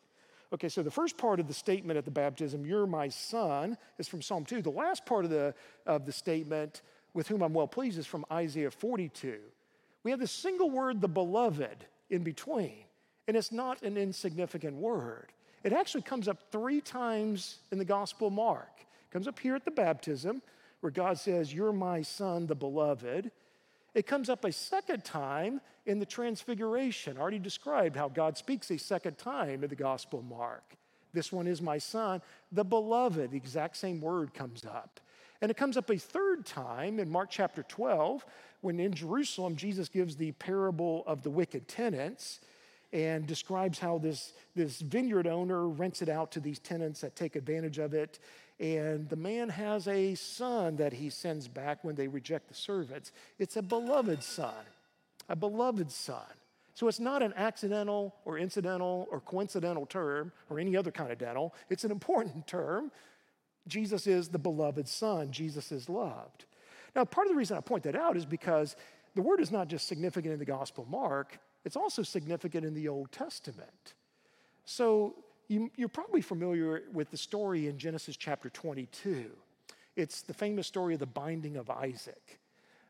Okay, 0.53 0.69
so 0.69 0.83
the 0.83 0.91
first 0.91 1.17
part 1.17 1.39
of 1.39 1.47
the 1.47 1.53
statement 1.53 1.97
at 1.97 2.05
the 2.05 2.11
baptism, 2.11 2.65
You're 2.65 2.87
my 2.87 3.09
son, 3.09 3.77
is 3.97 4.07
from 4.07 4.21
Psalm 4.21 4.45
2. 4.45 4.61
The 4.61 4.69
last 4.69 5.05
part 5.05 5.25
of 5.25 5.31
the, 5.31 5.53
of 5.85 6.05
the 6.05 6.11
statement, 6.11 6.81
with 7.13 7.27
whom 7.27 7.41
I'm 7.41 7.53
well 7.53 7.67
pleased, 7.67 7.99
is 7.99 8.07
from 8.07 8.25
Isaiah 8.31 8.71
42. 8.71 9.39
We 10.03 10.11
have 10.11 10.19
the 10.19 10.27
single 10.27 10.69
word, 10.69 11.01
the 11.01 11.07
beloved, 11.07 11.85
in 12.09 12.23
between. 12.23 12.85
And 13.27 13.37
it's 13.37 13.51
not 13.51 13.81
an 13.83 13.97
insignificant 13.97 14.75
word. 14.75 15.32
It 15.63 15.73
actually 15.73 16.01
comes 16.01 16.27
up 16.27 16.51
three 16.51 16.81
times 16.81 17.59
in 17.71 17.77
the 17.77 17.85
Gospel 17.85 18.29
Mark. 18.29 18.71
It 18.79 19.11
comes 19.11 19.27
up 19.27 19.39
here 19.39 19.55
at 19.55 19.65
the 19.65 19.71
baptism, 19.71 20.41
where 20.81 20.91
God 20.91 21.17
says, 21.17 21.53
You're 21.53 21.71
my 21.71 22.01
son, 22.01 22.47
the 22.47 22.55
beloved. 22.55 23.31
It 23.93 24.07
comes 24.07 24.29
up 24.29 24.43
a 24.43 24.51
second 24.51 25.05
time 25.05 25.61
in 25.85 25.99
the 25.99 26.05
Transfiguration. 26.05 27.17
I 27.17 27.21
already 27.21 27.39
described 27.39 27.95
how 27.95 28.09
God 28.09 28.37
speaks 28.37 28.71
a 28.71 28.77
second 28.77 29.17
time 29.17 29.63
in 29.63 29.69
the 29.69 29.75
Gospel 29.75 30.21
Mark. 30.21 30.75
This 31.13 31.31
one 31.31 31.47
is 31.47 31.61
my 31.61 31.77
son, 31.77 32.21
the 32.51 32.65
beloved. 32.65 33.31
The 33.31 33.37
exact 33.37 33.77
same 33.77 34.01
word 34.01 34.33
comes 34.33 34.65
up. 34.65 34.99
And 35.41 35.51
it 35.51 35.57
comes 35.57 35.77
up 35.77 35.89
a 35.89 35.97
third 35.97 36.45
time 36.45 36.99
in 36.99 37.09
Mark 37.09 37.29
chapter 37.29 37.63
12 37.63 38.25
when 38.61 38.79
in 38.79 38.93
Jerusalem 38.93 39.55
Jesus 39.55 39.89
gives 39.89 40.15
the 40.15 40.31
parable 40.33 41.03
of 41.05 41.21
the 41.21 41.29
wicked 41.29 41.67
tenants 41.67 42.39
and 42.93 43.27
describes 43.27 43.79
how 43.79 43.97
this, 43.97 44.33
this 44.55 44.79
vineyard 44.79 45.27
owner 45.27 45.67
rents 45.67 46.01
it 46.01 46.09
out 46.09 46.31
to 46.31 46.39
these 46.39 46.59
tenants 46.59 47.01
that 47.01 47.15
take 47.15 47.35
advantage 47.35 47.79
of 47.79 47.93
it. 47.93 48.19
And 48.59 49.09
the 49.09 49.15
man 49.15 49.49
has 49.49 49.87
a 49.87 50.15
son 50.15 50.77
that 50.77 50.93
he 50.93 51.09
sends 51.09 51.47
back 51.47 51.83
when 51.83 51.95
they 51.95 52.07
reject 52.07 52.47
the 52.47 52.53
servants. 52.53 53.11
It's 53.39 53.57
a 53.57 53.61
beloved 53.61 54.23
son, 54.23 54.63
a 55.27 55.35
beloved 55.35 55.91
son. 55.91 56.21
So 56.75 56.87
it's 56.87 56.99
not 56.99 57.21
an 57.21 57.33
accidental 57.35 58.15
or 58.25 58.37
incidental 58.37 59.07
or 59.11 59.19
coincidental 59.19 59.85
term 59.85 60.31
or 60.49 60.59
any 60.59 60.77
other 60.77 60.91
kind 60.91 61.11
of 61.11 61.17
dental. 61.17 61.53
It's 61.69 61.83
an 61.83 61.91
important 61.91 62.47
term 62.47 62.91
Jesus 63.67 64.07
is 64.07 64.29
the 64.29 64.39
beloved 64.39 64.87
Son, 64.87 65.31
Jesus 65.31 65.71
is 65.71 65.87
loved. 65.89 66.45
Now, 66.95 67.05
part 67.05 67.27
of 67.27 67.33
the 67.33 67.37
reason 67.37 67.57
I 67.57 67.61
point 67.61 67.83
that 67.83 67.95
out 67.95 68.17
is 68.17 68.25
because 68.25 68.75
the 69.15 69.21
word 69.21 69.39
is 69.39 69.51
not 69.51 69.67
just 69.67 69.87
significant 69.87 70.33
in 70.33 70.39
the 70.39 70.45
Gospel 70.45 70.85
Mark, 70.89 71.39
it's 71.65 71.75
also 71.75 72.03
significant 72.03 72.65
in 72.65 72.73
the 72.73 72.87
Old 72.87 73.11
Testament. 73.11 73.93
So, 74.65 75.15
you, 75.47 75.69
are 75.81 75.87
probably 75.87 76.21
familiar 76.21 76.83
with 76.93 77.11
the 77.11 77.17
story 77.17 77.67
in 77.67 77.77
Genesis 77.77 78.17
chapter 78.17 78.49
22. 78.49 79.29
It's 79.95 80.21
the 80.21 80.33
famous 80.33 80.67
story 80.67 80.93
of 80.93 80.99
the 80.99 81.05
binding 81.05 81.57
of 81.57 81.69
Isaac. 81.69 82.39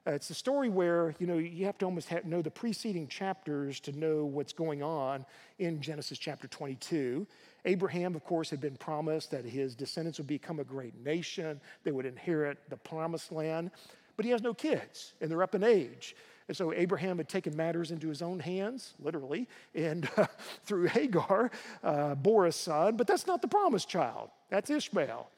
Uh, 0.05 0.11
it's 0.11 0.29
a 0.29 0.33
story 0.33 0.69
where 0.69 1.15
you 1.19 1.25
know 1.25 1.37
you 1.37 1.65
have 1.65 1.77
to 1.77 1.85
almost 1.85 2.09
have, 2.09 2.25
know 2.25 2.41
the 2.41 2.51
preceding 2.51 3.07
chapters 3.07 3.79
to 3.79 3.91
know 3.93 4.25
what's 4.25 4.51
going 4.51 4.83
on 4.83 5.25
in 5.59 5.81
Genesis 5.81 6.17
chapter 6.17 6.47
22. 6.47 7.25
Abraham, 7.65 8.13
of 8.13 8.25
course, 8.25 8.49
had 8.49 8.59
been 8.59 8.75
promised 8.75 9.31
that 9.31 9.45
his 9.45 9.75
descendants 9.75 10.17
would 10.17 10.27
become 10.27 10.59
a 10.59 10.63
great 10.63 10.93
nation. 11.03 11.59
They 11.83 11.91
would 11.91 12.05
inherit 12.05 12.57
the 12.69 12.75
promised 12.75 13.31
land, 13.31 13.71
but 14.17 14.25
he 14.25 14.31
has 14.31 14.41
no 14.41 14.53
kids, 14.53 15.13
and 15.21 15.31
they're 15.31 15.43
up 15.43 15.55
in 15.55 15.63
age. 15.63 16.15
And 16.47 16.57
so 16.57 16.73
Abraham 16.73 17.17
had 17.17 17.29
taken 17.29 17.55
matters 17.55 17.91
into 17.91 18.09
his 18.09 18.21
own 18.21 18.39
hands, 18.39 18.93
literally, 18.99 19.47
and 19.73 20.09
uh, 20.17 20.27
through 20.65 20.87
Hagar 20.87 21.51
uh, 21.83 22.15
bore 22.15 22.45
a 22.45 22.51
son. 22.51 22.97
But 22.97 23.07
that's 23.07 23.27
not 23.27 23.41
the 23.41 23.47
promised 23.47 23.89
child. 23.89 24.29
That's 24.49 24.69
Ishmael. 24.69 25.29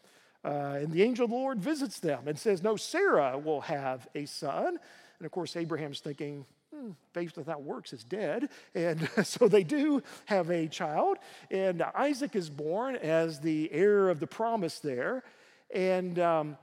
Uh, 0.44 0.78
and 0.82 0.92
the 0.92 1.02
angel 1.02 1.26
of 1.26 1.32
the 1.32 1.36
Lord 1.36 1.60
visits 1.60 2.00
them 2.00 2.28
and 2.28 2.38
says, 2.38 2.62
No, 2.62 2.76
Sarah 2.76 3.38
will 3.38 3.62
have 3.62 4.08
a 4.14 4.26
son. 4.26 4.78
And 5.20 5.26
of 5.26 5.32
course, 5.32 5.56
Abraham's 5.56 6.02
thinking, 6.02 6.46
hmm, 6.76 6.92
faith 7.14 7.36
without 7.38 7.64
works 7.64 7.94
is 7.94 8.04
dead. 8.04 8.50
And 8.74 9.10
so 9.24 9.48
they 9.48 9.64
do 9.64 10.04
have 10.26 10.50
a 10.50 10.68
child. 10.68 11.18
And 11.50 11.82
Isaac 11.96 12.36
is 12.36 12.50
born 12.50 12.96
as 12.98 13.40
the 13.40 13.72
heir 13.72 14.10
of 14.10 14.20
the 14.20 14.28
promise 14.28 14.80
there. 14.80 15.24
And, 15.74 16.20
um, 16.20 16.58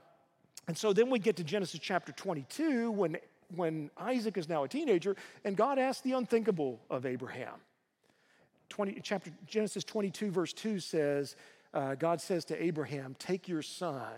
and 0.69 0.77
so 0.77 0.93
then 0.93 1.11
we 1.11 1.19
get 1.19 1.37
to 1.37 1.45
Genesis 1.45 1.81
chapter 1.81 2.13
22 2.13 2.91
when, 2.91 3.17
when 3.55 3.91
Isaac 3.97 4.37
is 4.37 4.49
now 4.49 4.65
a 4.65 4.69
teenager, 4.69 5.17
and 5.45 5.57
God 5.57 5.79
asks 5.79 6.03
the 6.03 6.13
unthinkable 6.13 6.81
of 6.91 7.07
Abraham. 7.07 7.55
20, 8.69 9.01
chapter, 9.03 9.31
Genesis 9.47 9.85
22, 9.85 10.31
verse 10.31 10.53
2 10.53 10.81
says, 10.81 11.37
uh, 11.75 11.95
God 11.95 12.21
says 12.21 12.45
to 12.47 12.63
Abraham, 12.63 13.17
Take 13.19 13.49
your 13.49 13.63
son, 13.63 14.15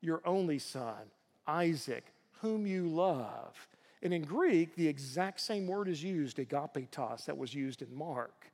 your 0.00 0.20
only 0.24 0.58
son, 0.58 1.10
Isaac, 1.46 2.04
whom 2.40 2.66
you 2.66 2.88
love. 2.88 3.68
And 4.02 4.12
in 4.12 4.22
Greek, 4.22 4.74
the 4.74 4.88
exact 4.88 5.40
same 5.40 5.66
word 5.66 5.88
is 5.88 6.02
used, 6.02 6.38
agapetos, 6.38 7.24
that 7.26 7.36
was 7.38 7.54
used 7.54 7.82
in 7.82 7.94
Mark. 7.94 8.46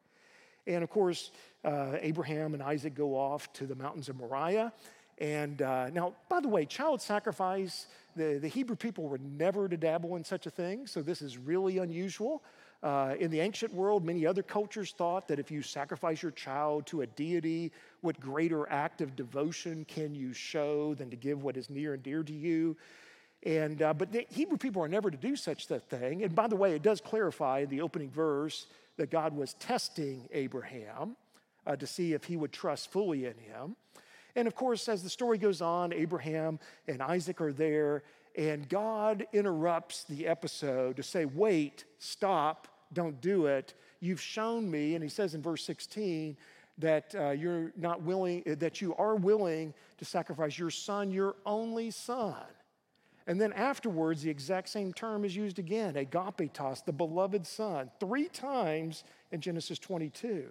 And 0.67 0.85
of 0.85 0.91
course, 0.91 1.31
uh, 1.64 1.97
Abraham 2.01 2.53
and 2.53 2.62
Isaac 2.62 2.95
go 2.95 3.17
off 3.17 3.51
to 3.55 3.67
the 3.67 3.75
mountains 3.75 4.11
of 4.11 4.17
Moriah. 4.17 4.73
And 5.18 5.62
uh, 5.62 5.90
now, 5.90 6.14
by 6.28 6.40
the 6.40 6.48
way, 6.48 6.64
child 6.64 7.02
sacrifice, 7.02 7.87
the, 8.16 8.38
the 8.40 8.48
Hebrew 8.48 8.76
people 8.76 9.04
were 9.09 9.18
never 9.18 9.68
to 9.68 9.76
dabble 9.76 10.16
in 10.16 10.24
such 10.24 10.46
a 10.46 10.50
thing, 10.50 10.87
so 10.87 11.02
this 11.02 11.22
is 11.22 11.37
really 11.37 11.78
unusual. 11.78 12.42
Uh, 12.81 13.16
in 13.18 13.28
the 13.33 13.40
ancient 13.40 13.74
world, 13.74 14.04
many 14.04 14.24
other 14.24 14.42
cultures 14.42 14.92
thought 14.96 15.26
that 15.26 15.40
if 15.40 15.50
you 15.50 15.62
sacrifice 15.62 16.22
your 16.22 16.31
child 16.31 16.87
to 16.87 17.02
a 17.02 17.07
deity, 17.07 17.72
what 18.02 18.20
greater 18.20 18.70
act 18.70 19.00
of 19.00 19.16
devotion 19.16 19.85
can 19.87 20.14
you 20.14 20.33
show 20.33 20.94
than 20.94 21.11
to 21.11 21.16
give 21.16 21.42
what 21.42 21.57
is 21.57 21.68
near 21.68 21.94
and 21.94 22.02
dear 22.04 22.22
to 22.22 22.33
you? 22.33 22.76
And, 23.42 23.83
uh, 23.83 23.94
but 23.94 24.12
the 24.12 24.26
Hebrew 24.31 24.57
people 24.57 24.83
are 24.83 24.88
never 24.88 25.11
to 25.11 25.16
do 25.16 25.35
such 25.35 25.68
a 25.70 25.81
thing. 25.81 26.22
And 26.22 26.35
by 26.35 26.46
the 26.46 26.57
way, 26.57 26.74
it 26.74 26.83
does 26.83 27.00
clarify 27.00 27.61
in 27.61 27.68
the 27.68 27.81
opening 27.81 28.11
verse 28.11 28.66
that 28.96 29.11
God 29.11 29.35
was 29.35 29.54
testing 29.54 30.28
Abraham 30.33 31.16
uh, 31.66 31.74
to 31.76 31.87
see 31.87 32.12
if 32.12 32.24
he 32.24 32.37
would 32.37 32.52
trust 32.52 32.92
fully 32.92 33.26
in 33.26 33.35
him. 33.38 33.74
And 34.38 34.46
of 34.46 34.55
course, 34.55 34.88
as 34.88 35.03
the 35.03 35.11
story 35.11 35.37
goes 35.37 35.61
on, 35.61 35.92
Abraham 35.92 36.61
and 36.87 37.03
Isaac 37.03 37.40
are 37.40 37.53
there, 37.53 38.05
and 38.37 38.68
God 38.68 39.27
interrupts 39.33 40.05
the 40.05 40.29
episode 40.29 40.94
to 40.94 41.03
say, 41.03 41.24
Wait, 41.24 41.87
stop, 41.98 42.68
don't 42.92 43.20
do 43.20 43.46
it. 43.46 43.74
You've 43.98 44.20
shown 44.20 44.70
me, 44.70 44.94
and 44.94 45.03
he 45.03 45.11
says 45.11 45.35
in 45.35 45.42
verse 45.42 45.64
16, 45.64 46.37
that 46.79 47.12
uh, 47.18 47.31
you're 47.31 47.72
not 47.77 48.03
willing, 48.03 48.44
that 48.46 48.81
you 48.81 48.94
are 48.94 49.16
willing 49.16 49.74
to 49.96 50.05
sacrifice 50.05 50.57
your 50.57 50.70
son, 50.70 51.11
your 51.11 51.35
only 51.44 51.90
son. 51.90 52.37
And 53.27 53.40
then 53.40 53.53
afterwards, 53.55 54.22
the 54.22 54.31
exact 54.31 54.68
same 54.68 54.92
term 54.92 55.24
is 55.24 55.35
used 55.35 55.59
again, 55.59 55.94
agapetos, 55.94 56.85
the 56.85 56.92
beloved 56.92 57.44
son, 57.44 57.90
three 57.98 58.29
times 58.29 59.03
in 59.33 59.40
Genesis 59.40 59.81
22. 59.81 60.48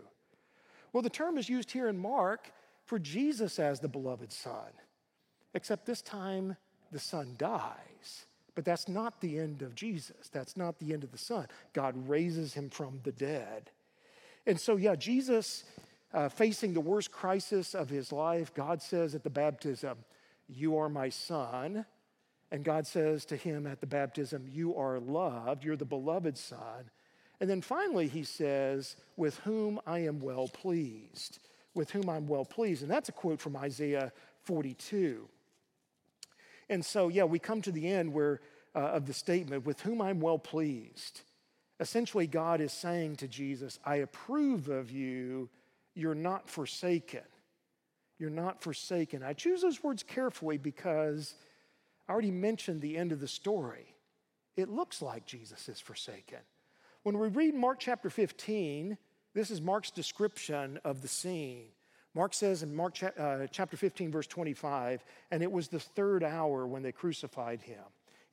Well, 0.91 1.03
the 1.03 1.09
term 1.09 1.37
is 1.37 1.47
used 1.47 1.71
here 1.71 1.87
in 1.87 1.97
Mark 1.97 2.51
for 2.87 2.97
Jesus 2.97 3.59
as 3.59 3.81
the 3.81 3.89
beloved 3.89 4.31
son, 4.31 4.71
except 5.53 5.85
this 5.85 6.01
time 6.01 6.55
the 6.91 6.99
son 6.99 7.35
dies. 7.37 8.25
But 8.55 8.65
that's 8.65 8.87
not 8.87 9.21
the 9.21 9.37
end 9.37 9.61
of 9.61 9.75
Jesus. 9.75 10.29
That's 10.31 10.57
not 10.57 10.79
the 10.79 10.93
end 10.93 11.03
of 11.03 11.11
the 11.11 11.17
son. 11.17 11.47
God 11.73 11.93
raises 12.07 12.53
him 12.53 12.69
from 12.69 13.01
the 13.03 13.11
dead. 13.11 13.69
And 14.47 14.59
so, 14.59 14.77
yeah, 14.77 14.95
Jesus, 14.95 15.65
uh, 16.13 16.29
facing 16.29 16.73
the 16.73 16.81
worst 16.81 17.11
crisis 17.11 17.75
of 17.75 17.89
his 17.89 18.11
life, 18.11 18.53
God 18.55 18.81
says 18.81 19.13
at 19.13 19.23
the 19.23 19.29
baptism, 19.29 19.97
You 20.47 20.77
are 20.77 20.89
my 20.89 21.09
son. 21.09 21.85
And 22.49 22.63
God 22.63 22.87
says 22.87 23.25
to 23.25 23.35
him 23.35 23.67
at 23.67 23.81
the 23.81 23.85
baptism, 23.85 24.47
You 24.49 24.75
are 24.77 24.99
loved. 24.99 25.65
You're 25.65 25.75
the 25.75 25.85
beloved 25.85 26.37
son. 26.37 26.89
And 27.41 27.49
then 27.49 27.61
finally, 27.61 28.07
he 28.07 28.23
says, 28.23 28.95
With 29.17 29.37
whom 29.39 29.79
I 29.85 29.99
am 29.99 30.19
well 30.19 30.47
pleased. 30.47 31.39
With 31.77 31.91
whom 31.91 32.09
I'm 32.09 32.27
well 32.27 32.43
pleased. 32.43 32.81
And 32.81 32.91
that's 32.91 33.07
a 33.07 33.13
quote 33.13 33.39
from 33.39 33.55
Isaiah 33.55 34.11
42. 34.43 35.29
And 36.69 36.83
so, 36.83 37.07
yeah, 37.07 37.23
we 37.23 37.39
come 37.39 37.61
to 37.61 37.71
the 37.71 37.87
end 37.87 38.11
where, 38.11 38.41
uh, 38.75 38.79
of 38.79 39.05
the 39.05 39.13
statement, 39.13 39.65
with 39.65 39.81
whom 39.81 40.01
I'm 40.01 40.19
well 40.19 40.39
pleased. 40.39 41.21
Essentially, 41.79 42.27
God 42.27 42.59
is 42.59 42.73
saying 42.73 43.17
to 43.17 43.27
Jesus, 43.27 43.79
I 43.85 43.97
approve 43.97 44.67
of 44.67 44.91
you, 44.91 45.49
you're 45.93 46.15
not 46.15 46.49
forsaken. 46.49 47.21
You're 48.17 48.29
not 48.29 48.61
forsaken. 48.61 49.21
I 49.21 49.33
choose 49.33 49.61
those 49.61 49.83
words 49.83 50.01
carefully 50.03 50.57
because 50.57 51.35
I 52.09 52.11
already 52.11 52.31
mentioned 52.31 52.81
the 52.81 52.97
end 52.97 53.11
of 53.11 53.19
the 53.19 53.27
story. 53.27 53.95
It 54.55 54.69
looks 54.69 55.01
like 55.01 55.25
Jesus 55.25 55.69
is 55.69 55.79
forsaken. 55.79 56.39
When 57.03 57.19
we 57.19 57.27
read 57.27 57.53
Mark 57.53 57.79
chapter 57.79 58.09
15, 58.09 58.97
this 59.37 59.51
is 59.51 59.61
Mark's 59.61 59.91
description 59.91 60.79
of 60.83 61.03
the 61.03 61.07
scene. 61.07 61.65
Mark 62.15 62.33
says 62.33 62.63
in 62.63 62.73
Mark 62.73 62.97
uh, 63.03 63.45
chapter 63.51 63.77
15, 63.77 64.11
verse 64.11 64.25
25, 64.25 65.03
and 65.29 65.43
it 65.43 65.51
was 65.51 65.67
the 65.67 65.79
third 65.79 66.23
hour 66.23 66.65
when 66.65 66.81
they 66.81 66.91
crucified 66.91 67.61
him. 67.61 67.83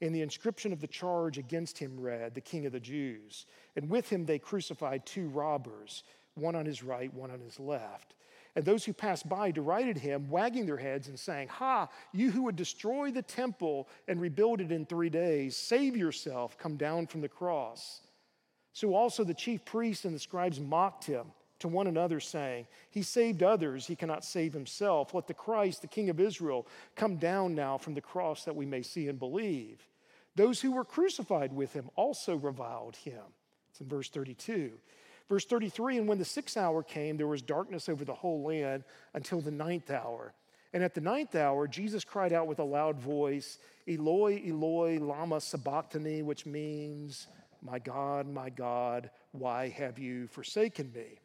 And 0.01 0.15
the 0.15 0.23
inscription 0.23 0.73
of 0.73 0.81
the 0.81 0.87
charge 0.87 1.37
against 1.37 1.77
him 1.77 2.01
read, 2.01 2.35
the 2.35 2.41
King 2.41 2.65
of 2.65 2.73
the 2.73 2.81
Jews. 2.81 3.45
And 3.77 3.91
with 3.91 4.09
him 4.09 4.25
they 4.25 4.39
crucified 4.39 5.05
two 5.05 5.29
robbers, 5.29 6.05
one 6.37 6.55
on 6.55 6.65
his 6.65 6.83
right, 6.83 7.13
one 7.13 7.31
on 7.31 7.41
his 7.41 7.61
left. 7.61 8.15
And 8.57 8.65
those 8.65 8.87
who 8.87 8.95
passed 8.95 9.29
by 9.29 9.51
derided 9.51 9.99
him, 9.99 10.31
wagging 10.31 10.65
their 10.65 10.79
heads 10.79 11.09
and 11.09 11.21
saying, 11.21 11.49
Ha, 11.49 11.89
you 12.15 12.31
who 12.31 12.45
would 12.45 12.57
destroy 12.57 13.11
the 13.11 13.21
temple 13.21 13.89
and 14.09 14.23
rebuild 14.23 14.63
it 14.63 14.73
in 14.73 14.87
three 14.87 15.11
days, 15.11 15.55
save 15.55 15.99
yourself, 15.99 16.57
come 16.57 16.79
down 16.79 17.07
from 17.07 17.21
the 17.21 17.29
cross. 17.29 18.01
So 18.75 18.95
also 18.95 19.25
the 19.25 19.33
chief 19.33 19.65
priests 19.65 20.05
and 20.05 20.15
the 20.15 20.19
scribes 20.19 20.61
mocked 20.61 21.05
him 21.05 21.27
to 21.61 21.69
one 21.69 21.87
another, 21.87 22.21
saying, 22.21 22.67
He 22.91 23.03
saved 23.03 23.43
others, 23.43 23.87
he 23.87 23.97
cannot 23.97 24.25
save 24.25 24.53
himself. 24.53 25.15
Let 25.15 25.29
the 25.29 25.33
Christ, 25.33 25.81
the 25.81 25.89
King 25.89 26.11
of 26.11 26.21
Israel, 26.21 26.67
come 26.97 27.17
down 27.17 27.55
now 27.55 27.79
from 27.79 27.95
the 27.95 28.01
cross 28.01 28.45
that 28.45 28.57
we 28.57 28.67
may 28.67 28.83
see 28.83 29.09
and 29.09 29.19
believe. 29.19 29.79
Those 30.35 30.61
who 30.61 30.73
were 30.73 30.85
crucified 30.85 31.53
with 31.53 31.73
him 31.73 31.89
also 31.95 32.37
reviled 32.37 32.97
him. 32.97 33.23
It's 33.71 33.81
in 33.81 33.89
verse 33.89 34.11
32. 34.11 34.73
Verse 35.29 35.45
33 35.45 35.99
And 35.99 36.09
when 36.09 36.19
the 36.19 36.25
sixth 36.25 36.57
hour 36.57 36.83
came, 36.83 37.17
there 37.17 37.29
was 37.29 37.43
darkness 37.43 37.89
over 37.89 38.05
the 38.05 38.13
whole 38.13 38.43
land 38.43 38.83
until 39.15 39.41
the 39.41 39.53
ninth 39.53 39.91
hour. 39.91 40.35
And 40.73 40.83
at 40.83 40.95
the 40.95 41.01
ninth 41.01 41.37
hour, 41.37 41.69
Jesus 41.69 42.05
cried 42.05 42.33
out 42.33 42.49
with 42.49 42.59
a 42.59 42.65
loud 42.65 42.99
voice, 42.99 43.59
Eloi, 43.87 44.43
Eloi, 44.45 44.99
Lama 44.99 45.41
Sabachthani, 45.41 46.23
which 46.23 46.47
means, 46.47 47.29
My 47.65 47.79
God, 47.79 48.29
my 48.29 48.51
God, 48.51 49.11
why 49.33 49.71
have 49.71 49.99
you 49.99 50.27
forsaken 50.27 50.93
me? 50.95 51.19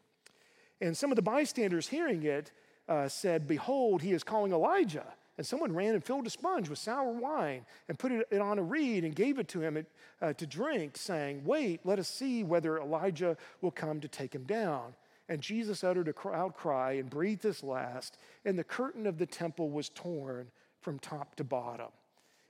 And 0.79 0.95
some 0.95 1.11
of 1.11 1.17
the 1.17 1.21
bystanders 1.21 1.87
hearing 1.87 2.23
it 2.23 2.51
uh, 2.87 3.09
said, 3.09 3.47
Behold, 3.47 4.01
he 4.01 4.13
is 4.13 4.23
calling 4.23 4.53
Elijah. 4.53 5.05
And 5.37 5.45
someone 5.45 5.73
ran 5.73 5.93
and 5.93 6.03
filled 6.03 6.27
a 6.27 6.29
sponge 6.29 6.69
with 6.69 6.79
sour 6.79 7.11
wine 7.11 7.65
and 7.87 7.97
put 7.99 8.11
it 8.11 8.41
on 8.41 8.59
a 8.59 8.63
reed 8.63 9.05
and 9.05 9.15
gave 9.15 9.39
it 9.39 9.47
to 9.49 9.61
him 9.61 9.85
uh, 10.21 10.33
to 10.33 10.45
drink, 10.45 10.97
saying, 10.97 11.43
Wait, 11.45 11.81
let 11.85 11.99
us 11.99 12.09
see 12.09 12.43
whether 12.43 12.77
Elijah 12.77 13.37
will 13.61 13.71
come 13.71 14.01
to 14.01 14.07
take 14.07 14.33
him 14.33 14.43
down. 14.43 14.95
And 15.29 15.41
Jesus 15.41 15.83
uttered 15.83 16.07
a 16.09 16.27
loud 16.27 16.55
cry 16.55 16.93
and 16.93 17.09
breathed 17.09 17.43
his 17.43 17.63
last, 17.63 18.17
and 18.43 18.57
the 18.57 18.63
curtain 18.63 19.05
of 19.05 19.17
the 19.17 19.25
temple 19.25 19.69
was 19.69 19.89
torn 19.89 20.47
from 20.81 20.99
top 20.99 21.35
to 21.35 21.43
bottom. 21.43 21.89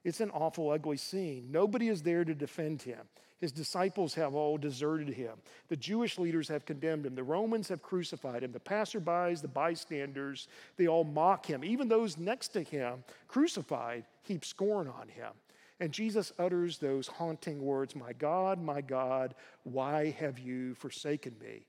It's 0.03 0.21
an 0.21 0.31
awful, 0.31 0.71
ugly 0.71 0.97
scene. 0.97 1.49
Nobody 1.51 1.89
is 1.89 2.01
there 2.03 2.23
to 2.23 2.33
defend 2.33 2.81
him. 2.81 3.01
His 3.39 3.51
disciples 3.53 4.13
have 4.15 4.35
all 4.35 4.57
deserted 4.57 5.09
him. 5.09 5.37
The 5.69 5.77
Jewish 5.77 6.19
leaders 6.19 6.49
have 6.49 6.65
condemned 6.65 7.05
him. 7.05 7.15
The 7.15 7.23
Romans 7.23 7.69
have 7.69 7.81
crucified 7.81 8.43
him. 8.43 8.51
The 8.51 8.59
passerbys, 8.59 9.41
the 9.41 9.47
bystanders, 9.47 10.49
they 10.75 10.87
all 10.87 11.05
mock 11.05 11.45
him. 11.45 11.63
Even 11.63 11.87
those 11.87 12.17
next 12.17 12.49
to 12.49 12.61
him, 12.61 13.03
crucified, 13.29 14.03
heap 14.23 14.43
scorn 14.43 14.89
on 14.89 15.07
him. 15.07 15.31
And 15.79 15.93
Jesus 15.93 16.33
utters 16.37 16.77
those 16.77 17.07
haunting 17.07 17.61
words 17.61 17.95
My 17.95 18.11
God, 18.11 18.61
my 18.61 18.81
God, 18.81 19.35
why 19.63 20.11
have 20.11 20.37
you 20.37 20.75
forsaken 20.75 21.33
me? 21.41 21.65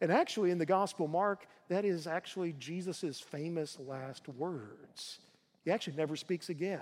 And 0.00 0.10
actually, 0.10 0.50
in 0.50 0.58
the 0.58 0.66
Gospel 0.66 1.06
Mark, 1.06 1.46
that 1.68 1.84
is 1.84 2.08
actually 2.08 2.54
Jesus' 2.58 3.20
famous 3.20 3.78
last 3.78 4.28
words. 4.28 5.20
He 5.64 5.70
actually 5.70 5.96
never 5.96 6.16
speaks 6.16 6.48
again 6.48 6.80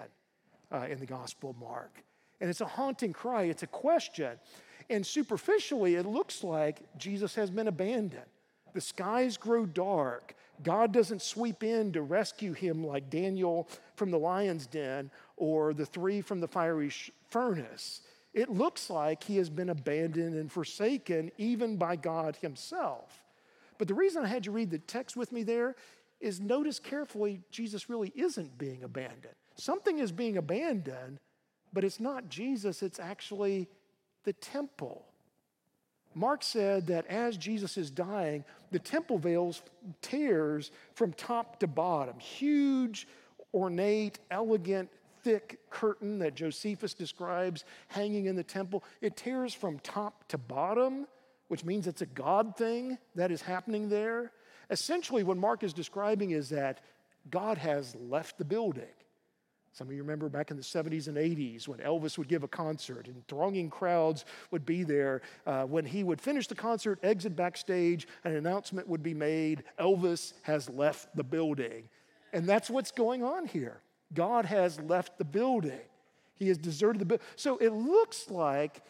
uh, 0.72 0.86
in 0.88 0.98
the 0.98 1.06
Gospel 1.06 1.54
Mark. 1.60 2.02
And 2.40 2.48
it's 2.48 2.60
a 2.60 2.66
haunting 2.66 3.12
cry, 3.12 3.44
it's 3.44 3.62
a 3.62 3.68
question. 3.68 4.38
And 4.88 5.06
superficially, 5.06 5.94
it 5.94 6.06
looks 6.06 6.42
like 6.42 6.80
Jesus 6.98 7.34
has 7.34 7.50
been 7.50 7.68
abandoned. 7.68 8.24
The 8.72 8.80
skies 8.80 9.36
grow 9.36 9.66
dark. 9.66 10.34
God 10.62 10.92
doesn't 10.92 11.22
sweep 11.22 11.62
in 11.62 11.92
to 11.92 12.02
rescue 12.02 12.52
him 12.52 12.84
like 12.84 13.10
Daniel 13.10 13.68
from 13.94 14.10
the 14.10 14.18
lion's 14.18 14.66
den 14.66 15.10
or 15.36 15.72
the 15.74 15.86
three 15.86 16.20
from 16.20 16.40
the 16.40 16.48
fiery 16.48 16.90
furnace. 17.28 18.02
It 18.32 18.48
looks 18.48 18.90
like 18.90 19.24
he 19.24 19.36
has 19.38 19.50
been 19.50 19.70
abandoned 19.70 20.34
and 20.34 20.50
forsaken 20.50 21.30
even 21.38 21.76
by 21.76 21.96
God 21.96 22.36
himself. 22.36 23.24
But 23.78 23.88
the 23.88 23.94
reason 23.94 24.24
I 24.24 24.28
had 24.28 24.46
you 24.46 24.52
read 24.52 24.70
the 24.70 24.78
text 24.78 25.16
with 25.16 25.32
me 25.32 25.42
there 25.42 25.74
is 26.20 26.38
notice 26.38 26.78
carefully, 26.78 27.40
Jesus 27.50 27.88
really 27.88 28.12
isn't 28.14 28.58
being 28.58 28.82
abandoned. 28.82 29.34
Something 29.56 29.98
is 29.98 30.12
being 30.12 30.36
abandoned, 30.36 31.18
but 31.72 31.84
it's 31.84 32.00
not 32.00 32.28
Jesus, 32.28 32.82
it's 32.82 32.98
actually 32.98 33.68
the 34.24 34.32
temple. 34.32 35.04
Mark 36.14 36.42
said 36.42 36.88
that 36.88 37.06
as 37.06 37.36
Jesus 37.36 37.76
is 37.76 37.90
dying, 37.90 38.44
the 38.72 38.78
temple 38.78 39.18
veils 39.18 39.62
tears 40.02 40.72
from 40.94 41.12
top 41.12 41.60
to 41.60 41.66
bottom. 41.66 42.18
Huge, 42.18 43.06
ornate, 43.54 44.18
elegant, 44.30 44.90
thick 45.22 45.58
curtain 45.70 46.18
that 46.18 46.34
Josephus 46.34 46.94
describes 46.94 47.64
hanging 47.88 48.26
in 48.26 48.36
the 48.36 48.42
temple. 48.42 48.82
It 49.00 49.16
tears 49.16 49.54
from 49.54 49.78
top 49.80 50.26
to 50.28 50.38
bottom, 50.38 51.06
which 51.48 51.64
means 51.64 51.86
it's 51.86 52.02
a 52.02 52.06
God 52.06 52.56
thing 52.56 52.98
that 53.14 53.30
is 53.30 53.42
happening 53.42 53.88
there. 53.88 54.32
Essentially, 54.70 55.22
what 55.22 55.36
Mark 55.36 55.62
is 55.62 55.72
describing 55.72 56.30
is 56.30 56.48
that 56.50 56.80
God 57.30 57.58
has 57.58 57.94
left 57.96 58.38
the 58.38 58.44
building. 58.44 58.84
Some 59.72 59.86
of 59.86 59.92
you 59.92 60.02
remember 60.02 60.28
back 60.28 60.50
in 60.50 60.56
the 60.56 60.62
70s 60.62 61.06
and 61.06 61.16
80s 61.16 61.68
when 61.68 61.78
Elvis 61.78 62.18
would 62.18 62.28
give 62.28 62.42
a 62.42 62.48
concert 62.48 63.06
and 63.06 63.26
thronging 63.28 63.70
crowds 63.70 64.24
would 64.50 64.66
be 64.66 64.82
there. 64.82 65.22
Uh, 65.46 65.62
when 65.62 65.84
he 65.84 66.02
would 66.02 66.20
finish 66.20 66.48
the 66.48 66.56
concert, 66.56 66.98
exit 67.02 67.36
backstage, 67.36 68.08
an 68.24 68.34
announcement 68.34 68.88
would 68.88 69.02
be 69.02 69.14
made 69.14 69.62
Elvis 69.78 70.32
has 70.42 70.68
left 70.68 71.14
the 71.16 71.22
building. 71.22 71.88
And 72.32 72.48
that's 72.48 72.68
what's 72.68 72.90
going 72.90 73.22
on 73.22 73.46
here. 73.46 73.80
God 74.12 74.44
has 74.44 74.80
left 74.80 75.18
the 75.18 75.24
building, 75.24 75.80
He 76.34 76.48
has 76.48 76.58
deserted 76.58 77.00
the 77.00 77.04
building. 77.04 77.26
So 77.36 77.56
it 77.58 77.70
looks 77.70 78.28
like 78.28 78.82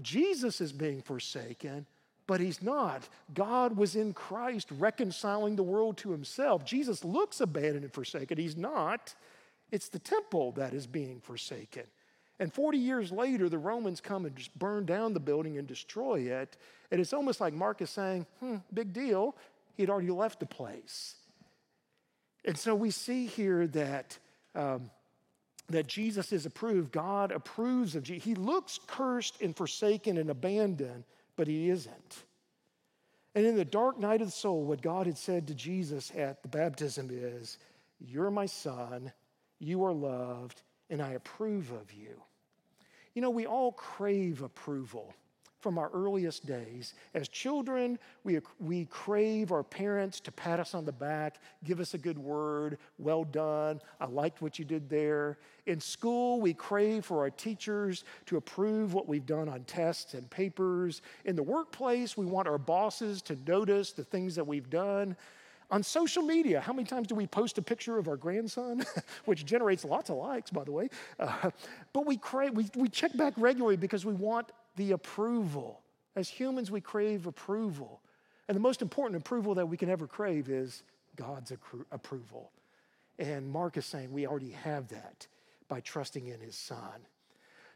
Jesus 0.00 0.60
is 0.60 0.72
being 0.72 1.00
forsaken, 1.00 1.86
but 2.26 2.40
He's 2.40 2.62
not. 2.62 3.08
God 3.32 3.76
was 3.76 3.96
in 3.96 4.12
Christ 4.12 4.68
reconciling 4.78 5.56
the 5.56 5.62
world 5.62 5.96
to 5.98 6.10
Himself. 6.10 6.64
Jesus 6.64 7.02
looks 7.02 7.40
abandoned 7.40 7.84
and 7.84 7.92
forsaken, 7.92 8.36
He's 8.36 8.56
not. 8.56 9.14
It's 9.72 9.88
the 9.88 9.98
temple 9.98 10.52
that 10.52 10.74
is 10.74 10.86
being 10.86 11.20
forsaken. 11.20 11.84
And 12.38 12.52
40 12.52 12.78
years 12.78 13.10
later, 13.10 13.48
the 13.48 13.58
Romans 13.58 14.00
come 14.00 14.26
and 14.26 14.36
just 14.36 14.56
burn 14.58 14.84
down 14.84 15.14
the 15.14 15.20
building 15.20 15.58
and 15.58 15.66
destroy 15.66 16.20
it. 16.20 16.56
And 16.90 17.00
it's 17.00 17.12
almost 17.12 17.40
like 17.40 17.54
Mark 17.54 17.80
is 17.80 17.90
saying, 17.90 18.26
hmm, 18.40 18.56
big 18.72 18.92
deal. 18.92 19.34
He 19.74 19.82
had 19.82 19.90
already 19.90 20.10
left 20.10 20.40
the 20.40 20.46
place. 20.46 21.14
And 22.44 22.58
so 22.58 22.74
we 22.74 22.90
see 22.90 23.26
here 23.26 23.66
that, 23.68 24.18
um, 24.54 24.90
that 25.68 25.86
Jesus 25.86 26.32
is 26.32 26.44
approved. 26.44 26.92
God 26.92 27.32
approves 27.32 27.94
of 27.94 28.02
Jesus. 28.02 28.24
He 28.24 28.34
looks 28.34 28.78
cursed 28.86 29.40
and 29.40 29.56
forsaken 29.56 30.18
and 30.18 30.28
abandoned, 30.28 31.04
but 31.36 31.46
he 31.46 31.70
isn't. 31.70 32.24
And 33.34 33.46
in 33.46 33.56
the 33.56 33.64
dark 33.64 33.98
night 33.98 34.20
of 34.20 34.28
the 34.28 34.32
soul, 34.32 34.64
what 34.64 34.82
God 34.82 35.06
had 35.06 35.16
said 35.16 35.46
to 35.46 35.54
Jesus 35.54 36.12
at 36.14 36.42
the 36.42 36.48
baptism 36.48 37.08
is, 37.10 37.56
You're 38.00 38.30
my 38.30 38.46
son 38.46 39.12
you 39.62 39.84
are 39.84 39.92
loved, 39.92 40.62
and 40.90 41.00
I 41.00 41.12
approve 41.12 41.70
of 41.70 41.92
you. 41.92 42.20
You 43.14 43.22
know, 43.22 43.30
we 43.30 43.46
all 43.46 43.72
crave 43.72 44.42
approval 44.42 45.14
from 45.60 45.78
our 45.78 45.88
earliest 45.94 46.44
days. 46.44 46.94
As 47.14 47.28
children, 47.28 47.96
we, 48.24 48.40
we 48.58 48.86
crave 48.86 49.52
our 49.52 49.62
parents 49.62 50.18
to 50.20 50.32
pat 50.32 50.58
us 50.58 50.74
on 50.74 50.84
the 50.84 50.92
back, 50.92 51.38
give 51.62 51.78
us 51.78 51.94
a 51.94 51.98
good 51.98 52.18
word, 52.18 52.78
well 52.98 53.22
done, 53.22 53.80
I 54.00 54.06
liked 54.06 54.42
what 54.42 54.58
you 54.58 54.64
did 54.64 54.90
there. 54.90 55.38
In 55.66 55.80
school, 55.80 56.40
we 56.40 56.52
crave 56.52 57.04
for 57.04 57.20
our 57.20 57.30
teachers 57.30 58.02
to 58.26 58.38
approve 58.38 58.92
what 58.92 59.06
we've 59.06 59.24
done 59.26 59.48
on 59.48 59.62
tests 59.62 60.14
and 60.14 60.28
papers. 60.28 61.02
In 61.24 61.36
the 61.36 61.42
workplace, 61.44 62.16
we 62.16 62.26
want 62.26 62.48
our 62.48 62.58
bosses 62.58 63.22
to 63.22 63.38
notice 63.46 63.92
the 63.92 64.04
things 64.04 64.34
that 64.34 64.46
we've 64.46 64.68
done. 64.68 65.16
On 65.72 65.82
social 65.82 66.22
media, 66.22 66.60
how 66.60 66.74
many 66.74 66.86
times 66.86 67.06
do 67.06 67.14
we 67.14 67.26
post 67.26 67.56
a 67.56 67.62
picture 67.62 67.96
of 67.96 68.06
our 68.06 68.18
grandson, 68.18 68.84
which 69.24 69.46
generates 69.46 69.86
lots 69.86 70.10
of 70.10 70.16
likes, 70.16 70.50
by 70.50 70.64
the 70.64 70.70
way? 70.70 70.90
Uh, 71.18 71.50
but 71.94 72.04
we, 72.04 72.20
we, 72.52 72.66
we 72.76 72.88
check 72.90 73.16
back 73.16 73.32
regularly 73.38 73.78
because 73.78 74.04
we 74.04 74.12
want 74.12 74.52
the 74.76 74.92
approval. 74.92 75.80
As 76.14 76.28
humans, 76.28 76.70
we 76.70 76.82
crave 76.82 77.26
approval. 77.26 78.02
And 78.48 78.54
the 78.54 78.60
most 78.60 78.82
important 78.82 79.18
approval 79.18 79.54
that 79.54 79.66
we 79.66 79.78
can 79.78 79.88
ever 79.88 80.06
crave 80.06 80.50
is 80.50 80.82
God's 81.16 81.52
approval. 81.90 82.50
And 83.18 83.48
Mark 83.48 83.78
is 83.78 83.86
saying 83.86 84.12
we 84.12 84.26
already 84.26 84.50
have 84.50 84.88
that 84.88 85.26
by 85.68 85.80
trusting 85.80 86.26
in 86.26 86.38
his 86.40 86.54
son. 86.54 87.06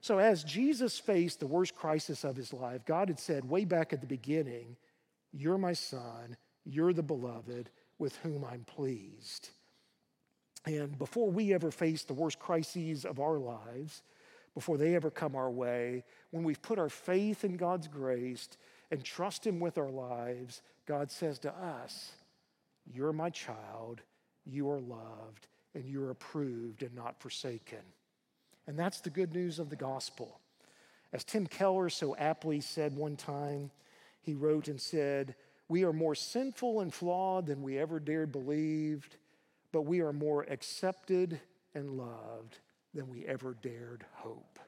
So, 0.03 0.19
as 0.19 0.45
Jesus 0.45 0.99
faced 0.99 1.41
the 1.41 1.47
worst 1.47 1.75
crisis 1.75 2.25
of 2.25 2.37
his 2.37 2.53
life, 2.53 2.85
God 2.85 3.09
had 3.09 3.19
said 3.19 3.49
way 3.49 3.65
back 3.65 3.95
at 3.95 4.03
the 4.03 4.07
beginning, 4.07 4.77
You're 5.33 5.57
my 5.57 5.73
son, 5.73 6.37
you're 6.67 6.93
the 6.93 7.03
beloved, 7.03 7.71
with 7.99 8.17
whom 8.17 8.45
I'm 8.45 8.65
pleased. 8.65 9.51
And 10.65 10.99
before 10.99 11.31
we 11.31 11.55
ever 11.55 11.71
face 11.71 12.03
the 12.03 12.15
worst 12.15 12.39
crises 12.39 13.05
of 13.05 13.21
our 13.21 13.39
lives, 13.39 14.03
before 14.55 14.77
they 14.77 14.95
ever 14.95 15.11
come 15.11 15.37
our 15.37 15.51
way, 15.51 16.03
when 16.31 16.43
we've 16.43 16.63
put 16.63 16.79
our 16.79 16.89
faith 16.89 17.45
in 17.45 17.57
God's 17.57 17.89
grace 17.89 18.49
and 18.91 19.05
trust 19.05 19.47
Him 19.47 19.61
with 19.61 19.79
our 19.79 19.91
lives, 19.91 20.63
God 20.87 21.11
says 21.11 21.39
to 21.41 21.55
us, 21.55 22.13
You're 22.93 23.13
my 23.13 23.31
child, 23.31 24.03
you 24.45 24.71
are 24.71 24.81
loved, 24.81 25.47
and 25.75 25.85
you're 25.85 26.11
approved 26.11 26.83
and 26.83 26.95
not 26.95 27.21
forsaken. 27.21 27.83
And 28.67 28.79
that's 28.79 29.01
the 29.01 29.11
good 29.11 29.35
news 29.35 29.59
of 29.59 29.71
the 29.71 29.77
gospel. 29.77 30.41
As 31.13 31.23
Tim 31.23 31.47
Keller 31.47 31.89
so 31.89 32.17
aptly 32.17 32.61
said 32.61 32.97
one 32.97 33.17
time, 33.17 33.71
he 34.21 34.35
wrote 34.35 34.67
and 34.69 34.81
said, 34.81 35.37
We 35.69 35.85
are 35.85 35.93
more 35.93 36.15
sinful 36.15 36.81
and 36.81 36.93
flawed 36.93 37.47
than 37.47 37.63
we 37.63 37.79
ever 37.79 37.99
dared 37.99 38.33
believed, 38.33 39.17
but 39.73 39.83
we 39.83 40.01
are 40.01 40.13
more 40.13 40.45
accepted 40.45 41.41
and 41.75 41.97
loved 41.97 42.59
than 42.95 43.09
we 43.09 43.27
ever 43.27 43.57
dared 43.61 44.05
hope. 44.15 44.59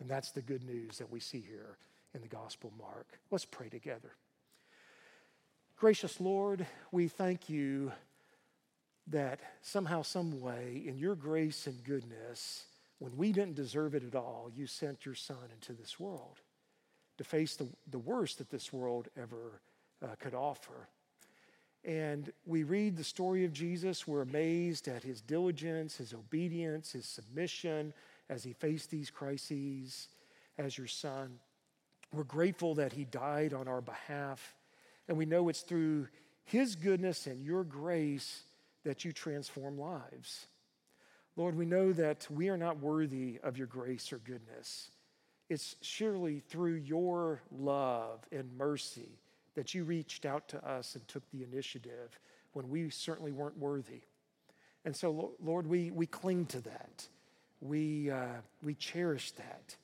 And 0.00 0.08
that's 0.08 0.30
the 0.30 0.42
good 0.42 0.64
news 0.64 0.98
that 0.98 1.10
we 1.10 1.20
see 1.20 1.40
here 1.40 1.76
in 2.14 2.22
the 2.22 2.28
Gospel 2.28 2.72
Mark. 2.78 3.18
Let's 3.30 3.44
pray 3.44 3.68
together. 3.68 4.12
Gracious 5.76 6.20
Lord, 6.20 6.66
we 6.90 7.08
thank 7.08 7.50
you 7.50 7.92
that 9.08 9.40
somehow, 9.62 10.02
some 10.02 10.40
way, 10.40 10.82
in 10.86 10.98
your 10.98 11.14
grace 11.14 11.66
and 11.66 11.84
goodness, 11.84 12.64
when 12.98 13.16
we 13.16 13.30
didn't 13.30 13.54
deserve 13.54 13.94
it 13.94 14.02
at 14.02 14.14
all, 14.14 14.50
you 14.54 14.66
sent 14.66 15.04
your 15.04 15.14
Son 15.14 15.36
into 15.54 15.74
this 15.74 16.00
world 16.00 16.40
to 17.18 17.24
face 17.24 17.56
the, 17.56 17.68
the 17.90 17.98
worst 17.98 18.38
that 18.38 18.50
this 18.50 18.72
world 18.72 19.08
ever 19.16 19.60
uh, 20.02 20.14
could 20.18 20.34
offer. 20.34 20.88
And 21.84 22.32
we 22.44 22.64
read 22.64 22.96
the 22.96 23.04
story 23.04 23.44
of 23.44 23.52
Jesus. 23.52 24.08
We're 24.08 24.22
amazed 24.22 24.88
at 24.88 25.04
his 25.04 25.20
diligence, 25.20 25.96
his 25.96 26.12
obedience, 26.12 26.92
his 26.92 27.06
submission 27.06 27.94
as 28.28 28.42
he 28.42 28.52
faced 28.52 28.90
these 28.90 29.08
crises 29.08 30.08
as 30.58 30.76
your 30.76 30.88
son. 30.88 31.38
We're 32.12 32.24
grateful 32.24 32.74
that 32.74 32.92
he 32.92 33.04
died 33.04 33.54
on 33.54 33.68
our 33.68 33.80
behalf. 33.80 34.54
And 35.08 35.16
we 35.16 35.26
know 35.26 35.48
it's 35.48 35.60
through 35.60 36.08
his 36.44 36.74
goodness 36.74 37.28
and 37.28 37.44
your 37.44 37.62
grace 37.62 38.42
that 38.84 39.04
you 39.04 39.12
transform 39.12 39.78
lives. 39.78 40.46
Lord, 41.36 41.56
we 41.56 41.66
know 41.66 41.92
that 41.92 42.26
we 42.30 42.48
are 42.48 42.56
not 42.56 42.80
worthy 42.80 43.38
of 43.44 43.58
your 43.58 43.66
grace 43.66 44.12
or 44.12 44.18
goodness. 44.18 44.90
It's 45.48 45.76
surely 45.82 46.40
through 46.40 46.76
your 46.76 47.42
love 47.52 48.26
and 48.32 48.56
mercy 48.56 49.20
that 49.56 49.74
you 49.74 49.82
reached 49.82 50.24
out 50.24 50.48
to 50.50 50.64
us 50.64 50.94
and 50.94 51.06
took 51.08 51.28
the 51.30 51.42
initiative 51.42 52.20
when 52.52 52.68
we 52.68 52.88
certainly 52.90 53.32
weren't 53.32 53.58
worthy. 53.58 54.02
And 54.84 54.94
so, 54.94 55.34
Lord, 55.42 55.66
we, 55.66 55.90
we 55.90 56.06
cling 56.06 56.46
to 56.46 56.60
that. 56.60 57.08
We, 57.60 58.10
uh, 58.10 58.40
we 58.62 58.74
cherish 58.74 59.32
that. 59.32 59.74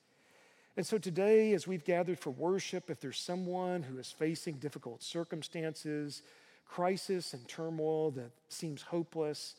And 0.77 0.87
so 0.87 0.97
today, 0.97 1.53
as 1.53 1.67
we've 1.67 1.83
gathered 1.83 2.17
for 2.17 2.29
worship, 2.29 2.89
if 2.89 2.99
there's 2.99 3.19
someone 3.19 3.83
who 3.83 3.97
is 3.97 4.11
facing 4.11 4.55
difficult 4.55 5.03
circumstances, 5.03 6.23
crisis, 6.67 7.33
and 7.33 7.47
turmoil 7.47 8.11
that 8.11 8.31
seems 8.47 8.81
hopeless, 8.81 9.55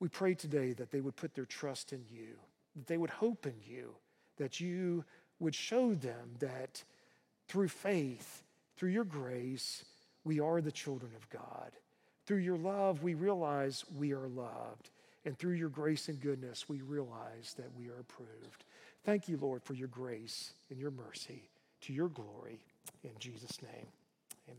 we 0.00 0.08
pray 0.08 0.34
today 0.34 0.72
that 0.72 0.90
they 0.90 1.00
would 1.00 1.14
put 1.14 1.34
their 1.34 1.44
trust 1.44 1.92
in 1.92 2.04
you, 2.10 2.38
that 2.74 2.86
they 2.86 2.96
would 2.96 3.10
hope 3.10 3.46
in 3.46 3.54
you, 3.64 3.94
that 4.38 4.58
you 4.58 5.04
would 5.38 5.54
show 5.54 5.94
them 5.94 6.30
that 6.40 6.82
through 7.46 7.68
faith, 7.68 8.42
through 8.82 8.90
your 8.90 9.04
grace, 9.04 9.84
we 10.24 10.40
are 10.40 10.60
the 10.60 10.72
children 10.72 11.12
of 11.14 11.30
God. 11.30 11.70
Through 12.26 12.38
your 12.38 12.56
love, 12.56 13.04
we 13.04 13.14
realize 13.14 13.84
we 13.96 14.12
are 14.12 14.26
loved. 14.26 14.90
And 15.24 15.38
through 15.38 15.52
your 15.52 15.68
grace 15.68 16.08
and 16.08 16.20
goodness, 16.20 16.68
we 16.68 16.80
realize 16.80 17.54
that 17.58 17.72
we 17.78 17.86
are 17.86 18.00
approved. 18.00 18.64
Thank 19.04 19.28
you, 19.28 19.38
Lord, 19.40 19.62
for 19.62 19.74
your 19.74 19.86
grace 19.86 20.54
and 20.68 20.80
your 20.80 20.90
mercy 20.90 21.44
to 21.82 21.92
your 21.92 22.08
glory. 22.08 22.58
In 23.04 23.12
Jesus' 23.20 23.62
name, 23.62 23.86
amen. 24.48 24.58